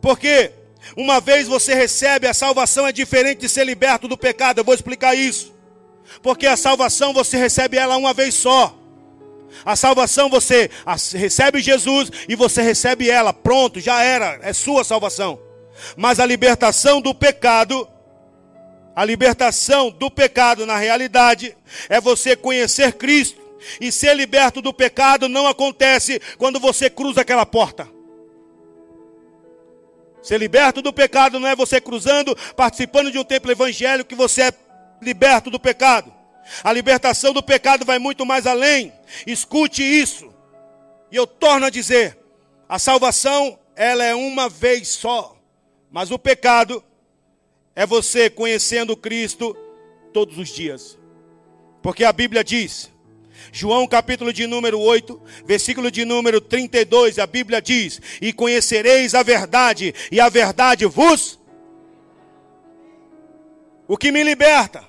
Porque 0.01 0.53
uma 0.97 1.20
vez 1.20 1.47
você 1.47 1.74
recebe 1.74 2.26
a 2.26 2.35
salvação 2.35 2.87
é 2.87 2.93
diferente 2.93 3.41
de 3.41 3.49
ser 3.49 3.64
liberto 3.64 4.09
do 4.09 4.16
pecado. 4.16 4.59
Eu 4.59 4.64
vou 4.64 4.74
explicar 4.74 5.14
isso. 5.14 5.55
Porque 6.22 6.47
a 6.47 6.57
salvação 6.57 7.12
você 7.12 7.37
recebe 7.37 7.76
ela 7.76 7.97
uma 7.97 8.14
vez 8.14 8.35
só. 8.35 8.74
A 9.64 9.76
salvação 9.76 10.29
você 10.29 10.70
recebe 11.14 11.61
Jesus 11.61 12.11
e 12.29 12.37
você 12.37 12.62
recebe 12.62 13.11
ela, 13.11 13.33
pronto, 13.33 13.81
já 13.81 14.03
era, 14.03 14.39
é 14.43 14.53
sua 14.53 14.85
salvação. 14.85 15.39
Mas 15.97 16.20
a 16.20 16.26
libertação 16.26 17.01
do 17.01 17.14
pecado 17.14 17.89
a 18.99 19.05
libertação 19.05 19.91
do 19.93 20.11
pecado, 20.11 20.67
na 20.67 20.77
realidade, 20.77 21.57
é 21.89 22.01
você 22.01 22.35
conhecer 22.35 22.95
Cristo. 22.95 23.41
E 23.81 23.93
ser 23.93 24.13
liberto 24.17 24.61
do 24.61 24.75
pecado 24.75 25.29
não 25.29 25.47
acontece 25.47 26.21
quando 26.37 26.59
você 26.59 26.91
cruza 26.91 27.21
aquela 27.21 27.47
porta. 27.47 27.89
Ser 30.21 30.37
liberto 30.39 30.83
do 30.83 30.93
pecado 30.93 31.39
não 31.39 31.47
é 31.47 31.55
você 31.55 31.81
cruzando, 31.81 32.37
participando 32.57 33.13
de 33.13 33.21
um 33.21 33.23
templo 33.23 33.53
evangélico 33.53 34.09
que 34.09 34.17
você 34.17 34.43
é 34.43 34.53
liberto 35.01 35.49
do 35.49 35.61
pecado. 35.61 36.13
A 36.65 36.73
libertação 36.73 37.33
do 37.33 37.41
pecado 37.41 37.85
vai 37.85 38.01
muito 38.01 38.27
mais 38.27 38.49
além. 38.49 38.93
Escute 39.25 39.81
isso. 39.81 40.35
E 41.13 41.15
eu 41.15 41.25
torno 41.25 41.67
a 41.67 41.71
dizer: 41.71 42.19
a 42.69 42.81
salvação, 42.81 43.61
ela 43.77 44.03
é 44.03 44.13
uma 44.13 44.49
vez 44.49 44.89
só. 44.89 45.37
Mas 45.89 46.11
o 46.11 46.19
pecado, 46.19 46.83
é 47.79 47.87
você 47.87 48.29
conhecendo 48.29 48.97
Cristo 48.97 49.57
todos 50.12 50.37
os 50.37 50.49
dias. 50.49 50.99
Porque 51.81 52.03
a 52.03 52.12
Bíblia 52.12 52.43
diz, 52.43 52.91
João 53.53 53.87
capítulo 53.87 54.33
de 54.33 54.49
número 54.49 54.81
8, 54.81 55.22
versículo 55.45 55.89
de 55.89 56.05
número 56.05 56.41
32, 56.41 57.20
a 57.20 57.26
Bíblia 57.26 57.62
diz: 57.62 58.01
E 58.20 58.33
conhecereis 58.33 59.14
a 59.14 59.22
verdade, 59.22 59.95
e 60.11 60.20
a 60.20 60.29
verdade 60.29 60.87
vos. 60.87 61.39
O 63.87 63.97
que 63.97 64.11
me 64.11 64.24
liberta 64.24 64.85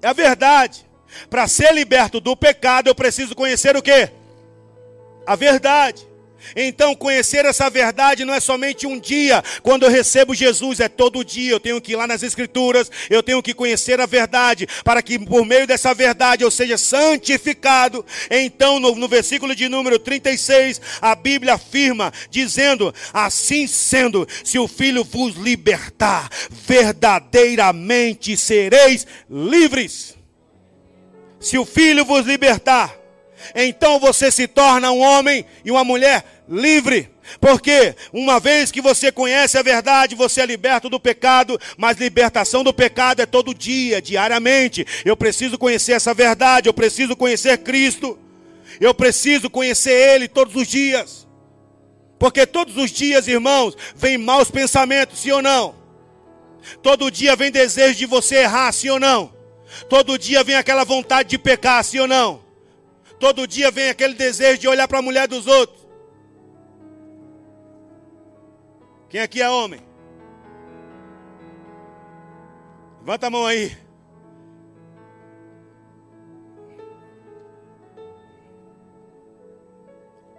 é 0.00 0.06
a 0.06 0.12
verdade. 0.12 0.86
Para 1.28 1.48
ser 1.48 1.74
liberto 1.74 2.20
do 2.20 2.36
pecado, 2.36 2.86
eu 2.86 2.94
preciso 2.94 3.34
conhecer 3.34 3.76
o 3.76 3.82
que? 3.82 4.08
A 5.26 5.34
verdade. 5.34 6.06
Então, 6.54 6.94
conhecer 6.94 7.44
essa 7.44 7.68
verdade 7.70 8.24
não 8.24 8.34
é 8.34 8.40
somente 8.40 8.86
um 8.86 8.98
dia, 8.98 9.42
quando 9.62 9.84
eu 9.84 9.90
recebo 9.90 10.34
Jesus, 10.34 10.80
é 10.80 10.88
todo 10.88 11.24
dia. 11.24 11.52
Eu 11.52 11.60
tenho 11.60 11.80
que 11.80 11.92
ir 11.92 11.96
lá 11.96 12.06
nas 12.06 12.22
Escrituras, 12.22 12.90
eu 13.10 13.22
tenho 13.22 13.42
que 13.42 13.54
conhecer 13.54 14.00
a 14.00 14.06
verdade, 14.06 14.68
para 14.84 15.02
que 15.02 15.18
por 15.18 15.44
meio 15.44 15.66
dessa 15.66 15.94
verdade 15.94 16.44
eu 16.44 16.50
seja 16.50 16.78
santificado. 16.78 18.04
Então, 18.30 18.78
no, 18.78 18.94
no 18.94 19.08
versículo 19.08 19.54
de 19.54 19.68
número 19.68 19.98
36, 19.98 20.80
a 21.00 21.14
Bíblia 21.14 21.54
afirma, 21.54 22.12
dizendo: 22.30 22.94
Assim 23.12 23.66
sendo, 23.66 24.26
se 24.44 24.58
o 24.58 24.68
Filho 24.68 25.04
vos 25.04 25.34
libertar, 25.36 26.28
verdadeiramente 26.50 28.36
sereis 28.36 29.06
livres. 29.30 30.14
Se 31.40 31.58
o 31.58 31.64
Filho 31.64 32.04
vos 32.04 32.26
libertar, 32.26 32.96
então 33.54 33.98
você 34.00 34.30
se 34.30 34.48
torna 34.48 34.90
um 34.90 35.00
homem 35.00 35.44
e 35.64 35.70
uma 35.70 35.84
mulher 35.84 36.24
livre. 36.48 37.10
Porque 37.40 37.94
uma 38.12 38.38
vez 38.38 38.70
que 38.70 38.80
você 38.80 39.10
conhece 39.10 39.58
a 39.58 39.62
verdade, 39.62 40.14
você 40.14 40.40
é 40.40 40.46
liberto 40.46 40.88
do 40.88 41.00
pecado, 41.00 41.58
mas 41.76 41.98
libertação 41.98 42.62
do 42.62 42.72
pecado 42.72 43.20
é 43.20 43.26
todo 43.26 43.54
dia, 43.54 44.00
diariamente. 44.00 44.86
Eu 45.04 45.16
preciso 45.16 45.58
conhecer 45.58 45.92
essa 45.92 46.14
verdade, 46.14 46.68
eu 46.68 46.74
preciso 46.74 47.16
conhecer 47.16 47.58
Cristo. 47.58 48.18
Eu 48.80 48.94
preciso 48.94 49.48
conhecer 49.48 49.92
ele 49.92 50.28
todos 50.28 50.54
os 50.54 50.66
dias. 50.66 51.26
Porque 52.18 52.46
todos 52.46 52.76
os 52.76 52.90
dias, 52.90 53.28
irmãos, 53.28 53.76
vem 53.94 54.18
maus 54.18 54.50
pensamentos, 54.50 55.18
sim 55.20 55.30
ou 55.30 55.42
não? 55.42 55.74
Todo 56.82 57.10
dia 57.10 57.36
vem 57.36 57.50
desejo 57.50 57.94
de 57.96 58.06
você 58.06 58.36
errar, 58.36 58.72
sim 58.72 58.88
ou 58.88 58.98
não? 58.98 59.32
Todo 59.88 60.18
dia 60.18 60.42
vem 60.42 60.56
aquela 60.56 60.84
vontade 60.84 61.28
de 61.28 61.38
pecar, 61.38 61.82
sim 61.84 61.98
ou 61.98 62.08
não? 62.08 62.40
Todo 63.18 63.46
dia 63.46 63.70
vem 63.70 63.88
aquele 63.88 64.14
desejo 64.14 64.58
de 64.58 64.68
olhar 64.68 64.88
para 64.88 64.98
a 64.98 65.02
mulher 65.02 65.28
dos 65.28 65.46
outros. 65.46 65.85
Quem 69.16 69.22
aqui 69.22 69.40
é 69.40 69.48
homem? 69.48 69.80
Levanta 72.98 73.28
a 73.28 73.30
mão 73.30 73.46
aí. 73.46 73.74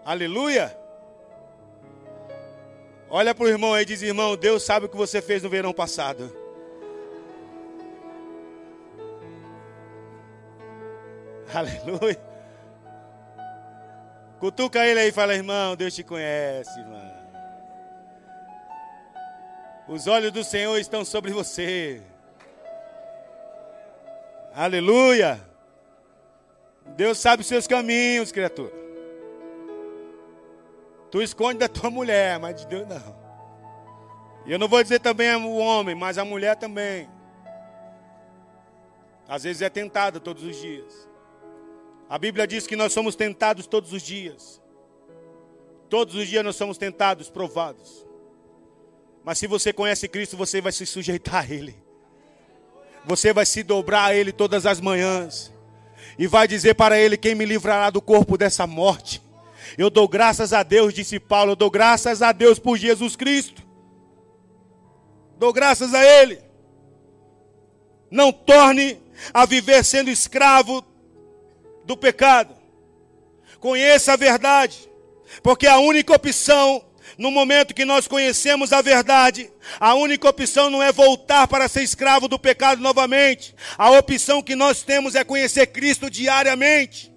Aleluia. 0.05 0.77
Olha 3.09 3.33
para 3.33 3.45
o 3.45 3.49
irmão 3.49 3.73
aí 3.73 3.81
e 3.81 3.85
diz: 3.85 4.03
irmão, 4.03 4.37
Deus 4.37 4.61
sabe 4.61 4.85
o 4.85 4.89
que 4.89 4.95
você 4.95 5.23
fez 5.23 5.41
no 5.41 5.49
verão 5.49 5.73
passado. 5.73 6.31
Aleluia. 11.51 12.21
Cutuca 14.39 14.85
ele 14.85 14.99
aí 14.99 15.09
e 15.09 15.11
fala: 15.11 15.33
irmão, 15.33 15.75
Deus 15.75 15.95
te 15.95 16.03
conhece, 16.03 16.79
irmão. 16.79 17.06
Os 19.87 20.05
olhos 20.05 20.31
do 20.33 20.43
Senhor 20.43 20.77
estão 20.77 21.05
sobre 21.05 21.31
você. 21.31 22.01
Aleluia. 24.53 25.39
Deus 26.95 27.17
sabe 27.17 27.41
os 27.41 27.47
seus 27.47 27.67
caminhos, 27.67 28.31
criatura. 28.31 28.73
Tu 31.09 31.21
esconde 31.21 31.59
da 31.59 31.69
tua 31.69 31.89
mulher, 31.89 32.37
mas 32.37 32.55
de 32.55 32.67
Deus 32.67 32.87
não. 32.87 33.15
E 34.45 34.51
eu 34.51 34.59
não 34.59 34.67
vou 34.67 34.81
dizer 34.81 34.99
também 34.99 35.33
o 35.35 35.55
homem, 35.55 35.95
mas 35.95 36.17
a 36.17 36.25
mulher 36.25 36.55
também. 36.55 37.09
Às 39.27 39.43
vezes 39.43 39.61
é 39.61 39.69
tentada 39.69 40.19
todos 40.19 40.43
os 40.43 40.55
dias. 40.59 41.07
A 42.09 42.17
Bíblia 42.17 42.47
diz 42.47 42.65
que 42.65 42.75
nós 42.75 42.93
somos 42.93 43.15
tentados 43.15 43.67
todos 43.67 43.93
os 43.93 44.01
dias. 44.01 44.61
Todos 45.89 46.15
os 46.15 46.27
dias 46.27 46.43
nós 46.43 46.55
somos 46.55 46.77
tentados, 46.77 47.29
provados. 47.29 48.06
Mas 49.27 49.39
se 49.39 49.45
você 49.45 49.73
conhece 49.73 50.07
Cristo, 50.07 50.37
você 50.37 50.61
vai 50.61 50.71
se 50.71 50.85
sujeitar 50.85 51.43
a 51.43 51.53
Ele. 51.53 51.75
Você 53.03 53.33
vai 53.33 53.45
se 53.45 53.61
dobrar 53.61 54.05
a 54.05 54.15
Ele 54.15 54.31
todas 54.31 54.65
as 54.65 54.79
manhãs. 54.79 55.51
E 56.17 56.25
vai 56.27 56.47
dizer 56.47 56.75
para 56.75 56.97
Ele: 56.97 57.17
Quem 57.17 57.35
me 57.35 57.43
livrará 57.43 57.89
do 57.89 58.01
corpo 58.01 58.37
dessa 58.37 58.65
morte? 58.65 59.21
Eu 59.77 59.89
dou 59.89 60.07
graças 60.07 60.53
a 60.53 60.63
Deus, 60.63 60.93
disse 60.93 61.19
Paulo. 61.19 61.51
Eu 61.51 61.55
dou 61.57 61.69
graças 61.69 62.21
a 62.21 62.31
Deus 62.31 62.57
por 62.57 62.77
Jesus 62.77 63.17
Cristo. 63.17 63.61
Dou 65.37 65.51
graças 65.51 65.93
a 65.93 66.01
Ele. 66.01 66.39
Não 68.09 68.31
torne 68.31 68.97
a 69.33 69.45
viver 69.45 69.83
sendo 69.83 70.09
escravo 70.09 70.85
do 71.83 71.97
pecado. 71.97 72.55
Conheça 73.59 74.13
a 74.13 74.15
verdade, 74.15 74.89
porque 75.43 75.67
a 75.67 75.79
única 75.79 76.15
opção 76.15 76.86
no 77.17 77.31
momento 77.31 77.73
que 77.73 77.85
nós 77.85 78.07
conhecemos 78.07 78.73
a 78.73 78.81
verdade, 78.81 79.49
a 79.79 79.93
única 79.93 80.27
opção 80.27 80.69
não 80.69 80.81
é 80.81 80.91
voltar 80.91 81.47
para 81.47 81.67
ser 81.67 81.83
escravo 81.83 82.27
do 82.27 82.39
pecado 82.39 82.81
novamente. 82.81 83.55
A 83.77 83.91
opção 83.91 84.41
que 84.41 84.55
nós 84.55 84.81
temos 84.81 85.15
é 85.15 85.23
conhecer 85.23 85.67
Cristo 85.67 86.09
diariamente. 86.09 87.13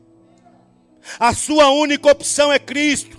A 1.19 1.35
sua 1.35 1.71
única 1.71 2.11
opção 2.11 2.53
é 2.53 2.59
Cristo. 2.59 3.19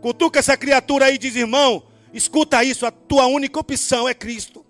Cutuca 0.00 0.38
essa 0.38 0.56
criatura 0.56 1.06
aí 1.06 1.18
diz, 1.18 1.34
irmão, 1.34 1.82
escuta 2.12 2.62
isso, 2.62 2.84
a 2.86 2.90
tua 2.90 3.26
única 3.26 3.58
opção 3.58 4.08
é 4.08 4.14
Cristo. 4.14 4.64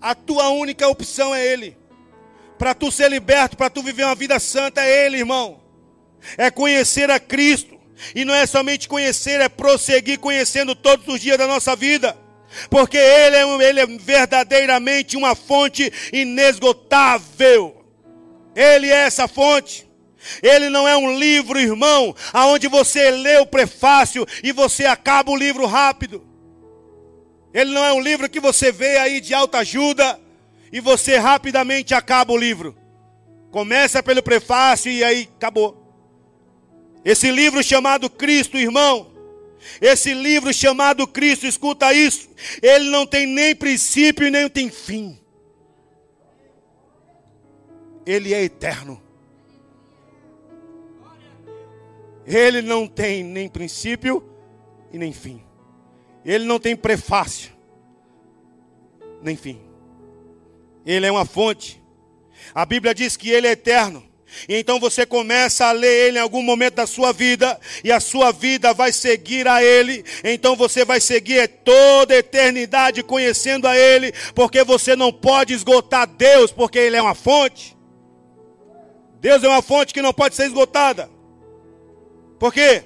A 0.00 0.14
tua 0.14 0.48
única 0.48 0.88
opção 0.88 1.34
é 1.34 1.46
Ele. 1.46 1.76
Para 2.58 2.74
tu 2.74 2.90
ser 2.90 3.08
liberto, 3.08 3.56
para 3.56 3.70
tu 3.70 3.82
viver 3.82 4.04
uma 4.04 4.14
vida 4.14 4.38
santa, 4.40 4.80
é 4.82 5.06
Ele, 5.06 5.18
irmão. 5.18 5.60
É 6.36 6.50
conhecer 6.50 7.10
a 7.10 7.20
Cristo. 7.20 7.80
E 8.14 8.24
não 8.24 8.34
é 8.34 8.46
somente 8.46 8.88
conhecer, 8.88 9.40
é 9.40 9.48
prosseguir 9.48 10.18
conhecendo 10.18 10.74
todos 10.74 11.06
os 11.08 11.20
dias 11.20 11.38
da 11.38 11.46
nossa 11.46 11.76
vida. 11.76 12.16
Porque 12.68 12.98
Ele 12.98 13.36
é, 13.36 13.68
ele 13.68 13.80
é 13.80 13.86
verdadeiramente 13.86 15.16
uma 15.16 15.34
fonte 15.34 15.92
inesgotável. 16.12 17.84
Ele 18.54 18.88
é 18.88 19.06
essa 19.06 19.26
fonte. 19.26 19.88
Ele 20.42 20.68
não 20.68 20.86
é 20.86 20.96
um 20.96 21.18
livro, 21.18 21.58
irmão, 21.58 22.14
aonde 22.32 22.68
você 22.68 23.10
lê 23.10 23.38
o 23.38 23.46
prefácio 23.46 24.26
e 24.42 24.52
você 24.52 24.86
acaba 24.86 25.30
o 25.30 25.36
livro 25.36 25.66
rápido. 25.66 26.24
Ele 27.52 27.72
não 27.72 27.84
é 27.84 27.92
um 27.92 28.00
livro 28.00 28.28
que 28.28 28.40
você 28.40 28.70
vê 28.70 28.98
aí 28.98 29.20
de 29.20 29.34
alta 29.34 29.58
ajuda 29.58 30.18
e 30.72 30.80
você 30.80 31.18
rapidamente 31.18 31.94
acaba 31.94 32.32
o 32.32 32.36
livro. 32.36 32.76
Começa 33.50 34.02
pelo 34.02 34.22
prefácio 34.22 34.90
e 34.90 35.04
aí 35.04 35.28
acabou. 35.36 35.81
Esse 37.04 37.30
livro 37.30 37.62
chamado 37.62 38.08
Cristo, 38.08 38.56
irmão, 38.56 39.12
esse 39.80 40.12
livro 40.14 40.52
chamado 40.52 41.06
Cristo, 41.06 41.46
escuta 41.46 41.92
isso, 41.92 42.28
ele 42.60 42.90
não 42.90 43.06
tem 43.06 43.26
nem 43.26 43.54
princípio 43.54 44.30
nem 44.30 44.48
tem 44.48 44.70
fim. 44.70 45.18
Ele 48.04 48.34
é 48.34 48.42
eterno. 48.42 49.00
Ele 52.26 52.62
não 52.62 52.86
tem 52.86 53.22
nem 53.24 53.48
princípio 53.48 54.24
e 54.92 54.98
nem 54.98 55.12
fim. 55.12 55.42
Ele 56.24 56.44
não 56.44 56.58
tem 56.60 56.76
prefácio, 56.76 57.52
nem 59.20 59.36
fim. 59.36 59.60
Ele 60.86 61.06
é 61.06 61.10
uma 61.10 61.24
fonte. 61.24 61.82
A 62.54 62.64
Bíblia 62.64 62.94
diz 62.94 63.16
que 63.16 63.30
ele 63.30 63.46
é 63.46 63.52
eterno. 63.52 64.11
E 64.48 64.56
então 64.56 64.78
você 64.80 65.04
começa 65.04 65.66
a 65.66 65.72
ler 65.72 66.08
ele 66.08 66.18
em 66.18 66.20
algum 66.20 66.42
momento 66.42 66.74
da 66.74 66.86
sua 66.86 67.12
vida, 67.12 67.58
e 67.84 67.90
a 67.92 68.00
sua 68.00 68.32
vida 68.32 68.72
vai 68.72 68.92
seguir 68.92 69.46
a 69.46 69.62
ele. 69.62 70.04
Então 70.24 70.56
você 70.56 70.84
vai 70.84 71.00
seguir 71.00 71.48
toda 71.48 72.14
a 72.14 72.18
eternidade 72.18 73.02
conhecendo 73.02 73.66
a 73.66 73.76
ele, 73.76 74.12
porque 74.34 74.64
você 74.64 74.96
não 74.96 75.12
pode 75.12 75.52
esgotar 75.52 76.06
Deus, 76.06 76.50
porque 76.52 76.78
ele 76.78 76.96
é 76.96 77.02
uma 77.02 77.14
fonte. 77.14 77.76
Deus 79.20 79.44
é 79.44 79.48
uma 79.48 79.62
fonte 79.62 79.94
que 79.94 80.02
não 80.02 80.12
pode 80.12 80.34
ser 80.34 80.46
esgotada. 80.46 81.08
Por 82.38 82.52
quê? 82.52 82.82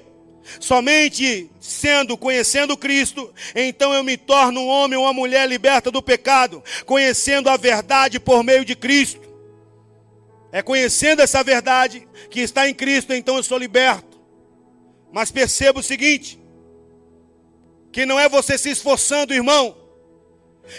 Somente 0.59 1.49
sendo, 1.59 2.15
conhecendo 2.15 2.77
Cristo, 2.77 3.33
então 3.53 3.93
eu 3.93 4.03
me 4.03 4.15
torno 4.15 4.61
um 4.61 4.67
homem 4.67 4.97
ou 4.97 5.03
uma 5.03 5.11
mulher 5.11 5.47
liberta 5.49 5.91
do 5.91 6.01
pecado, 6.01 6.63
conhecendo 6.85 7.49
a 7.49 7.57
verdade 7.57 8.19
por 8.19 8.43
meio 8.43 8.63
de 8.63 8.75
Cristo. 8.75 9.26
É 10.51 10.61
conhecendo 10.61 11.21
essa 11.21 11.43
verdade 11.43 12.07
que 12.29 12.39
está 12.39 12.69
em 12.69 12.73
Cristo, 12.73 13.13
então 13.13 13.37
eu 13.37 13.43
sou 13.43 13.57
liberto. 13.57 14.17
Mas 15.11 15.31
perceba 15.31 15.79
o 15.79 15.83
seguinte: 15.83 16.39
que 17.91 18.05
não 18.05 18.19
é 18.19 18.29
você 18.29 18.57
se 18.57 18.69
esforçando, 18.69 19.33
irmão. 19.33 19.75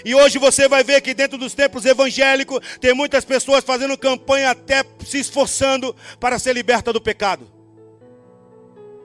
E 0.04 0.14
hoje 0.14 0.38
você 0.38 0.68
vai 0.68 0.84
ver 0.84 1.00
que 1.00 1.14
dentro 1.14 1.38
dos 1.38 1.54
templos 1.54 1.84
evangélicos 1.84 2.60
tem 2.80 2.92
muitas 2.92 3.24
pessoas 3.24 3.64
fazendo 3.64 3.96
campanha 3.96 4.50
até 4.50 4.84
se 5.06 5.18
esforçando 5.18 5.96
para 6.20 6.38
ser 6.38 6.52
liberta 6.52 6.92
do 6.92 7.00
pecado. 7.00 7.50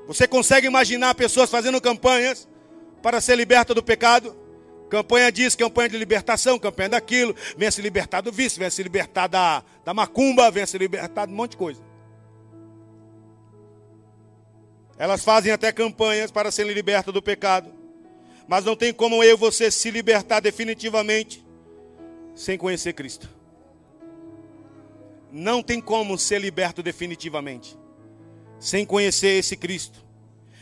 Você 0.07 0.28
consegue 0.28 0.68
imaginar 0.68 1.16
pessoas 1.16 1.49
fazendo 1.49 1.80
campanhas 1.80 2.47
para 3.01 3.22
ser 3.22 3.36
liberta 3.38 3.74
do 3.74 3.82
pecado? 3.82 4.42
Campanha 4.93 5.31
disso, 5.31 5.57
campanha 5.57 5.89
de 5.89 5.97
libertação, 5.97 6.59
campanha 6.59 6.89
daquilo. 6.89 7.35
Venha 7.57 7.71
se 7.71 7.81
libertar 7.81 8.21
do 8.21 8.31
vício, 8.31 8.59
venha 8.59 8.69
se 8.69 8.83
libertar 8.83 9.25
da, 9.25 9.63
da 9.83 9.91
macumba, 9.91 10.51
venha 10.51 10.67
se 10.67 10.77
libertar 10.77 11.25
de 11.25 11.33
um 11.33 11.35
monte 11.35 11.51
de 11.51 11.57
coisa. 11.57 11.81
Elas 14.95 15.23
fazem 15.23 15.51
até 15.51 15.71
campanhas 15.71 16.29
para 16.29 16.51
serem 16.51 16.73
libertas 16.73 17.11
do 17.11 17.23
pecado. 17.23 17.73
Mas 18.47 18.65
não 18.65 18.75
tem 18.75 18.93
como 18.93 19.23
eu 19.23 19.33
e 19.33 19.35
você 19.35 19.71
se 19.71 19.89
libertar 19.89 20.41
definitivamente 20.41 21.43
sem 22.35 22.55
conhecer 22.55 22.93
Cristo. 22.93 23.27
Não 25.31 25.63
tem 25.63 25.81
como 25.81 26.19
ser 26.19 26.39
liberto 26.39 26.83
definitivamente 26.83 27.75
sem 28.59 28.85
conhecer 28.85 29.39
esse 29.39 29.57
Cristo. 29.57 30.05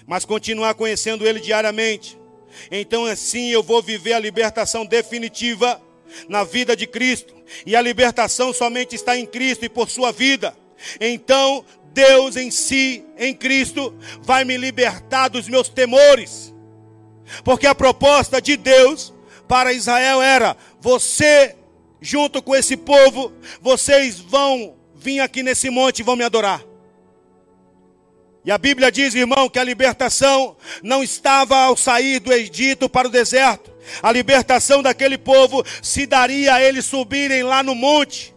Mas 0.08 0.24
continuar 0.24 0.74
conhecendo 0.76 1.28
Ele 1.28 1.42
diariamente 1.42 2.21
então 2.70 3.06
assim 3.06 3.50
eu 3.50 3.64
vou 3.64 3.82
viver 3.82 4.14
a 4.14 4.20
libertação 4.20 4.86
definitiva 4.86 5.82
na 6.28 6.44
vida 6.44 6.76
de 6.76 6.88
Cristo. 6.88 7.34
E 7.66 7.76
a 7.76 7.82
libertação 7.82 8.54
somente 8.54 8.96
está 8.96 9.18
em 9.18 9.26
Cristo 9.26 9.66
e 9.66 9.70
por 9.70 9.90
sua 9.90 10.12
vida. 10.12 10.56
Então 11.00 11.66
Deus 11.94 12.36
em 12.38 12.50
si, 12.50 13.04
em 13.18 13.34
Cristo, 13.34 13.94
vai 14.22 14.46
me 14.46 14.58
libertar 14.58 15.28
dos 15.28 15.48
meus 15.48 15.70
temores. 15.70 16.54
Porque 17.44 17.68
a 17.68 17.76
proposta 17.76 18.42
de 18.42 18.58
Deus 18.58 19.14
para 19.48 19.74
Israel 19.74 20.22
era: 20.22 20.56
você, 20.80 21.56
junto 22.00 22.42
com 22.42 22.56
esse 22.56 22.78
povo, 22.78 23.34
vocês 23.62 24.20
vão 24.20 24.76
vir 24.96 25.20
aqui 25.20 25.44
nesse 25.44 25.70
monte 25.70 26.00
e 26.00 26.04
vão 26.04 26.16
me 26.16 26.24
adorar. 26.24 26.64
E 28.44 28.52
a 28.52 28.58
Bíblia 28.58 28.92
diz, 28.92 29.14
irmão, 29.14 29.48
que 29.48 29.60
a 29.60 29.64
libertação 29.64 30.58
não 30.82 31.04
estava 31.04 31.58
ao 31.58 31.78
sair 31.78 32.20
do 32.20 32.34
Egito 32.34 32.90
para 32.90 33.08
o 33.08 33.12
deserto. 33.12 33.72
A 34.02 34.12
libertação 34.12 34.82
daquele 34.82 35.18
povo 35.18 35.64
se 35.82 36.08
daria 36.08 36.56
a 36.56 36.62
eles 36.62 36.86
subirem 36.86 37.44
lá 37.44 37.62
no 37.62 37.76
monte. 37.76 38.34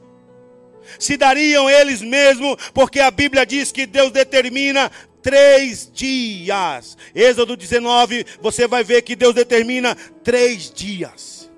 Se 0.99 1.17
dariam 1.17 1.69
eles 1.71 2.03
mesmos, 2.03 2.57
porque 2.75 3.01
a 3.01 3.11
Bíblia 3.11 3.47
diz 3.47 3.73
que 3.73 3.87
Deus 3.87 4.13
determina 4.13 4.91
três 5.23 5.91
dias. 5.91 6.99
Êxodo 7.15 7.57
19, 7.57 8.27
você 8.43 8.69
vai 8.69 8.85
ver 8.85 9.01
que 9.01 9.17
Deus 9.17 9.35
determina 9.35 9.97
três 10.23 10.71
dias. 10.71 11.51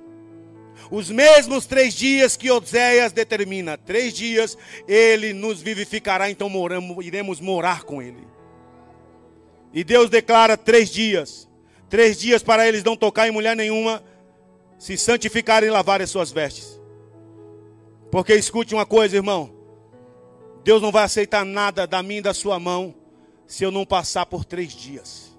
Os 0.89 1.11
mesmos 1.11 1.67
três 1.67 1.95
dias 1.95 2.37
que 2.37 2.49
Oséias 2.49 3.11
determina, 3.11 3.77
três 3.77 4.15
dias, 4.15 4.57
ele 4.87 5.33
nos 5.33 5.61
vivificará, 5.61 6.31
então 6.31 6.49
moramos, 6.49 7.05
iremos 7.05 7.41
morar 7.41 7.83
com 7.83 8.01
ele. 8.01 8.36
E 9.77 9.85
Deus 9.85 10.09
declara 10.09 10.57
três 10.57 10.89
dias. 10.89 11.47
Três 11.91 12.19
dias 12.19 12.43
para 12.43 12.67
eles 12.67 12.83
não 12.83 12.97
tocar 12.97 13.29
em 13.29 13.31
mulher 13.31 13.55
nenhuma, 13.55 14.03
se 14.79 14.97
santificarem 14.97 15.69
e 15.69 15.71
lavarem 15.71 16.05
as 16.05 16.11
suas 16.11 16.33
vestes. 16.33 16.81
Porque 18.11 18.35
escute 18.35 18.75
uma 18.75 18.87
coisa, 18.87 19.17
irmão. 19.17 19.55
Deus 20.65 20.81
não 20.81 20.91
vai 20.91 21.05
aceitar 21.05 21.45
nada 21.45 21.87
da 21.87 22.03
minha 22.03 22.21
e 22.21 22.23
da 22.23 22.33
sua 22.33 22.59
mão 22.59 22.95
se 23.47 23.65
eu 23.65 23.71
não 23.71 23.85
passar 23.85 24.25
por 24.25 24.47
três 24.47 24.73
dias. 24.73 25.37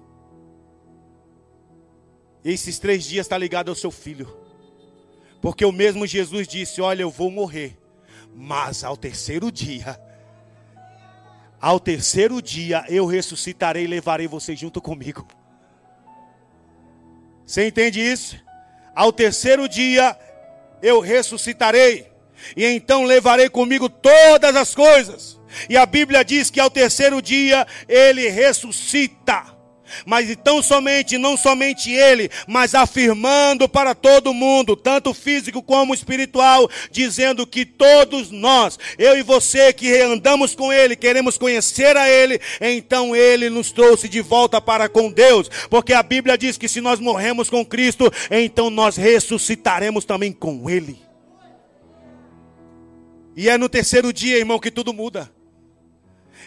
E 2.44 2.52
esses 2.52 2.78
três 2.78 3.04
dias 3.04 3.26
está 3.26 3.36
ligado 3.36 3.70
ao 3.70 3.74
seu 3.74 3.90
filho. 3.90 4.38
Porque 5.42 5.64
o 5.64 5.72
mesmo 5.72 6.06
Jesus 6.06 6.46
disse: 6.46 6.80
Olha, 6.80 7.02
eu 7.02 7.10
vou 7.10 7.28
morrer, 7.28 7.76
mas 8.32 8.84
ao 8.84 8.96
terceiro 8.96 9.50
dia, 9.50 10.00
ao 11.60 11.80
terceiro 11.80 12.40
dia 12.40 12.84
eu 12.88 13.06
ressuscitarei 13.06 13.84
e 13.84 13.88
levarei 13.88 14.26
você 14.26 14.54
junto 14.54 14.80
comigo. 14.80 15.26
Você 17.44 17.66
entende 17.66 18.00
isso? 18.00 18.36
Ao 18.94 19.12
terceiro 19.12 19.68
dia 19.68 20.16
eu 20.82 21.00
ressuscitarei, 21.00 22.06
e 22.56 22.64
então 22.64 23.04
levarei 23.04 23.48
comigo 23.48 23.88
todas 23.88 24.54
as 24.54 24.74
coisas. 24.74 25.38
E 25.68 25.76
a 25.76 25.86
Bíblia 25.86 26.24
diz 26.24 26.50
que 26.50 26.60
ao 26.60 26.70
terceiro 26.70 27.22
dia 27.22 27.66
ele 27.88 28.28
ressuscita. 28.28 29.57
Mas 30.04 30.30
então 30.30 30.62
somente, 30.62 31.18
não 31.18 31.36
somente 31.36 31.90
ele, 31.90 32.30
mas 32.46 32.74
afirmando 32.74 33.68
para 33.68 33.94
todo 33.94 34.34
mundo, 34.34 34.76
tanto 34.76 35.12
físico 35.14 35.62
como 35.62 35.94
espiritual, 35.94 36.68
dizendo 36.90 37.46
que 37.46 37.64
todos 37.64 38.30
nós, 38.30 38.78
eu 38.98 39.18
e 39.18 39.22
você 39.22 39.72
que 39.72 39.94
andamos 40.00 40.54
com 40.54 40.72
ele, 40.72 40.96
queremos 40.96 41.38
conhecer 41.38 41.96
a 41.96 42.08
ele, 42.08 42.40
então 42.60 43.14
ele 43.14 43.50
nos 43.50 43.72
trouxe 43.72 44.08
de 44.08 44.20
volta 44.20 44.60
para 44.60 44.88
com 44.88 45.10
Deus, 45.10 45.48
porque 45.70 45.92
a 45.92 46.02
Bíblia 46.02 46.38
diz 46.38 46.58
que 46.58 46.68
se 46.68 46.80
nós 46.80 47.00
morremos 47.00 47.50
com 47.50 47.64
Cristo, 47.64 48.10
então 48.30 48.70
nós 48.70 48.96
ressuscitaremos 48.96 50.04
também 50.04 50.32
com 50.32 50.68
ele. 50.68 50.98
E 53.36 53.48
é 53.48 53.56
no 53.56 53.68
terceiro 53.68 54.12
dia, 54.12 54.36
irmão, 54.36 54.58
que 54.58 54.70
tudo 54.70 54.92
muda. 54.92 55.30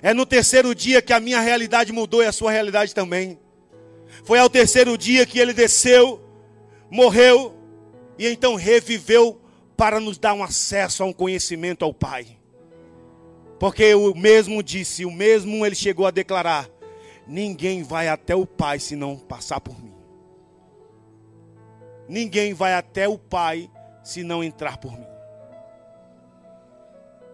É 0.02 0.14
no 0.14 0.26
terceiro 0.26 0.74
dia 0.74 1.02
que 1.02 1.14
a 1.14 1.20
minha 1.20 1.40
realidade 1.40 1.92
mudou 1.92 2.24
e 2.24 2.28
a 2.28 2.32
sua 2.32 2.52
realidade 2.52 2.94
também. 2.94 3.40
Foi 4.24 4.40
ao 4.40 4.50
terceiro 4.50 4.98
dia 4.98 5.26
que 5.26 5.40
ele 5.40 5.54
desceu, 5.54 6.22
morreu 6.90 7.56
e 8.18 8.28
então 8.28 8.56
reviveu 8.56 9.40
para 9.78 10.00
nos 10.00 10.18
dar 10.18 10.34
um 10.34 10.44
acesso 10.44 11.04
a 11.04 11.06
um 11.06 11.14
conhecimento 11.14 11.86
ao 11.86 11.94
Pai. 11.94 12.38
Porque 13.60 13.94
o 13.94 14.16
mesmo 14.16 14.64
disse, 14.64 15.06
o 15.06 15.12
mesmo 15.12 15.66
ele 15.66 15.76
chegou 15.76 16.08
a 16.08 16.12
declarar: 16.12 16.68
ninguém 17.28 17.84
vai 17.84 18.08
até 18.08 18.36
o 18.36 18.46
Pai 18.46 18.80
se 18.80 18.96
não 18.96 19.18
passar 19.18 19.62
por 19.62 19.80
mim. 19.82 19.94
Ninguém 22.10 22.54
vai 22.54 22.74
até 22.74 23.08
o 23.08 23.18
Pai 23.18 23.70
se 24.04 24.24
não 24.24 24.44
entrar 24.44 24.78
por 24.78 24.98
mim. 24.98 25.06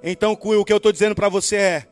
Então, 0.04 0.34
o 0.34 0.66
que 0.66 0.72
eu 0.72 0.78
estou 0.78 0.92
dizendo 0.92 1.16
para 1.16 1.30
você 1.30 1.56
é: 1.56 1.88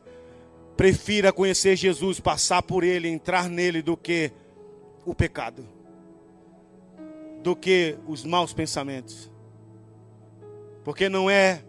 prefira 0.76 1.32
conhecer 1.32 1.76
Jesus, 1.76 2.20
passar 2.20 2.62
por 2.62 2.84
Ele, 2.84 3.08
entrar 3.08 3.48
nele, 3.48 3.82
do 3.82 3.96
que 3.96 4.30
o 5.04 5.14
pecado, 5.14 5.66
do 7.42 7.56
que 7.56 7.96
os 8.06 8.24
maus 8.24 8.52
pensamentos. 8.52 9.30
Porque 10.84 11.08
não 11.08 11.28
é 11.30 11.64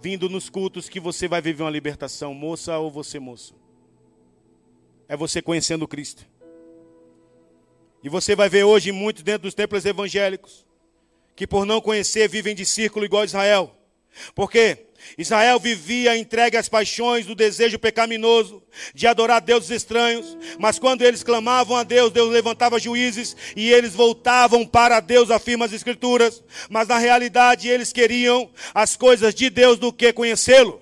vindo 0.00 0.28
nos 0.28 0.48
cultos 0.48 0.88
que 0.88 1.00
você 1.00 1.28
vai 1.28 1.42
viver 1.42 1.62
uma 1.62 1.70
libertação, 1.70 2.32
moça 2.32 2.78
ou 2.78 2.90
você 2.90 3.18
moço. 3.18 3.54
É 5.08 5.16
você 5.16 5.42
conhecendo 5.42 5.88
Cristo. 5.88 6.24
E 8.02 8.08
você 8.08 8.34
vai 8.34 8.48
ver 8.48 8.64
hoje 8.64 8.92
muito 8.92 9.22
dentro 9.22 9.42
dos 9.42 9.54
templos 9.54 9.84
evangélicos 9.84 10.66
que 11.36 11.46
por 11.46 11.64
não 11.64 11.80
conhecer 11.80 12.28
vivem 12.28 12.54
de 12.54 12.66
círculo 12.66 13.04
igual 13.04 13.22
a 13.22 13.24
Israel. 13.24 13.74
Porque 14.34 14.86
Israel 15.16 15.58
vivia 15.58 16.16
entregue 16.16 16.56
às 16.56 16.68
paixões 16.68 17.26
do 17.26 17.34
desejo 17.34 17.78
pecaminoso 17.78 18.62
de 18.94 19.06
adorar 19.06 19.40
deuses 19.40 19.70
estranhos, 19.70 20.36
mas 20.58 20.78
quando 20.78 21.02
eles 21.02 21.22
clamavam 21.22 21.76
a 21.76 21.82
Deus, 21.82 22.12
Deus 22.12 22.30
levantava 22.30 22.78
juízes 22.78 23.36
e 23.56 23.72
eles 23.72 23.94
voltavam 23.94 24.66
para 24.66 25.00
Deus, 25.00 25.30
afirma 25.30 25.64
as 25.64 25.72
Escrituras, 25.72 26.42
mas 26.68 26.88
na 26.88 26.98
realidade 26.98 27.68
eles 27.68 27.92
queriam 27.92 28.50
as 28.74 28.96
coisas 28.96 29.34
de 29.34 29.50
Deus 29.50 29.78
do 29.78 29.92
que 29.92 30.12
conhecê-lo. 30.12 30.80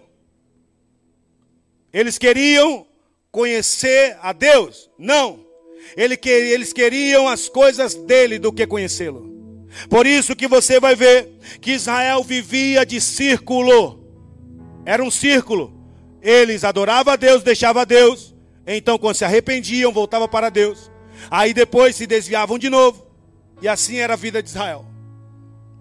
Eles 1.92 2.18
queriam 2.18 2.86
conhecer 3.30 4.16
a 4.20 4.32
Deus? 4.32 4.90
Não. 4.98 5.46
Eles 5.96 6.72
queriam 6.72 7.26
as 7.28 7.48
coisas 7.48 7.94
dele 7.94 8.38
do 8.38 8.52
que 8.52 8.66
conhecê-lo. 8.66 9.28
Por 9.88 10.06
isso 10.06 10.36
que 10.36 10.46
você 10.46 10.80
vai 10.80 10.94
ver 10.94 11.28
que 11.60 11.72
Israel 11.72 12.22
vivia 12.22 12.84
de 12.84 13.00
círculo. 13.00 13.97
Era 14.88 15.04
um 15.04 15.10
círculo. 15.10 15.70
Eles 16.22 16.64
adoravam 16.64 17.12
a 17.12 17.16
Deus, 17.16 17.42
deixavam 17.42 17.82
a 17.82 17.84
Deus. 17.84 18.34
Então, 18.66 18.96
quando 18.96 19.16
se 19.16 19.24
arrependiam, 19.24 19.92
voltavam 19.92 20.26
para 20.26 20.48
Deus. 20.48 20.90
Aí 21.30 21.52
depois 21.52 21.94
se 21.94 22.06
desviavam 22.06 22.58
de 22.58 22.70
novo. 22.70 23.06
E 23.60 23.68
assim 23.68 23.96
era 23.96 24.14
a 24.14 24.16
vida 24.16 24.42
de 24.42 24.48
Israel. 24.48 24.86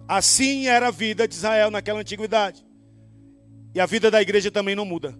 Assim 0.06 0.66
era 0.66 0.88
a 0.88 0.90
vida 0.90 1.26
de 1.26 1.34
Israel 1.34 1.70
naquela 1.70 2.00
antiguidade. 2.00 2.62
E 3.74 3.80
a 3.80 3.86
vida 3.86 4.10
da 4.10 4.20
igreja 4.20 4.50
também 4.50 4.76
não 4.76 4.84
muda. 4.84 5.18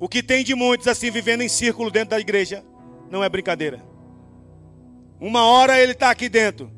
O 0.00 0.08
que 0.08 0.22
tem 0.22 0.42
de 0.42 0.54
muitos 0.54 0.88
assim 0.88 1.10
vivendo 1.10 1.42
em 1.42 1.50
círculo 1.50 1.90
dentro 1.90 2.12
da 2.12 2.20
igreja 2.20 2.64
não 3.10 3.22
é 3.22 3.28
brincadeira. 3.28 3.84
Uma 5.20 5.44
hora 5.44 5.78
ele 5.78 5.92
está 5.92 6.10
aqui 6.10 6.30
dentro, 6.30 6.72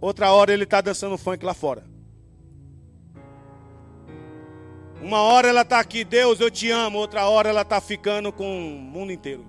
outra 0.00 0.32
hora 0.32 0.50
ele 0.50 0.64
está 0.64 0.80
dançando 0.80 1.18
funk 1.18 1.44
lá 1.44 1.52
fora. 1.52 1.93
Uma 5.04 5.20
hora 5.20 5.48
ela 5.48 5.60
está 5.60 5.80
aqui, 5.80 6.02
Deus, 6.02 6.40
eu 6.40 6.50
te 6.50 6.70
amo. 6.70 6.96
Outra 6.96 7.28
hora 7.28 7.50
ela 7.50 7.60
está 7.60 7.78
ficando 7.78 8.32
com 8.32 8.46
o 8.46 8.80
mundo 8.80 9.12
inteiro. 9.12 9.44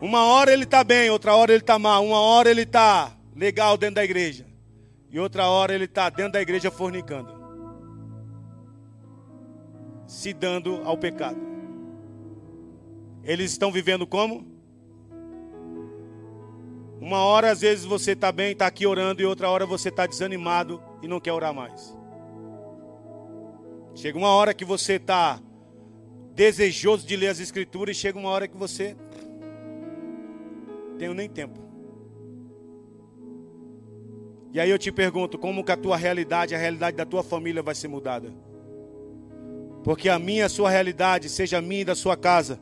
Uma 0.00 0.24
hora 0.24 0.52
ele 0.52 0.64
está 0.64 0.82
bem, 0.82 1.08
outra 1.08 1.36
hora 1.36 1.52
ele 1.52 1.62
está 1.62 1.78
mal. 1.78 2.04
Uma 2.04 2.20
hora 2.20 2.50
ele 2.50 2.62
está 2.62 3.16
legal 3.32 3.78
dentro 3.78 3.94
da 3.94 4.04
igreja. 4.04 4.44
E 5.08 5.20
outra 5.20 5.46
hora 5.46 5.72
ele 5.72 5.84
está 5.84 6.10
dentro 6.10 6.32
da 6.32 6.42
igreja 6.42 6.68
fornicando. 6.68 7.32
Se 10.08 10.32
dando 10.32 10.82
ao 10.84 10.98
pecado. 10.98 11.38
Eles 13.22 13.52
estão 13.52 13.70
vivendo 13.70 14.04
como? 14.04 14.44
Uma 17.00 17.18
hora 17.18 17.52
às 17.52 17.60
vezes 17.60 17.84
você 17.84 18.12
está 18.12 18.32
bem, 18.32 18.50
está 18.50 18.66
aqui 18.66 18.84
orando, 18.84 19.22
e 19.22 19.24
outra 19.24 19.48
hora 19.48 19.64
você 19.64 19.90
está 19.90 20.06
desanimado 20.06 20.82
e 21.00 21.06
não 21.06 21.20
quer 21.20 21.32
orar 21.32 21.54
mais. 21.54 21.95
Chega 23.96 24.18
uma 24.18 24.28
hora 24.28 24.52
que 24.52 24.64
você 24.64 24.94
está 24.96 25.40
desejoso 26.34 27.06
de 27.06 27.16
ler 27.16 27.28
as 27.28 27.40
escrituras 27.40 27.96
e 27.96 27.98
chega 27.98 28.18
uma 28.18 28.28
hora 28.28 28.46
que 28.46 28.56
você 28.56 28.94
tenho 30.98 31.14
nem 31.14 31.30
tempo. 31.30 31.58
E 34.52 34.60
aí 34.60 34.68
eu 34.68 34.78
te 34.78 34.92
pergunto, 34.92 35.38
como 35.38 35.64
que 35.64 35.72
a 35.72 35.76
tua 35.78 35.96
realidade, 35.96 36.54
a 36.54 36.58
realidade 36.58 36.94
da 36.94 37.06
tua 37.06 37.22
família 37.22 37.62
vai 37.62 37.74
ser 37.74 37.88
mudada? 37.88 38.30
Porque 39.82 40.10
a 40.10 40.18
minha, 40.18 40.44
a 40.44 40.50
sua 40.50 40.68
realidade, 40.68 41.30
seja 41.30 41.56
a 41.56 41.62
minha 41.62 41.80
e 41.80 41.84
da 41.84 41.94
sua 41.94 42.18
casa, 42.18 42.60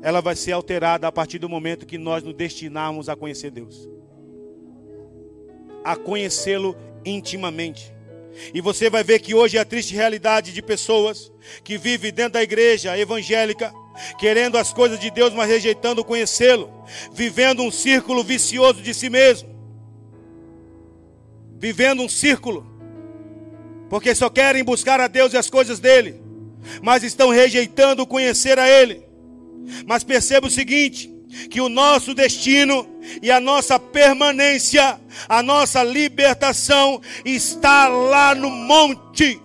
ela 0.00 0.22
vai 0.22 0.34
ser 0.34 0.52
alterada 0.52 1.06
a 1.06 1.12
partir 1.12 1.38
do 1.38 1.48
momento 1.48 1.84
que 1.84 1.98
nós 1.98 2.22
nos 2.22 2.32
destinarmos 2.32 3.10
a 3.10 3.16
conhecer 3.16 3.50
Deus. 3.50 3.86
A 5.84 5.94
conhecê-lo 5.94 6.74
intimamente. 7.04 7.99
E 8.54 8.60
você 8.60 8.88
vai 8.88 9.02
ver 9.02 9.20
que 9.20 9.34
hoje 9.34 9.56
é 9.56 9.60
a 9.60 9.64
triste 9.64 9.94
realidade 9.94 10.52
de 10.52 10.62
pessoas 10.62 11.32
que 11.62 11.76
vivem 11.76 12.12
dentro 12.12 12.34
da 12.34 12.42
igreja 12.42 12.96
evangélica, 12.98 13.72
querendo 14.18 14.56
as 14.56 14.72
coisas 14.72 14.98
de 14.98 15.10
Deus, 15.10 15.32
mas 15.34 15.48
rejeitando 15.48 16.04
conhecê-lo, 16.04 16.72
vivendo 17.12 17.62
um 17.62 17.70
círculo 17.70 18.22
vicioso 18.22 18.80
de 18.80 18.94
si 18.94 19.10
mesmo. 19.10 19.48
Vivendo 21.58 22.02
um 22.02 22.08
círculo, 22.08 22.66
porque 23.90 24.14
só 24.14 24.30
querem 24.30 24.64
buscar 24.64 25.00
a 25.00 25.08
Deus 25.08 25.34
e 25.34 25.36
as 25.36 25.50
coisas 25.50 25.78
dele, 25.78 26.20
mas 26.80 27.02
estão 27.02 27.28
rejeitando 27.28 28.06
conhecer 28.06 28.58
a 28.58 28.68
Ele. 28.68 29.04
Mas 29.86 30.02
perceba 30.02 30.46
o 30.46 30.50
seguinte: 30.50 31.12
que 31.50 31.60
o 31.60 31.68
nosso 31.68 32.14
destino 32.14 32.86
e 33.22 33.30
a 33.30 33.40
nossa 33.40 33.78
permanência, 33.78 35.00
a 35.28 35.42
nossa 35.42 35.82
libertação 35.82 37.00
está 37.24 37.88
lá 37.88 38.34
no 38.34 38.50
monte. 38.50 39.40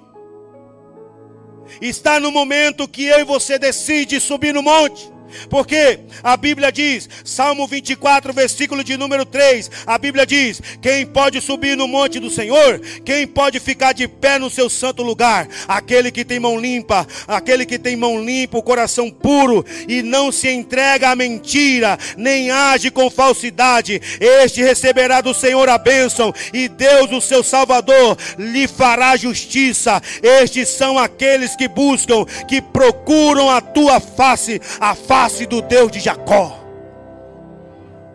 Está 1.81 2.19
no 2.19 2.31
momento 2.31 2.87
que 2.87 3.05
eu 3.05 3.19
e 3.19 3.23
você 3.23 3.59
decide 3.59 4.19
subir 4.19 4.53
no 4.53 4.61
monte. 4.61 5.14
Porque 5.49 5.99
a 6.23 6.37
Bíblia 6.37 6.71
diz, 6.71 7.09
Salmo 7.23 7.67
24, 7.67 8.33
versículo 8.33 8.83
de 8.83 8.97
número 8.97 9.25
3, 9.25 9.69
a 9.85 9.97
Bíblia 9.97 10.25
diz: 10.25 10.61
Quem 10.81 11.05
pode 11.05 11.41
subir 11.41 11.75
no 11.75 11.87
monte 11.87 12.19
do 12.19 12.29
Senhor? 12.29 12.79
Quem 13.03 13.27
pode 13.27 13.59
ficar 13.59 13.93
de 13.93 14.07
pé 14.07 14.39
no 14.39 14.49
seu 14.49 14.69
santo 14.69 15.03
lugar? 15.03 15.47
Aquele 15.67 16.11
que 16.11 16.25
tem 16.25 16.39
mão 16.39 16.59
limpa, 16.59 17.07
aquele 17.27 17.65
que 17.65 17.77
tem 17.77 17.95
mão 17.95 18.23
limpa, 18.23 18.57
o 18.57 18.63
coração 18.63 19.09
puro 19.09 19.65
e 19.87 20.01
não 20.01 20.31
se 20.31 20.49
entrega 20.49 21.09
à 21.09 21.15
mentira, 21.15 21.97
nem 22.17 22.51
age 22.51 22.91
com 22.91 23.09
falsidade. 23.09 24.01
Este 24.19 24.61
receberá 24.61 25.21
do 25.21 25.33
Senhor 25.33 25.67
a 25.69 25.77
bênção 25.77 26.33
e 26.53 26.67
Deus, 26.67 27.11
o 27.11 27.21
seu 27.21 27.43
Salvador, 27.43 28.17
lhe 28.37 28.67
fará 28.67 29.15
justiça. 29.15 30.01
Estes 30.21 30.69
são 30.69 30.97
aqueles 30.97 31.55
que 31.55 31.67
buscam, 31.67 32.25
que 32.47 32.61
procuram 32.61 33.49
a 33.49 33.61
tua 33.61 33.99
face, 33.99 34.61
a 34.79 34.95
face 34.95 35.14
face 35.15 35.45
do 35.45 35.61
Deus 35.61 35.89
de 35.89 36.01
Jacó. 36.01 36.59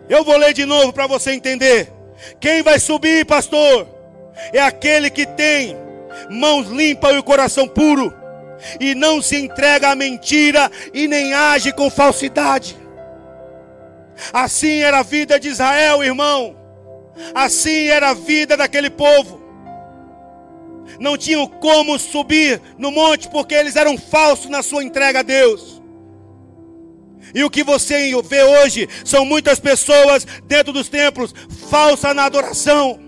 Eu 0.07 0.23
vou 0.23 0.37
ler 0.37 0.53
de 0.53 0.65
novo 0.65 0.93
para 0.93 1.07
você 1.07 1.31
entender. 1.31 1.91
Quem 2.39 2.61
vai 2.61 2.79
subir, 2.79 3.25
pastor? 3.25 3.87
É 4.53 4.61
aquele 4.61 5.09
que 5.09 5.25
tem 5.25 5.75
mãos 6.29 6.67
limpas 6.67 7.15
e 7.15 7.17
o 7.17 7.23
coração 7.23 7.67
puro, 7.67 8.13
e 8.79 8.93
não 8.93 9.19
se 9.19 9.35
entrega 9.35 9.89
à 9.89 9.95
mentira 9.95 10.69
e 10.93 11.07
nem 11.07 11.33
age 11.33 11.73
com 11.73 11.89
falsidade. 11.89 12.77
Assim 14.31 14.81
era 14.83 14.99
a 14.99 15.03
vida 15.03 15.39
de 15.39 15.47
Israel, 15.47 16.03
irmão. 16.03 16.55
Assim 17.33 17.87
era 17.87 18.11
a 18.11 18.13
vida 18.13 18.55
daquele 18.55 18.91
povo. 18.91 19.41
Não 20.99 21.17
tinham 21.17 21.47
como 21.47 21.97
subir 21.97 22.61
no 22.77 22.91
monte 22.91 23.27
porque 23.27 23.55
eles 23.55 23.75
eram 23.75 23.97
falsos 23.97 24.51
na 24.51 24.61
sua 24.61 24.83
entrega 24.83 25.21
a 25.21 25.23
Deus. 25.23 25.80
E 27.33 27.43
o 27.43 27.49
que 27.49 27.63
você 27.63 28.11
vê 28.23 28.43
hoje 28.43 28.87
são 29.05 29.25
muitas 29.25 29.59
pessoas 29.59 30.25
dentro 30.45 30.73
dos 30.73 30.89
templos 30.89 31.33
falsas 31.69 32.15
na 32.15 32.25
adoração. 32.25 32.99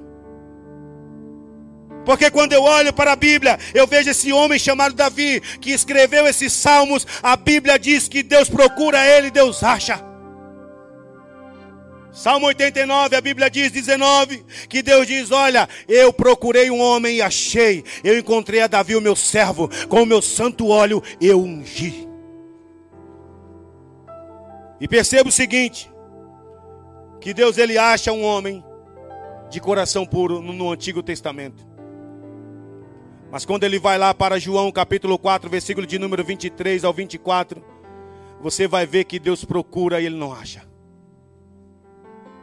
Porque 2.06 2.30
quando 2.30 2.54
eu 2.54 2.64
olho 2.64 2.92
para 2.92 3.14
a 3.14 3.16
Bíblia, 3.16 3.58
eu 3.74 3.88
vejo 3.88 4.10
esse 4.10 4.34
homem 4.34 4.60
chamado 4.60 4.94
Davi, 4.94 5.42
que 5.62 5.72
escreveu 5.72 6.28
esses 6.28 6.52
salmos. 6.52 7.08
A 7.22 7.36
Bíblia 7.36 7.80
diz 7.80 8.08
que 8.08 8.22
Deus 8.22 8.50
procura 8.50 9.06
ele, 9.06 9.32
Deus 9.32 9.64
acha. 9.64 10.04
Salmo 12.12 12.46
89, 12.46 13.16
a 13.16 13.22
Bíblia 13.22 13.50
diz 13.50 13.72
19, 13.72 14.46
que 14.70 14.84
Deus 14.84 15.08
diz: 15.08 15.32
Olha, 15.32 15.68
eu 15.88 16.14
procurei 16.14 16.70
um 16.70 16.80
homem 16.80 17.18
e 17.18 17.22
achei. 17.22 17.84
Eu 18.04 18.18
encontrei 18.20 18.62
a 18.62 18.68
Davi, 18.68 18.96
o 18.96 19.02
meu 19.02 19.16
servo, 19.16 19.70
com 19.88 20.04
o 20.04 20.06
meu 20.06 20.22
santo 20.22 20.68
óleo 20.68 21.02
eu 21.20 21.42
ungi. 21.42 22.13
E 24.84 24.88
perceba 24.88 25.30
o 25.30 25.32
seguinte: 25.32 25.90
que 27.22 27.34
Deus 27.34 27.58
ele 27.58 27.78
acha 27.78 28.12
um 28.12 28.22
homem 28.22 28.62
de 29.50 29.62
coração 29.62 30.06
puro 30.06 30.42
no, 30.42 30.70
Antigo 30.74 31.02
Testamento. 31.02 31.66
Mas 33.32 33.46
quando 33.46 33.64
ele 33.64 33.80
vai 33.80 33.98
lá 33.98 34.14
para 34.14 34.38
João 34.38 34.70
capítulo 34.74 35.18
4, 35.18 35.50
versículo 35.50 35.88
de 35.88 35.98
número 35.98 36.22
23 36.22 36.84
ao 36.84 36.92
24, 36.92 37.64
você 38.42 38.68
vai 38.68 38.86
ver 38.86 39.06
que 39.06 39.20
Deus 39.20 39.46
procura 39.46 40.02
e 40.02 40.06
ele 40.06 40.18
não 40.18 40.34
acha. 40.34 40.68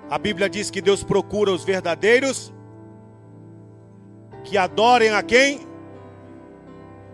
A 0.08 0.16
Bíblia 0.16 0.48
diz 0.48 0.70
que 0.70 0.80
Deus 0.80 1.04
procura 1.04 1.52
os 1.52 1.62
verdadeiros 1.62 2.54
que 4.44 4.56
adorem 4.56 5.10
a 5.10 5.22
quem? 5.22 5.60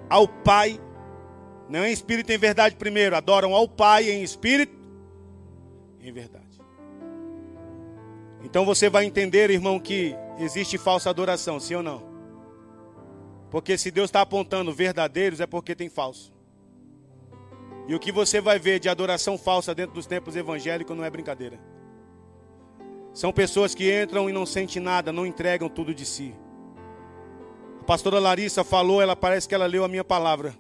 Ao 0.09 0.29
Pai. 0.29 0.81
Não 1.69 1.85
em 1.85 1.91
espírito 1.91 2.31
em 2.31 2.39
verdade 2.39 2.77
primeiro, 2.77 3.17
adoram 3.17 3.57
ao 3.57 3.67
Pai 3.67 4.09
em 4.09 4.23
espírito 4.23 4.86
em 6.09 6.13
verdade. 6.13 6.61
Então 8.43 8.65
você 8.65 8.89
vai 8.89 9.05
entender, 9.05 9.51
irmão, 9.51 9.79
que 9.81 10.15
existe 10.39 10.79
falsa 10.79 11.11
adoração, 11.11 11.59
sim 11.59 11.75
ou 11.75 11.83
não? 11.83 12.03
Porque 13.51 13.77
se 13.79 13.91
Deus 13.91 14.09
está 14.09 14.21
apontando 14.21 14.73
verdadeiros, 14.73 15.41
é 15.41 15.47
porque 15.47 15.75
tem 15.75 15.89
falso. 15.89 16.33
E 17.89 17.95
o 17.95 17.99
que 17.99 18.11
você 18.11 18.41
vai 18.41 18.59
ver 18.59 18.81
de 18.81 18.89
adoração 18.89 19.39
falsa 19.39 19.75
dentro 19.75 19.95
dos 19.95 20.07
tempos 20.07 20.35
evangélicos 20.35 20.97
não 20.97 21.05
é 21.05 21.11
brincadeira. 21.11 21.59
São 23.15 23.33
pessoas 23.33 23.75
que 23.75 23.91
entram 24.03 24.29
e 24.29 24.33
não 24.33 24.45
sentem 24.45 24.83
nada, 24.83 25.13
não 25.13 25.25
entregam 25.25 25.69
tudo 25.69 25.95
de 25.95 26.05
si. 26.05 26.35
A 27.81 27.85
pastora 27.85 28.19
Larissa 28.19 28.63
falou, 28.63 29.01
ela 29.01 29.17
parece 29.17 29.49
que 29.49 29.55
ela 29.55 29.67
leu 29.67 29.85
a 29.85 29.89
minha 29.89 30.05
palavra 30.05 30.55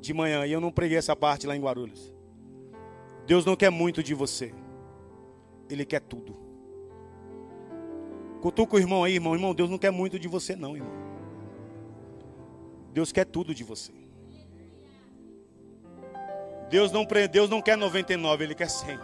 de 0.00 0.14
manhã, 0.14 0.46
e 0.46 0.52
eu 0.52 0.60
não 0.60 0.70
preguei 0.70 0.96
essa 0.96 1.14
parte 1.14 1.46
lá 1.46 1.56
em 1.56 1.60
Guarulhos. 1.60 2.17
Deus 3.28 3.44
não 3.44 3.54
quer 3.54 3.68
muito 3.68 4.02
de 4.02 4.14
você. 4.14 4.54
Ele 5.68 5.84
quer 5.84 6.00
tudo. 6.00 6.34
Cutuca 8.40 8.76
o 8.76 8.78
irmão 8.78 9.04
aí, 9.04 9.16
irmão. 9.16 9.34
Irmão, 9.34 9.54
Deus 9.54 9.68
não 9.68 9.76
quer 9.76 9.90
muito 9.90 10.18
de 10.18 10.26
você, 10.26 10.56
não, 10.56 10.74
irmão. 10.74 10.90
Deus 12.90 13.12
quer 13.12 13.26
tudo 13.26 13.54
de 13.54 13.62
você. 13.62 13.92
Deus 16.70 16.90
não, 16.90 17.06
Deus 17.30 17.50
não 17.50 17.60
quer 17.60 17.76
99, 17.76 18.44
Ele 18.44 18.54
quer 18.54 18.70
100. 18.70 18.98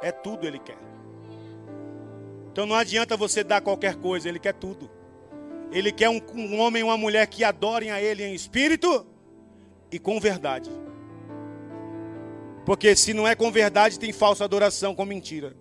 É 0.00 0.10
tudo 0.10 0.46
Ele 0.46 0.58
quer. 0.58 0.78
Então 2.50 2.64
não 2.64 2.74
adianta 2.74 3.18
você 3.18 3.44
dar 3.44 3.60
qualquer 3.60 3.96
coisa, 3.96 4.30
Ele 4.30 4.38
quer 4.38 4.54
tudo. 4.54 4.90
Ele 5.70 5.92
quer 5.92 6.08
um, 6.08 6.22
um 6.34 6.58
homem 6.58 6.80
e 6.80 6.84
uma 6.84 6.96
mulher 6.96 7.26
que 7.26 7.44
adorem 7.44 7.90
a 7.90 8.00
Ele 8.00 8.24
em 8.24 8.32
espírito 8.32 9.06
e 9.92 9.98
com 9.98 10.18
verdade. 10.18 10.70
Porque 12.66 12.96
se 12.96 13.14
não 13.14 13.26
é 13.26 13.36
com 13.36 13.50
verdade, 13.50 13.98
tem 13.98 14.12
falsa 14.12 14.44
adoração 14.44 14.92
com 14.92 15.04
mentira. 15.04 15.56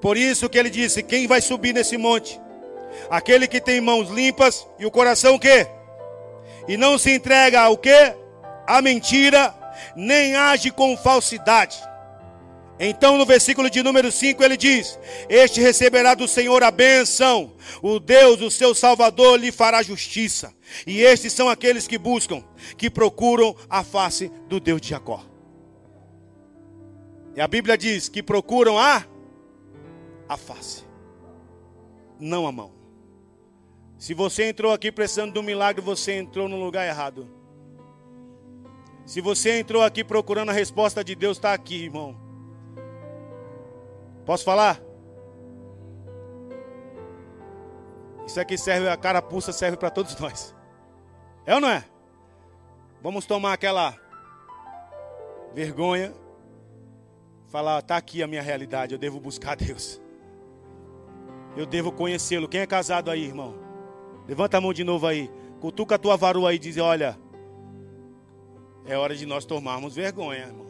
Por 0.00 0.16
isso 0.16 0.48
que 0.48 0.58
ele 0.58 0.70
disse: 0.70 1.02
quem 1.02 1.26
vai 1.26 1.42
subir 1.42 1.74
nesse 1.74 1.98
monte? 1.98 2.40
Aquele 3.10 3.46
que 3.46 3.60
tem 3.60 3.78
mãos 3.78 4.08
limpas 4.08 4.66
e 4.78 4.86
o 4.86 4.90
coração 4.90 5.34
o 5.34 5.38
quê? 5.38 5.66
E 6.66 6.78
não 6.78 6.98
se 6.98 7.14
entrega 7.14 7.60
ao 7.60 7.76
quê? 7.76 8.14
A 8.66 8.80
mentira, 8.80 9.54
nem 9.94 10.34
age 10.34 10.70
com 10.70 10.96
falsidade. 10.96 11.76
Então, 12.80 13.18
no 13.18 13.26
versículo 13.26 13.68
de 13.68 13.82
número 13.82 14.10
5, 14.10 14.42
ele 14.42 14.56
diz: 14.56 14.98
Este 15.28 15.60
receberá 15.60 16.14
do 16.14 16.26
Senhor 16.26 16.62
a 16.62 16.70
benção, 16.70 17.52
o 17.82 18.00
Deus, 18.00 18.40
o 18.40 18.50
seu 18.50 18.74
Salvador, 18.74 19.38
lhe 19.38 19.52
fará 19.52 19.82
justiça. 19.82 20.54
E 20.86 21.02
estes 21.02 21.34
são 21.34 21.50
aqueles 21.50 21.86
que 21.86 21.98
buscam, 21.98 22.42
que 22.78 22.88
procuram 22.88 23.54
a 23.68 23.84
face 23.84 24.32
do 24.48 24.58
Deus 24.58 24.80
de 24.80 24.88
Jacó. 24.88 25.22
E 27.34 27.40
a 27.40 27.46
Bíblia 27.48 27.76
diz 27.78 28.08
que 28.08 28.22
procuram 28.22 28.78
a 28.78 29.06
a 30.28 30.36
face, 30.36 30.84
não 32.20 32.46
a 32.46 32.52
mão. 32.52 32.72
Se 33.96 34.12
você 34.14 34.48
entrou 34.48 34.72
aqui 34.72 34.92
precisando 34.92 35.32
de 35.32 35.38
um 35.38 35.42
milagre, 35.42 35.82
você 35.82 36.12
entrou 36.12 36.48
no 36.48 36.56
lugar 36.56 36.86
errado. 36.86 37.28
Se 39.06 39.20
você 39.20 39.58
entrou 39.58 39.82
aqui 39.82 40.04
procurando 40.04 40.50
a 40.50 40.52
resposta 40.52 41.02
de 41.02 41.14
Deus, 41.14 41.38
está 41.38 41.54
aqui, 41.54 41.84
irmão. 41.84 42.14
Posso 44.26 44.44
falar? 44.44 44.80
Isso 48.26 48.38
aqui 48.38 48.58
serve, 48.58 48.88
a 48.88 48.96
carapuça 48.96 49.50
serve 49.52 49.78
para 49.78 49.90
todos 49.90 50.14
nós. 50.20 50.54
É 51.46 51.54
ou 51.54 51.60
não 51.60 51.70
é? 51.70 51.82
Vamos 53.02 53.24
tomar 53.24 53.54
aquela 53.54 53.96
vergonha 55.54 56.12
Falar, 57.48 57.78
está 57.78 57.96
aqui 57.96 58.22
a 58.22 58.26
minha 58.26 58.42
realidade, 58.42 58.94
eu 58.94 58.98
devo 58.98 59.18
buscar 59.18 59.56
Deus. 59.58 60.00
Eu 61.56 61.64
devo 61.64 61.90
conhecê-lo. 61.90 62.46
Quem 62.46 62.60
é 62.60 62.66
casado 62.66 63.10
aí, 63.10 63.24
irmão? 63.24 63.54
Levanta 64.28 64.58
a 64.58 64.60
mão 64.60 64.72
de 64.72 64.84
novo 64.84 65.06
aí. 65.06 65.30
Cutuca 65.60 65.94
a 65.94 65.98
tua 65.98 66.16
varoa 66.16 66.50
aí 66.50 66.56
e 66.56 66.58
diz: 66.58 66.76
Olha, 66.76 67.18
é 68.86 68.96
hora 68.96 69.16
de 69.16 69.26
nós 69.26 69.44
tomarmos 69.44 69.96
vergonha, 69.96 70.40
irmão. 70.40 70.68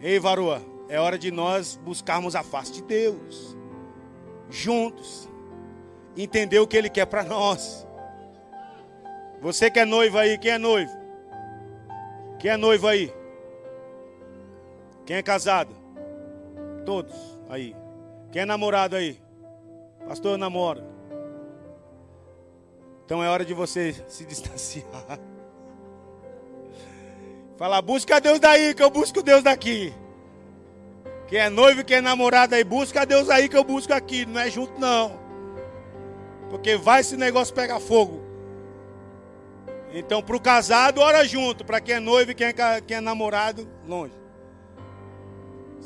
Ei, 0.00 0.18
varoa, 0.18 0.62
é 0.88 1.00
hora 1.00 1.18
de 1.18 1.30
nós 1.30 1.80
buscarmos 1.82 2.36
a 2.36 2.42
face 2.42 2.72
de 2.72 2.82
Deus. 2.82 3.56
Juntos. 4.50 5.28
Entender 6.16 6.60
o 6.60 6.66
que 6.66 6.76
Ele 6.76 6.90
quer 6.90 7.06
para 7.06 7.24
nós. 7.24 7.86
Você 9.40 9.70
que 9.70 9.80
é 9.80 9.84
noivo 9.84 10.18
aí, 10.18 10.38
quem 10.38 10.52
é 10.52 10.58
noivo? 10.58 10.92
Quem 12.38 12.50
é 12.50 12.56
noivo 12.56 12.86
aí? 12.86 13.12
Quem 15.06 15.16
é 15.16 15.22
casado? 15.22 15.72
Todos 16.84 17.14
aí. 17.48 17.74
Quem 18.32 18.42
é 18.42 18.44
namorado 18.44 18.96
aí? 18.96 19.20
Pastor 20.06 20.36
namora. 20.36 20.84
Então 23.04 23.22
é 23.22 23.28
hora 23.28 23.44
de 23.44 23.54
você 23.54 23.94
se 24.08 24.26
distanciar. 24.26 24.84
Falar, 27.56 27.80
busca 27.82 28.20
Deus 28.20 28.40
daí, 28.40 28.74
que 28.74 28.82
eu 28.82 28.90
busco 28.90 29.22
Deus 29.22 29.44
daqui. 29.44 29.94
Quem 31.28 31.38
é 31.38 31.48
noivo, 31.48 31.84
quem 31.84 31.98
é 31.98 32.00
namorado 32.00 32.56
aí, 32.56 32.64
busca 32.64 33.06
Deus 33.06 33.30
aí 33.30 33.48
que 33.48 33.56
eu 33.56 33.64
busco 33.64 33.94
aqui. 33.94 34.26
Não 34.26 34.40
é 34.40 34.50
junto, 34.50 34.78
não. 34.78 35.20
Porque 36.50 36.76
vai 36.76 37.00
esse 37.00 37.16
negócio 37.16 37.54
pegar 37.54 37.78
fogo. 37.78 38.22
Então, 39.92 40.20
para 40.20 40.36
o 40.36 40.40
casado, 40.40 41.00
ora 41.00 41.24
junto. 41.24 41.64
Para 41.64 41.80
quem 41.80 41.94
é 41.94 42.00
noivo 42.00 42.32
e 42.32 42.34
quem 42.34 42.48
é, 42.48 42.80
quem 42.80 42.96
é 42.96 43.00
namorado, 43.00 43.68
longe. 43.86 44.25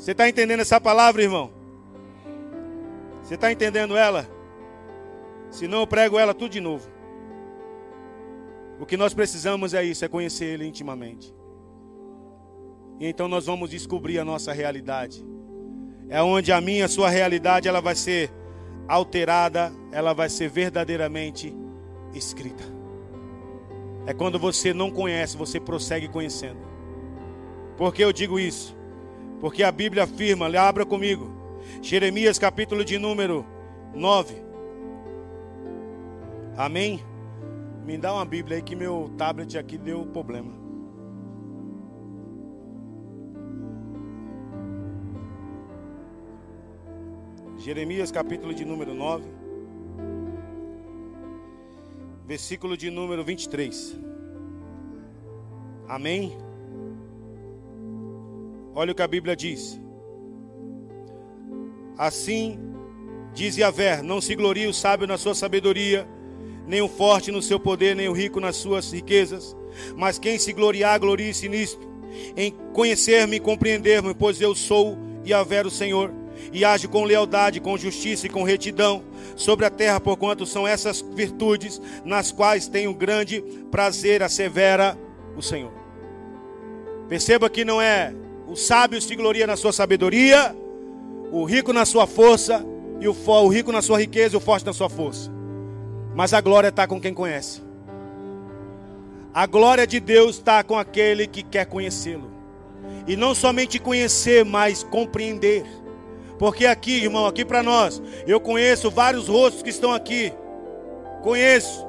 Você 0.01 0.13
está 0.13 0.27
entendendo 0.27 0.61
essa 0.61 0.81
palavra, 0.81 1.21
irmão? 1.21 1.51
Você 3.21 3.35
está 3.35 3.51
entendendo 3.51 3.95
ela? 3.95 4.27
Se 5.51 5.67
não, 5.67 5.81
eu 5.81 5.85
prego 5.85 6.17
ela 6.17 6.33
tudo 6.33 6.49
de 6.49 6.59
novo. 6.59 6.89
O 8.79 8.85
que 8.87 8.97
nós 8.97 9.13
precisamos 9.13 9.75
é 9.75 9.83
isso, 9.83 10.03
é 10.03 10.07
conhecer 10.07 10.45
Ele 10.45 10.65
intimamente. 10.65 11.31
E 12.99 13.05
então 13.05 13.27
nós 13.27 13.45
vamos 13.45 13.69
descobrir 13.69 14.17
a 14.17 14.25
nossa 14.25 14.51
realidade. 14.51 15.23
É 16.09 16.19
onde 16.19 16.51
a 16.51 16.59
minha, 16.59 16.85
a 16.85 16.89
sua 16.89 17.07
realidade, 17.07 17.67
ela 17.67 17.79
vai 17.79 17.93
ser 17.93 18.31
alterada, 18.87 19.71
ela 19.91 20.13
vai 20.13 20.29
ser 20.29 20.49
verdadeiramente 20.49 21.55
escrita. 22.11 22.63
É 24.07 24.15
quando 24.15 24.39
você 24.39 24.73
não 24.73 24.89
conhece, 24.89 25.37
você 25.37 25.59
prossegue 25.59 26.07
conhecendo. 26.07 26.57
Por 27.77 27.93
que 27.93 28.03
eu 28.03 28.11
digo 28.11 28.39
isso? 28.39 28.80
Porque 29.41 29.63
a 29.63 29.71
Bíblia 29.71 30.03
afirma, 30.03 30.45
abra 30.59 30.85
comigo, 30.85 31.27
Jeremias 31.81 32.37
capítulo 32.37 32.85
de 32.85 32.99
número 32.99 33.43
9. 33.95 34.35
Amém? 36.55 37.03
Me 37.83 37.97
dá 37.97 38.13
uma 38.13 38.23
Bíblia 38.23 38.57
aí 38.57 38.61
que 38.61 38.75
meu 38.75 39.11
tablet 39.17 39.57
aqui 39.57 39.79
deu 39.79 40.05
problema. 40.05 40.61
Jeremias 47.57 48.11
capítulo 48.11 48.53
de 48.53 48.63
número 48.63 48.93
9, 48.93 49.23
versículo 52.27 52.77
de 52.77 52.91
número 52.91 53.23
23. 53.23 53.99
Amém? 55.87 56.37
Olha 58.73 58.91
o 58.91 58.95
que 58.95 59.01
a 59.01 59.07
Bíblia 59.07 59.35
diz. 59.35 59.79
Assim 61.97 62.59
diz 63.33 63.57
Yahvé: 63.57 64.01
Não 64.01 64.21
se 64.21 64.35
glorie 64.35 64.67
o 64.67 64.73
sábio 64.73 65.07
na 65.07 65.17
sua 65.17 65.35
sabedoria, 65.35 66.07
nem 66.65 66.81
o 66.81 66.87
forte 66.87 67.31
no 67.31 67.41
seu 67.41 67.59
poder, 67.59 67.95
nem 67.95 68.07
o 68.07 68.13
rico 68.13 68.39
nas 68.39 68.55
suas 68.55 68.91
riquezas. 68.91 69.55
Mas 69.95 70.19
quem 70.19 70.37
se 70.37 70.53
gloriar, 70.53 70.99
glorie-se 70.99 71.47
nisto, 71.47 71.87
em 72.35 72.51
conhecer-me 72.73 73.37
e 73.37 73.39
compreender-me, 73.39 74.13
pois 74.13 74.41
eu 74.41 74.55
sou 74.55 74.97
Yahvé 75.25 75.65
o 75.65 75.69
Senhor 75.69 76.11
e 76.51 76.65
age 76.65 76.87
com 76.87 77.03
lealdade, 77.03 77.59
com 77.59 77.77
justiça 77.77 78.25
e 78.25 78.29
com 78.29 78.43
retidão 78.43 79.03
sobre 79.35 79.65
a 79.65 79.69
terra, 79.69 79.99
porquanto 79.99 80.45
são 80.45 80.67
essas 80.67 81.01
virtudes 81.01 81.81
nas 82.03 82.31
quais 82.31 82.67
tenho 82.67 82.93
grande 82.93 83.41
prazer, 83.69 84.23
assevera 84.23 84.97
o 85.35 85.41
Senhor. 85.41 85.71
Perceba 87.07 87.49
que 87.49 87.63
não 87.63 87.81
é 87.81 88.13
o 88.51 88.55
sábio 88.57 89.01
se 89.01 89.15
gloria 89.15 89.47
na 89.47 89.55
sua 89.55 89.71
sabedoria, 89.71 90.53
o 91.31 91.45
rico 91.45 91.71
na 91.71 91.85
sua 91.85 92.05
força, 92.05 92.65
e 92.99 93.07
o, 93.07 93.15
o 93.15 93.47
rico 93.47 93.71
na 93.71 93.81
sua 93.81 93.97
riqueza 93.97 94.35
e 94.35 94.37
o 94.37 94.41
forte 94.41 94.65
na 94.65 94.73
sua 94.73 94.89
força. 94.89 95.31
Mas 96.13 96.33
a 96.33 96.41
glória 96.41 96.67
está 96.67 96.85
com 96.85 96.99
quem 96.99 97.13
conhece. 97.13 97.61
A 99.33 99.45
glória 99.45 99.87
de 99.87 100.01
Deus 100.01 100.35
está 100.35 100.61
com 100.65 100.77
aquele 100.77 101.27
que 101.27 101.41
quer 101.43 101.65
conhecê-lo. 101.65 102.29
E 103.07 103.15
não 103.15 103.33
somente 103.33 103.79
conhecer, 103.79 104.43
mas 104.43 104.83
compreender. 104.83 105.63
Porque 106.37 106.65
aqui, 106.65 107.03
irmão, 107.05 107.25
aqui 107.25 107.45
para 107.45 107.63
nós, 107.63 108.03
eu 108.27 108.41
conheço 108.41 108.91
vários 108.91 109.29
rostos 109.29 109.63
que 109.63 109.69
estão 109.69 109.93
aqui. 109.93 110.33
Conheço, 111.23 111.87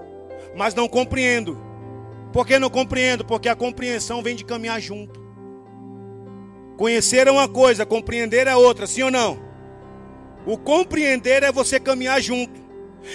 mas 0.57 0.77
não 0.77 0.87
compreendo. 0.87 1.61
Por 2.33 2.47
que 2.47 2.57
não 2.57 2.71
compreendo? 2.71 3.25
Porque 3.25 3.49
a 3.49 3.57
compreensão 3.57 4.23
vem 4.23 4.37
de 4.37 4.45
caminhar 4.45 4.81
junto. 4.81 5.22
Conhecer 6.83 7.28
é 7.28 7.30
uma 7.30 7.49
coisa, 7.49 7.87
compreender 7.87 8.49
é 8.49 8.57
outra, 8.57 8.89
sim 8.89 9.05
ou 9.05 9.11
não? 9.12 9.39
O 10.45 10.59
compreender 10.59 11.45
é 11.45 11.53
você 11.53 11.78
caminhar 11.78 12.20
junto. 12.20 12.61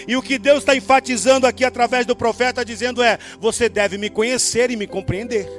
E 0.07 0.15
o 0.15 0.22
que 0.22 0.39
Deus 0.39 0.59
está 0.59 0.74
enfatizando 0.74 1.45
aqui 1.45 1.65
através 1.65 2.05
do 2.05 2.15
profeta, 2.15 2.63
dizendo 2.63 3.03
é: 3.03 3.20
você 3.41 3.68
deve 3.68 3.97
me 3.97 4.09
conhecer 4.09 4.72
e 4.72 4.78
me 4.78 4.88
compreender. 4.88 5.49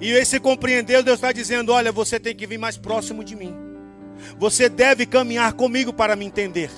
E 0.00 0.10
esse 0.10 0.40
compreender, 0.40 1.02
Deus 1.02 1.16
está 1.16 1.32
dizendo: 1.32 1.70
olha, 1.70 1.92
você 1.92 2.18
tem 2.18 2.34
que 2.34 2.46
vir 2.46 2.56
mais 2.56 2.78
próximo 2.78 3.22
de 3.22 3.36
mim. 3.36 3.54
Você 4.38 4.66
deve 4.66 5.04
caminhar 5.04 5.52
comigo 5.52 5.92
para 5.92 6.16
me 6.16 6.24
entender. 6.24 6.70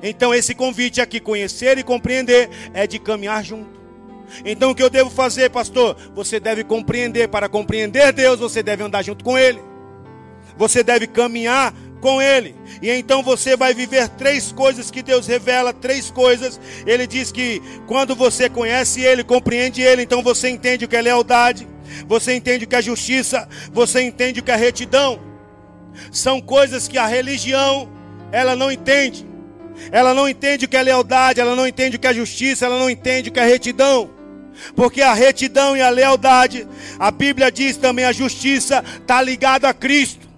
Então, 0.00 0.32
esse 0.32 0.54
convite 0.54 1.00
aqui, 1.00 1.18
conhecer 1.18 1.76
e 1.76 1.82
compreender, 1.82 2.48
é 2.72 2.86
de 2.86 3.00
caminhar 3.00 3.44
junto. 3.44 3.79
Então, 4.44 4.70
o 4.70 4.74
que 4.74 4.82
eu 4.82 4.90
devo 4.90 5.10
fazer, 5.10 5.50
pastor? 5.50 5.96
Você 6.14 6.40
deve 6.40 6.64
compreender. 6.64 7.28
Para 7.28 7.48
compreender 7.48 8.12
Deus, 8.12 8.40
você 8.40 8.62
deve 8.62 8.82
andar 8.82 9.02
junto 9.02 9.24
com 9.24 9.36
Ele. 9.36 9.60
Você 10.56 10.82
deve 10.82 11.06
caminhar 11.06 11.74
com 12.00 12.20
Ele. 12.20 12.56
E 12.82 12.90
então 12.90 13.22
você 13.22 13.56
vai 13.56 13.74
viver 13.74 14.08
três 14.08 14.50
coisas 14.50 14.90
que 14.90 15.02
Deus 15.02 15.26
revela, 15.26 15.72
três 15.72 16.10
coisas. 16.10 16.58
Ele 16.86 17.06
diz 17.06 17.30
que 17.30 17.62
quando 17.86 18.16
você 18.16 18.48
conhece 18.48 19.00
Ele, 19.00 19.22
compreende 19.22 19.82
Ele, 19.82 20.02
então 20.02 20.22
você 20.22 20.48
entende 20.48 20.84
o 20.84 20.88
que 20.88 20.96
é 20.96 21.02
lealdade, 21.02 21.68
você 22.06 22.34
entende 22.34 22.64
o 22.64 22.68
que 22.68 22.76
é 22.76 22.82
justiça, 22.82 23.48
você 23.72 24.02
entende 24.02 24.40
o 24.40 24.42
que 24.42 24.50
é 24.50 24.56
retidão. 24.56 25.20
São 26.10 26.40
coisas 26.40 26.88
que 26.88 26.98
a 26.98 27.06
religião 27.06 27.88
ela 28.32 28.56
não 28.56 28.70
entende. 28.70 29.28
Ela 29.90 30.12
não 30.12 30.28
entende 30.28 30.66
o 30.66 30.68
que 30.68 30.76
é 30.76 30.82
lealdade, 30.82 31.40
ela 31.40 31.56
não 31.56 31.66
entende 31.66 31.96
o 31.96 31.98
que 31.98 32.06
é 32.06 32.14
justiça, 32.14 32.66
ela 32.66 32.78
não 32.78 32.90
entende 32.90 33.30
o 33.30 33.32
que 33.32 33.40
é 33.40 33.44
retidão. 33.46 34.10
Porque 34.74 35.02
a 35.02 35.12
retidão 35.14 35.76
e 35.76 35.82
a 35.82 35.90
lealdade, 35.90 36.66
a 36.98 37.10
Bíblia 37.10 37.50
diz 37.50 37.76
também 37.76 38.04
a 38.04 38.12
justiça 38.12 38.84
está 39.00 39.22
ligada 39.22 39.68
a 39.68 39.74
Cristo. 39.74 40.28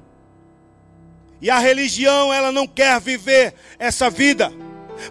E 1.40 1.50
a 1.50 1.58
religião, 1.58 2.32
ela 2.32 2.52
não 2.52 2.66
quer 2.66 3.00
viver 3.00 3.54
essa 3.78 4.08
vida. 4.08 4.52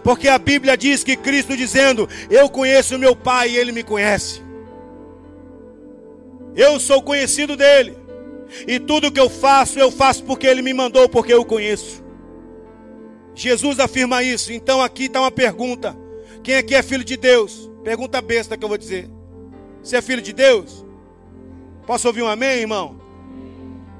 Porque 0.02 0.28
a 0.28 0.38
Bíblia 0.38 0.76
diz 0.76 1.04
que 1.04 1.16
Cristo 1.16 1.56
dizendo: 1.56 2.08
"Eu 2.30 2.48
conheço 2.48 2.98
meu 2.98 3.14
Pai 3.14 3.50
e 3.50 3.56
ele 3.56 3.72
me 3.72 3.82
conhece". 3.82 4.42
Eu 6.54 6.78
sou 6.78 7.02
conhecido 7.02 7.56
dele. 7.56 7.96
E 8.66 8.78
tudo 8.78 9.10
que 9.10 9.20
eu 9.20 9.30
faço, 9.30 9.78
eu 9.78 9.90
faço 9.90 10.24
porque 10.24 10.46
Ele 10.46 10.62
me 10.62 10.74
mandou, 10.74 11.08
porque 11.08 11.32
eu 11.32 11.44
conheço. 11.44 12.02
Jesus 13.34 13.80
afirma 13.80 14.22
isso. 14.22 14.52
Então 14.52 14.82
aqui 14.82 15.04
está 15.04 15.20
uma 15.20 15.30
pergunta: 15.30 15.96
quem 16.42 16.56
aqui 16.56 16.74
é 16.74 16.82
filho 16.82 17.04
de 17.04 17.16
Deus? 17.16 17.70
Pergunta 17.82 18.20
besta 18.22 18.56
que 18.56 18.64
eu 18.64 18.68
vou 18.68 18.78
dizer. 18.78 19.10
Você 19.82 19.96
é 19.96 20.02
filho 20.02 20.22
de 20.22 20.32
Deus? 20.32 20.84
Posso 21.86 22.06
ouvir 22.06 22.22
um 22.22 22.28
amém, 22.28 22.60
irmão? 22.60 23.00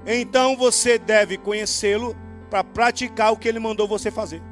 Então 0.07 0.57
você 0.57 0.99
deve 0.99 1.37
conhecê-lo 1.37 2.17
para 2.49 2.63
praticar 2.63 3.33
o 3.33 3.37
que 3.37 3.49
ele 3.49 3.59
mandou 3.59 3.89
você 3.89 4.11
fazer. 4.11 4.43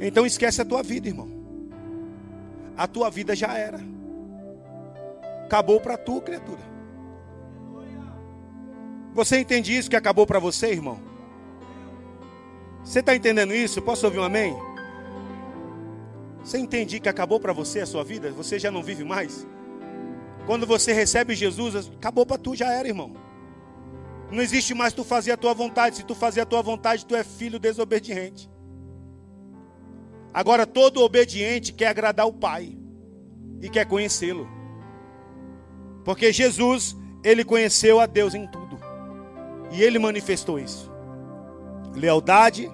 Então 0.00 0.24
esquece 0.24 0.62
a 0.62 0.64
tua 0.64 0.82
vida, 0.82 1.08
irmão. 1.08 1.28
A 2.76 2.86
tua 2.86 3.10
vida 3.10 3.36
já 3.36 3.56
era. 3.56 3.80
Acabou 5.44 5.80
para 5.80 5.96
tu, 5.96 6.20
criatura. 6.20 6.70
Você 9.12 9.40
entende 9.40 9.76
isso 9.76 9.90
que 9.90 9.96
acabou 9.96 10.26
para 10.26 10.38
você, 10.38 10.68
irmão? 10.68 10.98
Você 12.84 13.00
está 13.00 13.14
entendendo 13.14 13.52
isso? 13.52 13.82
Posso 13.82 14.06
ouvir 14.06 14.20
um 14.20 14.24
amém? 14.24 14.56
Você 16.42 16.58
entende 16.58 17.00
que 17.00 17.08
acabou 17.08 17.38
para 17.38 17.52
você 17.52 17.80
a 17.80 17.86
sua 17.86 18.02
vida? 18.02 18.30
Você 18.32 18.58
já 18.58 18.70
não 18.70 18.82
vive 18.82 19.04
mais? 19.04 19.46
Quando 20.46 20.66
você 20.66 20.92
recebe 20.92 21.34
Jesus, 21.34 21.90
acabou 21.96 22.24
para 22.24 22.38
tu, 22.38 22.54
já 22.54 22.72
era, 22.72 22.88
irmão. 22.88 23.14
Não 24.30 24.42
existe 24.42 24.74
mais 24.74 24.92
tu 24.92 25.04
fazer 25.04 25.32
a 25.32 25.36
tua 25.36 25.52
vontade. 25.52 25.96
Se 25.96 26.04
tu 26.04 26.14
fazer 26.14 26.40
a 26.40 26.46
tua 26.46 26.62
vontade, 26.62 27.04
tu 27.04 27.14
é 27.14 27.22
filho 27.22 27.58
desobediente. 27.58 28.48
Agora, 30.32 30.66
todo 30.66 31.02
obediente 31.02 31.72
quer 31.72 31.88
agradar 31.88 32.26
o 32.26 32.32
Pai 32.32 32.76
e 33.60 33.68
quer 33.68 33.84
conhecê-lo. 33.84 34.48
Porque 36.04 36.32
Jesus, 36.32 36.96
ele 37.22 37.44
conheceu 37.44 38.00
a 38.00 38.06
Deus 38.06 38.34
em 38.34 38.46
tudo. 38.46 38.78
E 39.72 39.82
ele 39.82 39.98
manifestou 39.98 40.58
isso. 40.58 40.90
Lealdade, 41.94 42.70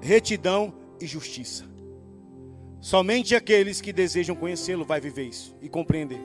retidão 0.00 0.72
e 1.00 1.06
justiça. 1.06 1.73
Somente 2.84 3.34
aqueles 3.34 3.80
que 3.80 3.94
desejam 3.94 4.36
conhecê-lo 4.36 4.84
vai 4.84 5.00
viver 5.00 5.24
isso 5.24 5.56
e 5.62 5.70
compreender. 5.70 6.20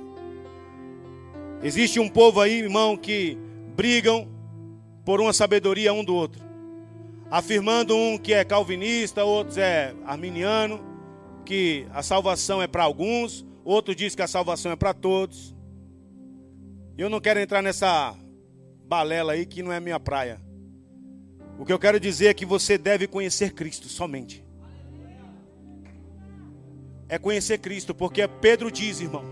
Existe 1.63 2.01
um 2.01 2.09
povo 2.09 2.41
aí, 2.41 2.59
irmão, 2.59 2.97
que 2.97 3.37
brigam 3.77 4.27
por 5.05 5.21
uma 5.21 5.31
sabedoria 5.31 5.93
um 5.93 6.03
do 6.03 6.13
outro. 6.13 6.43
Afirmando 7.31 7.95
um 7.95 8.17
que 8.17 8.33
é 8.33 8.43
calvinista, 8.43 9.23
outros 9.23 9.57
é 9.57 9.95
arminiano, 10.05 10.83
que 11.45 11.87
a 11.93 12.03
salvação 12.03 12.61
é 12.61 12.67
para 12.67 12.83
alguns, 12.83 13.45
outro 13.63 13.95
diz 13.95 14.13
que 14.13 14.21
a 14.21 14.27
salvação 14.27 14.73
é 14.73 14.75
para 14.75 14.93
todos. 14.93 15.55
Eu 16.97 17.09
não 17.09 17.21
quero 17.21 17.39
entrar 17.39 17.61
nessa 17.61 18.13
balela 18.85 19.31
aí 19.31 19.45
que 19.45 19.63
não 19.63 19.71
é 19.71 19.79
minha 19.79 19.97
praia. 19.97 20.41
O 21.57 21.63
que 21.63 21.71
eu 21.71 21.79
quero 21.79 22.01
dizer 22.01 22.27
é 22.27 22.33
que 22.33 22.45
você 22.45 22.77
deve 22.77 23.07
conhecer 23.07 23.53
Cristo 23.53 23.87
somente. 23.87 24.48
É 27.09 27.17
conhecer 27.17 27.57
Cristo, 27.57 27.95
porque 27.95 28.25
Pedro 28.27 28.71
diz, 28.71 29.01
irmão. 29.01 29.25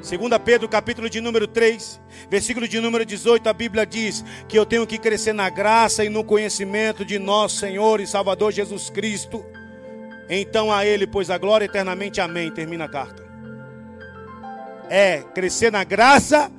2 0.00 0.38
Pedro, 0.44 0.68
capítulo 0.68 1.10
de 1.10 1.20
número 1.20 1.48
3, 1.48 2.00
versículo 2.30 2.68
de 2.68 2.78
número 2.78 3.04
18, 3.04 3.48
a 3.48 3.52
Bíblia 3.52 3.84
diz 3.84 4.24
que 4.46 4.56
eu 4.56 4.64
tenho 4.64 4.86
que 4.86 4.98
crescer 4.98 5.32
na 5.32 5.48
graça 5.50 6.04
e 6.04 6.08
no 6.08 6.22
conhecimento 6.22 7.04
de 7.04 7.18
nosso 7.18 7.56
Senhor 7.56 8.00
e 8.00 8.06
Salvador 8.06 8.52
Jesus 8.52 8.90
Cristo. 8.90 9.44
Então 10.28 10.70
a 10.70 10.84
Ele, 10.86 11.06
pois 11.06 11.30
a 11.30 11.38
glória 11.38 11.64
eternamente. 11.64 12.20
Amém. 12.20 12.50
Termina 12.50 12.84
a 12.84 12.88
carta. 12.88 13.24
É 14.90 15.22
crescer 15.34 15.72
na 15.72 15.82
graça, 15.84 16.52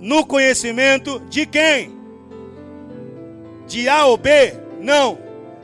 no 0.00 0.26
conhecimento 0.26 1.20
de 1.30 1.46
quem? 1.46 1.96
De 3.68 3.88
A 3.88 4.06
ou 4.06 4.16
B? 4.16 4.52
Não, 4.80 5.18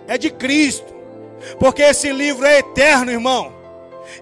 é 0.06 0.16
de 0.16 0.30
Cristo. 0.30 0.94
Porque 1.58 1.82
esse 1.82 2.12
livro 2.12 2.46
é 2.46 2.60
eterno, 2.60 3.10
irmão. 3.10 3.59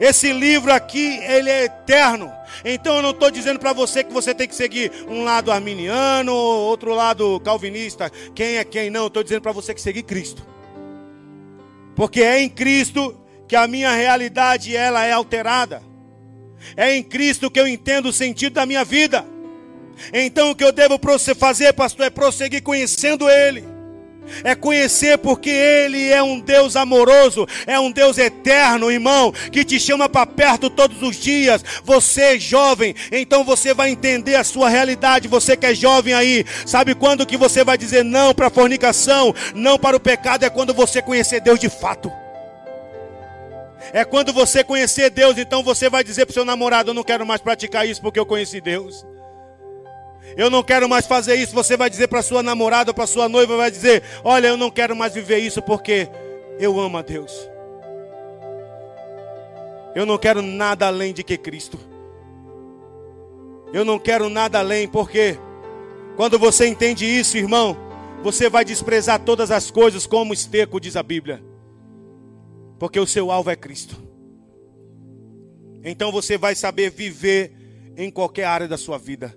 Esse 0.01 0.33
livro 0.33 0.73
aqui, 0.73 1.19
ele 1.23 1.51
é 1.51 1.65
eterno. 1.65 2.33
Então 2.65 2.97
eu 2.97 3.03
não 3.03 3.11
estou 3.11 3.31
dizendo 3.31 3.59
para 3.59 3.73
você 3.73 4.03
que 4.03 4.13
você 4.13 4.35
tem 4.35 4.49
que 4.49 4.55
seguir 4.55 4.93
um 5.09 5.25
lado 5.25 5.51
arminiano, 5.51 6.33
outro 6.33 6.95
lado 6.95 7.41
calvinista, 7.41 8.11
quem 8.35 8.57
é 8.57 8.65
quem 8.65 8.91
não. 8.91 9.07
Estou 9.07 9.23
dizendo 9.23 9.43
para 9.43 9.53
você 9.53 9.75
que 9.75 9.81
seguir 9.81 10.03
Cristo. 10.03 10.47
Porque 11.95 12.23
é 12.23 12.41
em 12.41 12.49
Cristo 12.49 13.19
que 13.47 13.57
a 13.57 13.67
minha 13.67 13.93
realidade 13.93 14.77
ela 14.77 15.05
é 15.05 15.13
alterada. 15.13 15.83
É 16.77 16.95
em 16.95 17.03
Cristo 17.03 17.51
que 17.51 17.61
eu 17.61 17.67
entendo 17.67 18.07
o 18.07 18.13
sentido 18.13 18.55
da 18.55 18.67
minha 18.67 18.85
vida. 18.85 19.25
Então 20.13 20.51
o 20.51 20.55
que 20.55 20.65
eu 20.65 20.73
devo 20.73 20.99
fazer, 21.37 21.73
pastor, 21.73 22.07
é 22.07 22.11
prosseguir 22.11 22.63
conhecendo 22.63 23.29
Ele 23.29 23.78
é 24.45 24.55
conhecer 24.55 25.19
porque 25.19 25.51
Ele 25.51 26.09
é 26.09 26.23
um 26.23 26.41
Deus 26.41 26.77
amoroso, 26.77 27.47
é 27.67 27.79
um 27.79 27.91
Deus 27.91 28.19
eterno, 28.19 28.91
irmão, 28.91 29.33
que 29.53 29.65
te 29.65 29.79
chama 29.79 30.09
para 30.09 30.27
perto 30.27 30.71
todos 30.71 31.03
os 31.03 31.17
dias. 31.17 31.65
Você 31.85 32.23
é 32.23 32.39
jovem, 32.39 32.95
então 33.11 33.45
você 33.45 33.75
vai 33.75 33.91
entender 33.91 34.37
a 34.37 34.45
sua 34.45 34.69
realidade. 34.69 35.29
Você 35.29 35.57
que 35.57 35.67
é 35.67 35.75
jovem 35.75 36.15
aí, 36.15 36.45
sabe 36.67 36.95
quando 36.95 37.27
que 37.27 37.37
você 37.37 37.65
vai 37.65 37.79
dizer 37.79 38.05
não 38.05 38.35
para 38.35 38.47
a 38.49 38.51
fornicação, 38.51 39.35
não 39.55 39.79
para 39.79 39.97
o 39.97 40.01
pecado? 40.01 40.45
É 40.45 40.51
quando 40.51 40.75
você 40.75 41.03
conhecer 41.03 41.41
Deus 41.41 41.59
de 41.59 41.69
fato. 41.69 42.11
É 43.93 44.05
quando 44.05 44.33
você 44.33 44.63
conhecer 44.63 45.11
Deus, 45.11 45.39
então 45.39 45.63
você 45.63 45.89
vai 45.89 46.05
dizer 46.05 46.27
para 46.27 46.33
o 46.33 46.35
seu 46.35 46.45
namorado: 46.45 46.91
Eu 46.91 46.95
não 46.95 47.05
quero 47.05 47.25
mais 47.27 47.41
praticar 47.41 47.89
isso 47.89 48.01
porque 48.01 48.19
eu 48.19 48.27
conheci 48.27 48.61
Deus. 48.61 49.07
Eu 50.39 50.49
não 50.49 50.63
quero 50.63 50.89
mais 50.89 51.05
fazer 51.05 51.35
isso. 51.35 51.53
Você 51.53 51.77
vai 51.77 51.91
dizer 51.91 52.07
para 52.07 52.23
sua 52.23 52.45
namorada 52.45 52.95
para 52.95 53.09
sua 53.09 53.29
noiva, 53.29 53.57
vai 53.57 53.73
dizer: 53.73 54.05
Olha, 54.23 54.47
eu 54.47 54.57
não 54.57 54.71
quero 54.71 54.95
mais 54.95 55.13
viver 55.13 55.39
isso 55.39 55.61
porque 55.61 56.09
eu 56.61 56.79
amo 56.79 56.97
a 56.97 57.03
Deus. 57.03 57.51
Eu 59.97 60.07
não 60.07 60.17
quero 60.17 60.41
nada 60.41 60.87
além 60.87 61.13
de 61.13 61.25
que 61.25 61.37
Cristo. 61.37 61.77
Eu 63.73 63.85
não 63.85 63.99
quero 63.99 64.29
nada 64.29 64.61
além, 64.61 64.87
porque 64.87 65.37
quando 66.17 66.39
você 66.39 66.69
entende 66.69 67.05
isso, 67.05 67.37
irmão, 67.37 67.77
você 68.23 68.49
vai 68.49 68.65
desprezar 68.65 69.19
todas 69.19 69.51
as 69.51 69.73
coisas 69.73 70.07
como 70.07 70.33
esterco, 70.33 70.81
diz 70.81 70.95
a 70.95 71.03
Bíblia. 71.03 71.43
Porque 72.79 73.01
o 73.01 73.07
seu 73.09 73.33
alvo 73.33 73.51
é 73.51 73.57
Cristo. 73.57 74.01
Então 75.83 76.13
você 76.13 76.39
vai 76.39 76.55
saber 76.55 76.91
viver 76.93 77.53
em 77.97 78.09
qualquer 78.09 78.45
área 78.45 78.69
da 78.69 78.79
sua 78.79 78.99
vida 78.99 79.37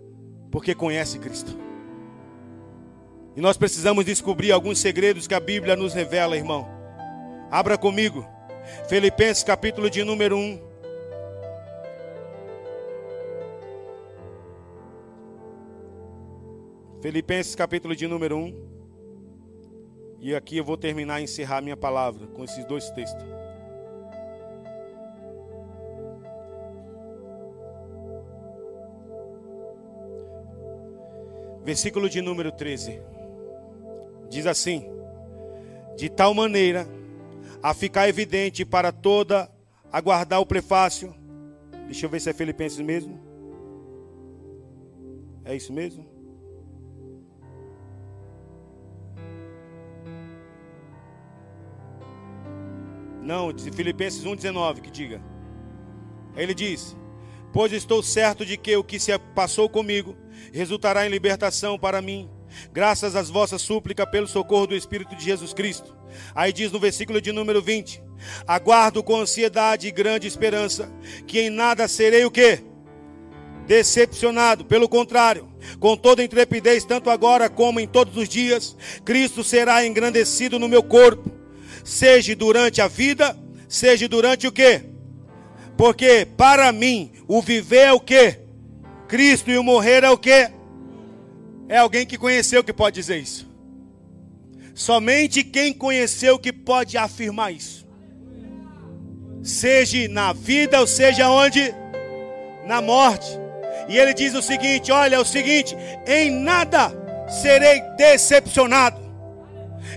porque 0.52 0.76
conhece 0.76 1.18
Cristo. 1.18 1.58
E 3.36 3.40
nós 3.40 3.56
precisamos 3.56 4.04
descobrir 4.04 4.52
alguns 4.52 4.80
segredos 4.80 5.26
que 5.26 5.34
a 5.34 5.40
Bíblia 5.40 5.76
nos 5.76 5.94
revela, 5.94 6.36
irmão. 6.36 6.68
Abra 7.50 7.78
comigo. 7.78 8.28
Filipenses 8.90 9.44
capítulo 9.44 9.90
de 9.90 10.04
número 10.04 10.38
1. 10.38 10.72
Filipenses 17.02 17.56
capítulo 17.56 17.96
de 17.96 18.06
número 18.06 18.38
1. 18.38 18.72
E 20.20 20.36
aqui 20.36 20.58
eu 20.58 20.64
vou 20.64 20.78
terminar 20.78 21.20
e 21.20 21.24
encerrar 21.24 21.62
minha 21.62 21.78
palavra 21.78 22.28
com 22.28 22.44
esses 22.44 22.64
dois 22.66 22.92
textos. 22.92 23.41
Versículo 31.64 32.10
de 32.10 32.22
número 32.22 32.52
13. 32.52 33.02
Diz 34.30 34.46
assim: 34.46 34.86
De 35.98 36.10
tal 36.10 36.34
maneira 36.34 36.88
a 37.62 37.74
ficar 37.74 38.10
evidente 38.10 38.66
para 38.66 38.92
toda 38.92 39.50
aguardar 39.92 40.40
o 40.40 40.46
prefácio. 40.46 41.14
Deixa 41.86 42.06
eu 42.06 42.10
ver 42.10 42.20
se 42.20 42.30
é 42.30 42.34
Filipenses 42.34 42.80
mesmo. 42.80 43.20
É 45.44 45.56
isso 45.56 45.74
mesmo? 45.74 46.10
Não, 53.22 53.56
Filipenses 53.58 54.24
1,19 54.24 54.82
que 54.82 54.90
diga. 54.90 55.22
Ele 56.36 56.54
diz: 56.54 56.96
Pois 57.54 57.72
estou 57.74 58.02
certo 58.02 58.46
de 58.46 58.58
que 58.58 58.76
o 58.76 58.84
que 58.84 59.00
se 59.00 59.18
passou 59.36 59.68
comigo 59.68 60.16
resultará 60.54 61.06
em 61.06 61.10
libertação 61.10 61.78
para 61.78 62.02
mim, 62.02 62.30
graças 62.72 63.16
às 63.16 63.30
vossas 63.30 63.62
súplicas 63.62 64.10
pelo 64.10 64.28
socorro 64.28 64.68
do 64.68 64.76
Espírito 64.76 65.16
de 65.16 65.26
Jesus 65.26 65.54
Cristo. 65.54 65.96
Aí 66.34 66.54
diz 66.54 66.72
no 66.72 66.80
versículo 66.80 67.22
de 67.22 67.32
número 67.32 67.62
20: 67.62 68.02
Aguardo 68.48 69.04
com 69.04 69.18
ansiedade 69.18 69.88
e 69.88 69.92
grande 69.92 70.28
esperança 70.28 70.92
que 71.28 71.42
em 71.42 71.50
nada 71.50 71.88
serei 71.88 72.24
o 72.26 72.32
quê? 72.32 72.64
Decepcionado, 73.68 74.66
pelo 74.66 74.90
contrário, 74.90 75.50
com 75.80 75.96
toda 75.96 76.24
intrepidez, 76.24 76.84
tanto 76.84 77.10
agora 77.10 77.50
como 77.50 77.80
em 77.80 77.88
todos 77.88 78.18
os 78.18 78.28
dias, 78.28 78.76
Cristo 79.06 79.44
será 79.44 79.86
engrandecido 79.86 80.58
no 80.58 80.68
meu 80.68 80.84
corpo, 80.84 81.32
seja 81.84 82.36
durante 82.36 82.82
a 82.82 82.88
vida, 82.88 83.38
seja 83.68 84.08
durante 84.08 84.48
o 84.48 84.52
quê? 84.52 84.91
Porque 85.82 86.28
para 86.38 86.72
mim 86.72 87.12
o 87.28 87.42
viver 87.42 87.88
é 87.88 87.92
o 87.92 88.00
quê? 88.00 88.38
Cristo 89.08 89.50
e 89.50 89.58
o 89.58 89.64
morrer 89.64 90.04
é 90.04 90.12
o 90.12 90.18
que? 90.18 90.52
É 91.68 91.78
alguém 91.78 92.06
que 92.06 92.20
conheceu 92.20 92.64
que 92.64 92.72
pode 92.72 92.94
dizer 92.94 93.18
isso. 93.18 93.50
Somente 94.76 95.44
quem 95.44 95.74
conheceu 95.74 96.38
que 96.38 96.54
pode 96.54 97.00
afirmar 97.00 97.52
isso. 97.52 97.88
Seja 99.42 100.08
na 100.08 100.34
vida 100.34 100.80
ou 100.80 100.86
seja 100.86 101.28
onde? 101.28 101.74
Na 102.68 102.80
morte. 102.80 103.40
E 103.90 103.98
ele 103.98 104.14
diz 104.14 104.36
o 104.36 104.42
seguinte: 104.44 104.92
olha, 104.92 105.16
é 105.16 105.20
o 105.20 105.26
seguinte, 105.26 105.76
em 106.06 106.30
nada 106.30 106.94
serei 107.28 107.82
decepcionado. 107.98 109.02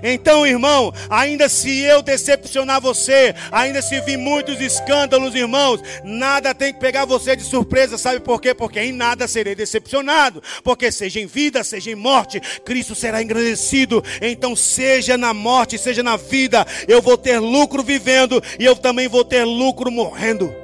Então, 0.07 0.47
irmão, 0.47 0.93
ainda 1.09 1.49
se 1.49 1.81
eu 1.81 2.03
decepcionar 2.03 2.79
você, 2.79 3.35
ainda 3.51 3.81
se 3.81 3.99
vir 4.03 4.19
muitos 4.19 4.61
escândalos, 4.61 5.35
irmãos, 5.35 5.81
nada 6.05 6.55
tem 6.55 6.75
que 6.75 6.79
pegar 6.79 7.07
você 7.07 7.35
de 7.35 7.43
surpresa, 7.43 7.97
sabe 7.97 8.21
por 8.21 8.39
quê? 8.39 8.53
Porque 8.53 8.79
em 8.79 8.93
nada 8.93 9.27
serei 9.27 9.55
decepcionado, 9.55 10.43
porque 10.63 10.93
seja 10.93 11.21
em 11.21 11.27
vida, 11.27 11.65
seja 11.65 11.91
em 11.91 11.95
morte, 11.95 12.39
Cristo 12.67 12.95
será 12.95 13.23
engrandecido. 13.23 14.05
Então, 14.21 14.55
seja 14.55 15.17
na 15.17 15.33
morte, 15.33 15.79
seja 15.79 16.03
na 16.03 16.19
vida, 16.19 16.67
eu 16.87 17.01
vou 17.01 17.17
ter 17.17 17.39
lucro 17.39 17.83
vivendo 17.83 18.43
e 18.59 18.65
eu 18.67 18.77
também 18.77 19.09
vou 19.09 19.25
ter 19.25 19.45
lucro 19.45 19.91
morrendo. 19.91 20.55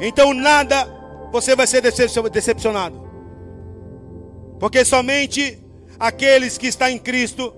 Então, 0.00 0.34
nada 0.34 0.92
você 1.30 1.54
vai 1.54 1.68
ser 1.68 1.80
decepcionado. 1.80 3.08
Porque 4.58 4.84
somente 4.84 5.63
aqueles 6.04 6.58
que 6.58 6.66
estão 6.66 6.88
em 6.88 6.98
Cristo 6.98 7.54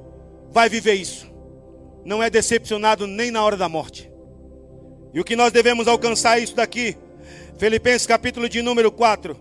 vai 0.53 0.69
viver 0.69 0.95
isso. 0.95 1.29
Não 2.05 2.23
é 2.23 2.31
decepcionado 2.31 3.05
nem 3.05 3.29
na 3.33 3.43
hora 3.43 3.57
da 3.57 3.69
morte. 3.69 4.09
E 5.13 5.19
o 5.19 5.25
que 5.25 5.35
nós 5.35 5.51
devemos 5.51 5.89
alcançar 5.89 6.39
é 6.39 6.45
isso 6.45 6.55
daqui. 6.55 6.97
Filipenses 7.59 8.07
capítulo 8.07 8.49
de 8.49 8.63
número 8.63 8.93
4, 8.93 9.37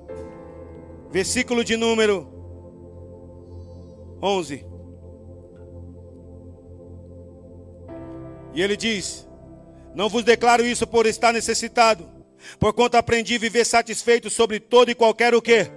versículo 1.12 1.64
de 1.64 1.78
número 1.78 2.28
11. 4.24 4.66
E 8.56 8.62
ele 8.62 8.76
diz: 8.76 9.28
Não 9.94 10.10
vos 10.10 10.24
declaro 10.24 10.66
isso 10.66 10.88
por 10.88 11.06
estar 11.06 11.32
necessitado, 11.32 12.10
porquanto 12.58 12.98
aprendi 12.98 13.36
a 13.36 13.40
viver 13.40 13.66
satisfeito 13.66 14.32
sobre 14.32 14.60
todo 14.60 14.90
e 14.90 14.96
qualquer 14.96 15.36
o 15.36 15.42
que 15.44 15.70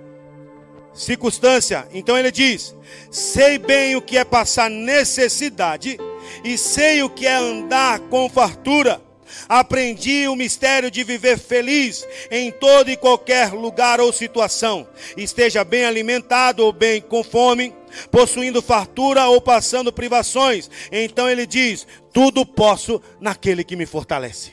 circunstância. 0.99 1.89
Então 1.93 2.19
ele 2.19 2.31
diz: 2.31 2.75
Sei 3.11 3.59
bem 3.59 3.97
o 3.97 4.03
que 4.03 4.19
é 4.19 4.25
passar 4.25 4.69
necessidade 4.69 5.99
e 6.45 6.59
sei 6.59 7.03
o 7.03 7.09
que 7.09 7.27
é 7.27 7.35
andar 7.35 8.01
com 8.01 8.29
fartura. 8.29 9.01
Aprendi 9.47 10.27
o 10.27 10.35
mistério 10.35 10.91
de 10.91 11.05
viver 11.05 11.39
feliz 11.39 12.07
em 12.31 12.51
todo 12.51 12.91
e 12.91 12.97
qualquer 12.97 13.53
lugar 13.53 14.01
ou 14.01 14.11
situação, 14.11 14.89
esteja 15.19 15.63
bem 15.65 15.85
alimentado 15.85 16.65
ou 16.65 16.73
bem 16.73 16.99
com 16.99 17.23
fome, 17.23 17.75
possuindo 18.11 18.63
fartura 18.63 19.27
ou 19.27 19.39
passando 19.39 19.93
privações. 19.93 20.71
Então 20.91 21.29
ele 21.29 21.47
diz: 21.47 21.87
Tudo 22.13 22.45
posso 22.45 23.01
naquele 23.21 23.63
que 23.63 23.77
me 23.77 23.87
fortalece. 23.87 24.53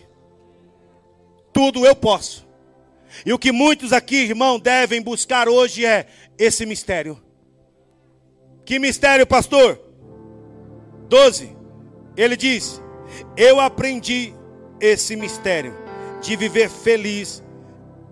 tudo 1.54 1.86
eu 1.86 1.96
posso. 1.96 2.46
E 3.26 3.32
o 3.32 3.39
que 3.39 3.52
muitos 3.52 3.93
aqui, 3.93 4.16
irmão, 4.16 4.60
devem 4.60 5.02
buscar 5.02 5.48
hoje 5.48 5.86
é 5.86 6.08
esse 6.38 6.66
mistério. 6.66 7.22
Que 8.66 8.80
mistério, 8.80 9.26
pastor? 9.28 9.80
12. 11.08 11.56
Ele 12.18 12.36
diz: 12.36 12.82
Eu 13.38 13.60
aprendi 13.60 14.34
esse 14.80 15.16
mistério 15.16 15.76
de 16.22 16.36
viver 16.36 16.70
feliz 16.70 17.44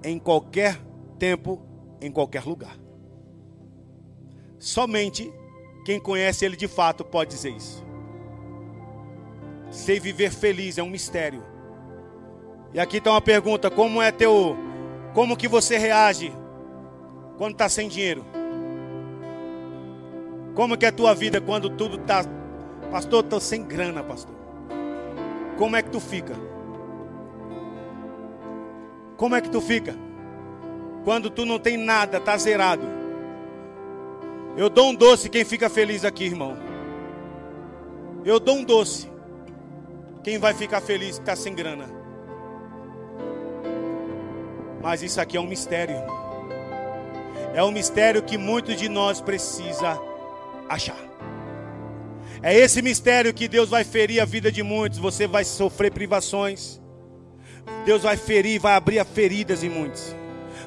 em 0.04 0.20
qualquer 0.20 0.80
tempo, 1.18 1.62
em 2.02 2.12
qualquer 2.12 2.44
lugar. 2.44 2.78
Somente 4.60 5.34
quem 5.86 6.00
conhece 6.00 6.46
ele 6.46 6.56
de 6.56 6.68
fato 6.68 7.04
pode 7.04 7.32
dizer 7.32 7.52
isso. 7.52 7.84
Sei 9.72 10.00
viver 10.00 10.32
feliz 10.32 10.78
é 10.78 10.84
um 10.84 10.90
mistério. 10.90 11.44
E 12.74 12.80
aqui 12.80 12.98
está 12.98 13.12
uma 13.12 13.22
pergunta: 13.22 13.70
como 13.70 14.02
é 14.02 14.12
teu, 14.12 14.56
como 15.14 15.36
que 15.36 15.48
você 15.48 15.78
reage 15.78 16.32
quando 17.38 17.54
está 17.54 17.68
sem 17.68 17.88
dinheiro? 17.88 18.26
Como 20.54 20.78
que 20.78 20.86
é 20.86 20.90
a 20.90 20.94
tua 20.94 21.16
vida 21.16 21.42
quando 21.42 21.70
tudo 21.70 21.98
está, 21.98 22.24
pastor, 22.92 23.24
estou 23.24 23.40
sem 23.40 23.64
grana, 23.64 24.04
pastor? 24.04 24.36
Como 25.58 25.76
é 25.76 25.82
que 25.82 25.90
tu 25.90 26.00
fica? 26.00 26.36
Como 29.18 29.36
é 29.36 29.42
que 29.42 29.50
tu 29.50 29.62
fica? 29.62 29.96
Quando 31.04 31.30
tu 31.30 31.46
não 31.46 31.60
tem 31.60 31.78
nada, 31.78 32.20
tá 32.20 32.38
zerado. 32.38 32.88
Eu 34.56 34.70
dou 34.70 34.90
um 34.90 34.96
doce 34.96 35.30
quem 35.30 35.44
fica 35.44 35.70
feliz 35.70 36.06
aqui, 36.06 36.26
irmão. 36.26 36.56
Eu 38.24 38.40
dou 38.40 38.58
um 38.58 38.64
doce. 38.64 39.12
Quem 40.24 40.38
vai 40.38 40.54
ficar 40.54 40.80
feliz 40.80 41.16
que 41.16 41.24
está 41.24 41.36
sem 41.36 41.54
grana? 41.54 41.86
Mas 44.82 45.02
isso 45.02 45.20
aqui 45.20 45.36
é 45.36 45.40
um 45.40 45.48
mistério. 45.48 45.96
É 47.54 47.64
um 47.64 47.72
mistério 47.72 48.24
que 48.24 48.38
muitos 48.38 48.78
de 48.78 48.89
nós 48.89 49.22
precisa 49.22 49.99
achar. 50.68 50.97
É 52.41 52.54
esse 52.54 52.82
mistério 52.82 53.34
que 53.34 53.47
Deus 53.47 53.70
vai 53.70 53.84
ferir 53.84 54.22
a 54.22 54.26
vida 54.26 54.51
de 54.51 54.64
muitos. 54.64 54.99
Você 54.99 55.28
vai 55.28 55.45
sofrer 55.45 55.91
privações. 55.91 56.82
Deus 57.86 58.04
vai 58.04 58.18
ferir, 58.18 58.60
vai 58.60 58.74
abrir 58.74 59.04
feridas 59.06 59.64
em 59.64 59.70
muitos, 59.70 60.16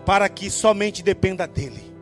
para 0.04 0.28
que 0.28 0.50
somente 0.50 1.02
dependa 1.02 1.46
dEle. 1.46 1.94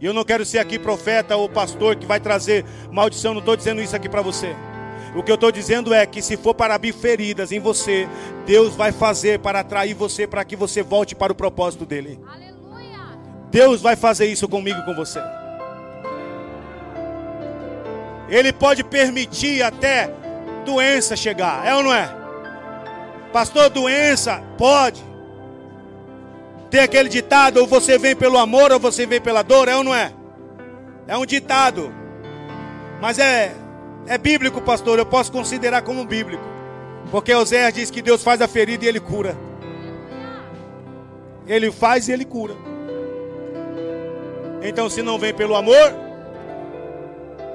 E 0.00 0.04
eu 0.04 0.12
não 0.12 0.24
quero 0.24 0.44
ser 0.44 0.58
aqui 0.58 0.78
profeta 0.78 1.36
ou 1.36 1.48
pastor 1.48 1.96
que 1.96 2.04
vai 2.04 2.18
trazer 2.18 2.64
maldição, 2.90 3.32
não 3.32 3.40
estou 3.40 3.56
dizendo 3.56 3.80
isso 3.80 3.94
aqui 3.94 4.08
para 4.08 4.20
você. 4.20 4.54
O 5.14 5.22
que 5.22 5.30
eu 5.30 5.36
estou 5.36 5.52
dizendo 5.52 5.94
é 5.94 6.04
que 6.06 6.20
se 6.20 6.36
for 6.36 6.54
para 6.54 6.74
abrir 6.74 6.92
feridas 6.92 7.52
em 7.52 7.60
você, 7.60 8.08
Deus 8.46 8.74
vai 8.74 8.90
fazer 8.92 9.38
para 9.38 9.60
atrair 9.60 9.94
você 9.94 10.26
para 10.26 10.44
que 10.44 10.56
você 10.56 10.82
volte 10.82 11.14
para 11.14 11.32
o 11.32 11.36
propósito 11.36 11.86
dele. 11.86 12.18
Aleluia. 12.26 12.41
Deus 13.52 13.80
vai 13.80 13.94
fazer 13.94 14.26
isso 14.26 14.48
comigo 14.48 14.80
e 14.80 14.84
com 14.84 14.94
você. 14.94 15.20
Ele 18.28 18.52
pode 18.52 18.82
permitir 18.82 19.62
até 19.62 20.10
doença 20.64 21.14
chegar, 21.14 21.64
é 21.64 21.74
ou 21.74 21.82
não 21.82 21.92
é? 21.92 22.10
Pastor, 23.32 23.68
doença 23.68 24.42
pode. 24.58 25.04
Tem 26.70 26.80
aquele 26.80 27.10
ditado, 27.10 27.58
ou 27.58 27.66
você 27.66 27.98
vem 27.98 28.16
pelo 28.16 28.38
amor 28.38 28.72
ou 28.72 28.80
você 28.80 29.04
vem 29.06 29.20
pela 29.20 29.42
dor, 29.42 29.68
é 29.68 29.76
ou 29.76 29.84
não 29.84 29.94
é? 29.94 30.10
É 31.06 31.16
um 31.16 31.26
ditado. 31.26 31.92
Mas 33.00 33.18
é 33.18 33.54
é 34.06 34.18
bíblico, 34.18 34.60
pastor, 34.60 34.98
eu 34.98 35.06
posso 35.06 35.30
considerar 35.30 35.82
como 35.82 36.04
bíblico. 36.04 36.42
Porque 37.10 37.34
Oséias 37.34 37.74
diz 37.74 37.90
que 37.90 38.02
Deus 38.02 38.22
faz 38.22 38.40
a 38.40 38.48
ferida 38.48 38.84
e 38.84 38.88
ele 38.88 39.00
cura. 39.00 39.36
Ele 41.46 41.70
faz 41.70 42.08
e 42.08 42.12
ele 42.12 42.24
cura. 42.24 42.54
Então, 44.62 44.88
se 44.88 45.02
não 45.02 45.18
vem 45.18 45.34
pelo 45.34 45.56
amor, 45.56 45.94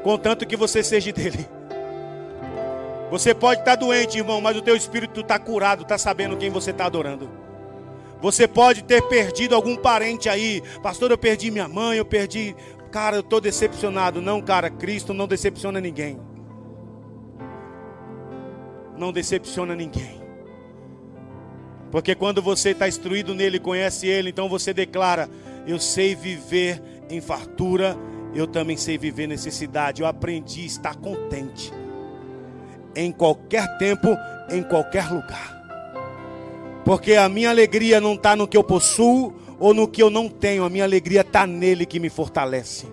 contanto 0.04 0.46
que 0.46 0.56
você 0.56 0.84
seja 0.84 1.12
dele. 1.12 1.48
Você 3.10 3.34
pode 3.34 3.62
estar 3.62 3.76
doente, 3.76 4.18
irmão, 4.18 4.42
mas 4.42 4.58
o 4.58 4.62
teu 4.62 4.76
espírito 4.76 5.22
está 5.22 5.40
curado, 5.40 5.84
está 5.84 5.98
sabendo 5.98 6.36
quem 6.36 6.50
você 6.50 6.72
está 6.72 6.86
adorando. 6.86 7.30
Você 8.22 8.48
pode 8.48 8.84
ter 8.84 9.02
perdido 9.04 9.56
algum 9.56 9.76
parente 9.76 10.28
aí, 10.28 10.62
pastor. 10.84 11.12
Eu 11.12 11.18
perdi 11.18 11.50
minha 11.50 11.68
mãe, 11.68 11.98
eu 11.98 12.06
perdi. 12.06 12.56
Cara, 12.92 13.16
eu 13.16 13.22
estou 13.22 13.40
decepcionado. 13.40 14.22
Não, 14.22 14.42
cara, 14.42 14.70
Cristo 14.70 15.14
não 15.14 15.28
decepciona 15.28 15.80
ninguém 15.80 16.20
não 18.98 19.12
decepciona 19.12 19.76
ninguém. 19.76 20.22
Porque 21.92 22.16
quando 22.16 22.42
você 22.42 22.72
está 22.72 22.88
instruído 22.88 23.34
nele, 23.34 23.60
conhece 23.60 24.08
ele, 24.08 24.30
então 24.30 24.50
você 24.50 24.74
declara: 24.74 25.30
Eu 25.66 25.80
sei 25.80 26.16
viver 26.16 26.82
em 27.10 27.22
fartura, 27.22 27.98
eu 28.34 28.48
também 28.48 28.78
sei 28.78 28.98
viver 28.98 29.28
necessidade. 29.28 30.02
Eu 30.02 30.08
aprendi 30.08 30.62
a 30.62 30.66
estar 30.66 30.96
contente 30.96 31.74
em 32.96 33.12
qualquer 33.12 33.78
tempo, 33.78 34.08
em 34.50 34.64
qualquer 34.64 35.10
lugar. 35.12 35.56
Porque 36.84 37.14
a 37.14 37.28
minha 37.28 37.50
alegria 37.50 38.00
não 38.00 38.14
está 38.14 38.36
no 38.36 38.48
que 38.48 38.58
eu 38.58 38.64
possuo 38.64 39.34
ou 39.60 39.74
no 39.74 39.88
que 39.88 40.02
eu 40.02 40.10
não 40.10 40.30
tenho, 40.30 40.64
a 40.64 40.70
minha 40.70 40.84
alegria 40.84 41.22
está 41.22 41.46
nele 41.46 41.86
que 41.86 42.00
me 42.00 42.10
fortalece. 42.10 42.86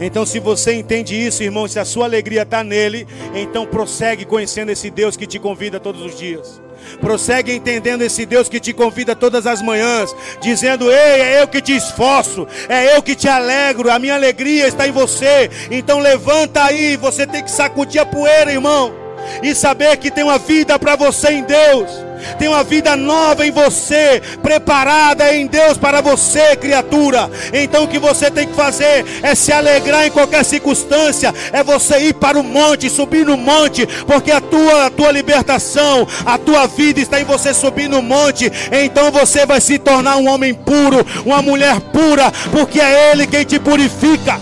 Então, 0.00 0.26
se 0.26 0.40
você 0.40 0.74
entende 0.74 1.14
isso, 1.14 1.42
irmão, 1.42 1.68
se 1.68 1.78
a 1.78 1.84
sua 1.84 2.06
alegria 2.06 2.42
está 2.42 2.64
nele, 2.64 3.06
então 3.34 3.66
prossegue 3.66 4.24
conhecendo 4.24 4.70
esse 4.70 4.90
Deus 4.90 5.16
que 5.16 5.26
te 5.26 5.38
convida 5.38 5.78
todos 5.78 6.02
os 6.02 6.18
dias. 6.18 6.60
Prossegue 7.00 7.54
entendendo 7.54 8.02
esse 8.02 8.24
Deus 8.26 8.48
que 8.48 8.60
te 8.60 8.72
convida 8.72 9.14
todas 9.14 9.46
as 9.46 9.62
manhãs, 9.62 10.14
dizendo: 10.40 10.90
Ei, 10.90 11.20
é 11.20 11.42
eu 11.42 11.48
que 11.48 11.60
te 11.60 11.76
esforço, 11.76 12.46
é 12.68 12.96
eu 12.96 13.02
que 13.02 13.14
te 13.14 13.28
alegro, 13.28 13.90
a 13.90 13.98
minha 13.98 14.14
alegria 14.14 14.66
está 14.66 14.86
em 14.86 14.92
você. 14.92 15.50
Então 15.70 15.98
levanta 15.98 16.64
aí, 16.64 16.96
você 16.96 17.26
tem 17.26 17.42
que 17.42 17.50
sacudir 17.50 18.00
a 18.00 18.06
poeira, 18.06 18.52
irmão, 18.52 19.03
e 19.42 19.54
saber 19.54 19.96
que 19.96 20.10
tem 20.10 20.24
uma 20.24 20.38
vida 20.38 20.78
para 20.78 20.96
você 20.96 21.28
em 21.28 21.42
Deus 21.42 22.04
tem 22.38 22.48
uma 22.48 22.64
vida 22.64 22.96
nova 22.96 23.46
em 23.46 23.50
você, 23.50 24.22
preparada 24.42 25.34
em 25.34 25.46
Deus 25.46 25.76
para 25.76 26.00
você, 26.00 26.56
criatura. 26.56 27.30
Então 27.52 27.84
o 27.84 27.88
que 27.88 27.98
você 27.98 28.30
tem 28.30 28.46
que 28.46 28.54
fazer 28.54 29.04
é 29.22 29.34
se 29.34 29.52
alegrar 29.52 30.06
em 30.06 30.10
qualquer 30.10 30.44
circunstância, 30.44 31.32
é 31.52 31.62
você 31.62 31.98
ir 31.98 32.14
para 32.14 32.38
o 32.38 32.42
monte, 32.42 32.90
subir 32.90 33.26
no 33.26 33.36
monte, 33.36 33.86
porque 34.06 34.30
a 34.30 34.40
tua, 34.40 34.86
a 34.86 34.90
tua 34.90 35.10
libertação, 35.10 36.06
a 36.24 36.38
tua 36.38 36.66
vida 36.66 37.00
está 37.00 37.20
em 37.20 37.24
você 37.24 37.52
subir 37.52 37.88
no 37.88 38.02
monte. 38.02 38.50
Então 38.72 39.10
você 39.10 39.46
vai 39.46 39.60
se 39.60 39.78
tornar 39.78 40.16
um 40.16 40.28
homem 40.28 40.54
puro, 40.54 41.04
uma 41.24 41.42
mulher 41.42 41.80
pura, 41.80 42.32
porque 42.50 42.80
é 42.80 43.12
Ele 43.12 43.26
quem 43.26 43.44
te 43.44 43.58
purifica. 43.58 44.40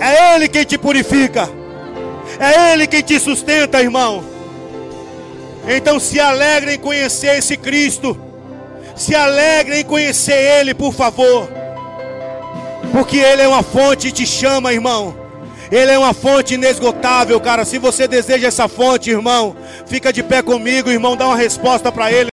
É 0.00 0.34
Ele 0.34 0.48
quem 0.48 0.64
te 0.64 0.76
purifica. 0.76 1.61
É 2.38 2.72
Ele 2.72 2.86
quem 2.86 3.02
te 3.02 3.18
sustenta, 3.18 3.80
irmão. 3.80 4.24
Então 5.66 6.00
se 6.00 6.18
alegrem 6.18 6.74
em 6.74 6.78
conhecer 6.78 7.38
esse 7.38 7.56
Cristo. 7.56 8.18
Se 8.96 9.14
alegrem 9.14 9.80
em 9.80 9.84
conhecer 9.84 10.34
Ele, 10.34 10.74
por 10.74 10.92
favor. 10.92 11.48
Porque 12.90 13.16
Ele 13.16 13.42
é 13.42 13.48
uma 13.48 13.62
fonte 13.62 14.08
e 14.08 14.12
te 14.12 14.26
chama, 14.26 14.72
irmão. 14.72 15.16
Ele 15.70 15.90
é 15.90 15.98
uma 15.98 16.12
fonte 16.12 16.54
inesgotável, 16.54 17.40
cara. 17.40 17.64
Se 17.64 17.78
você 17.78 18.06
deseja 18.06 18.48
essa 18.48 18.68
fonte, 18.68 19.10
irmão, 19.10 19.56
fica 19.86 20.12
de 20.12 20.22
pé 20.22 20.42
comigo, 20.42 20.90
irmão, 20.90 21.16
dá 21.16 21.26
uma 21.26 21.36
resposta 21.36 21.90
para 21.90 22.12
Ele. 22.12 22.28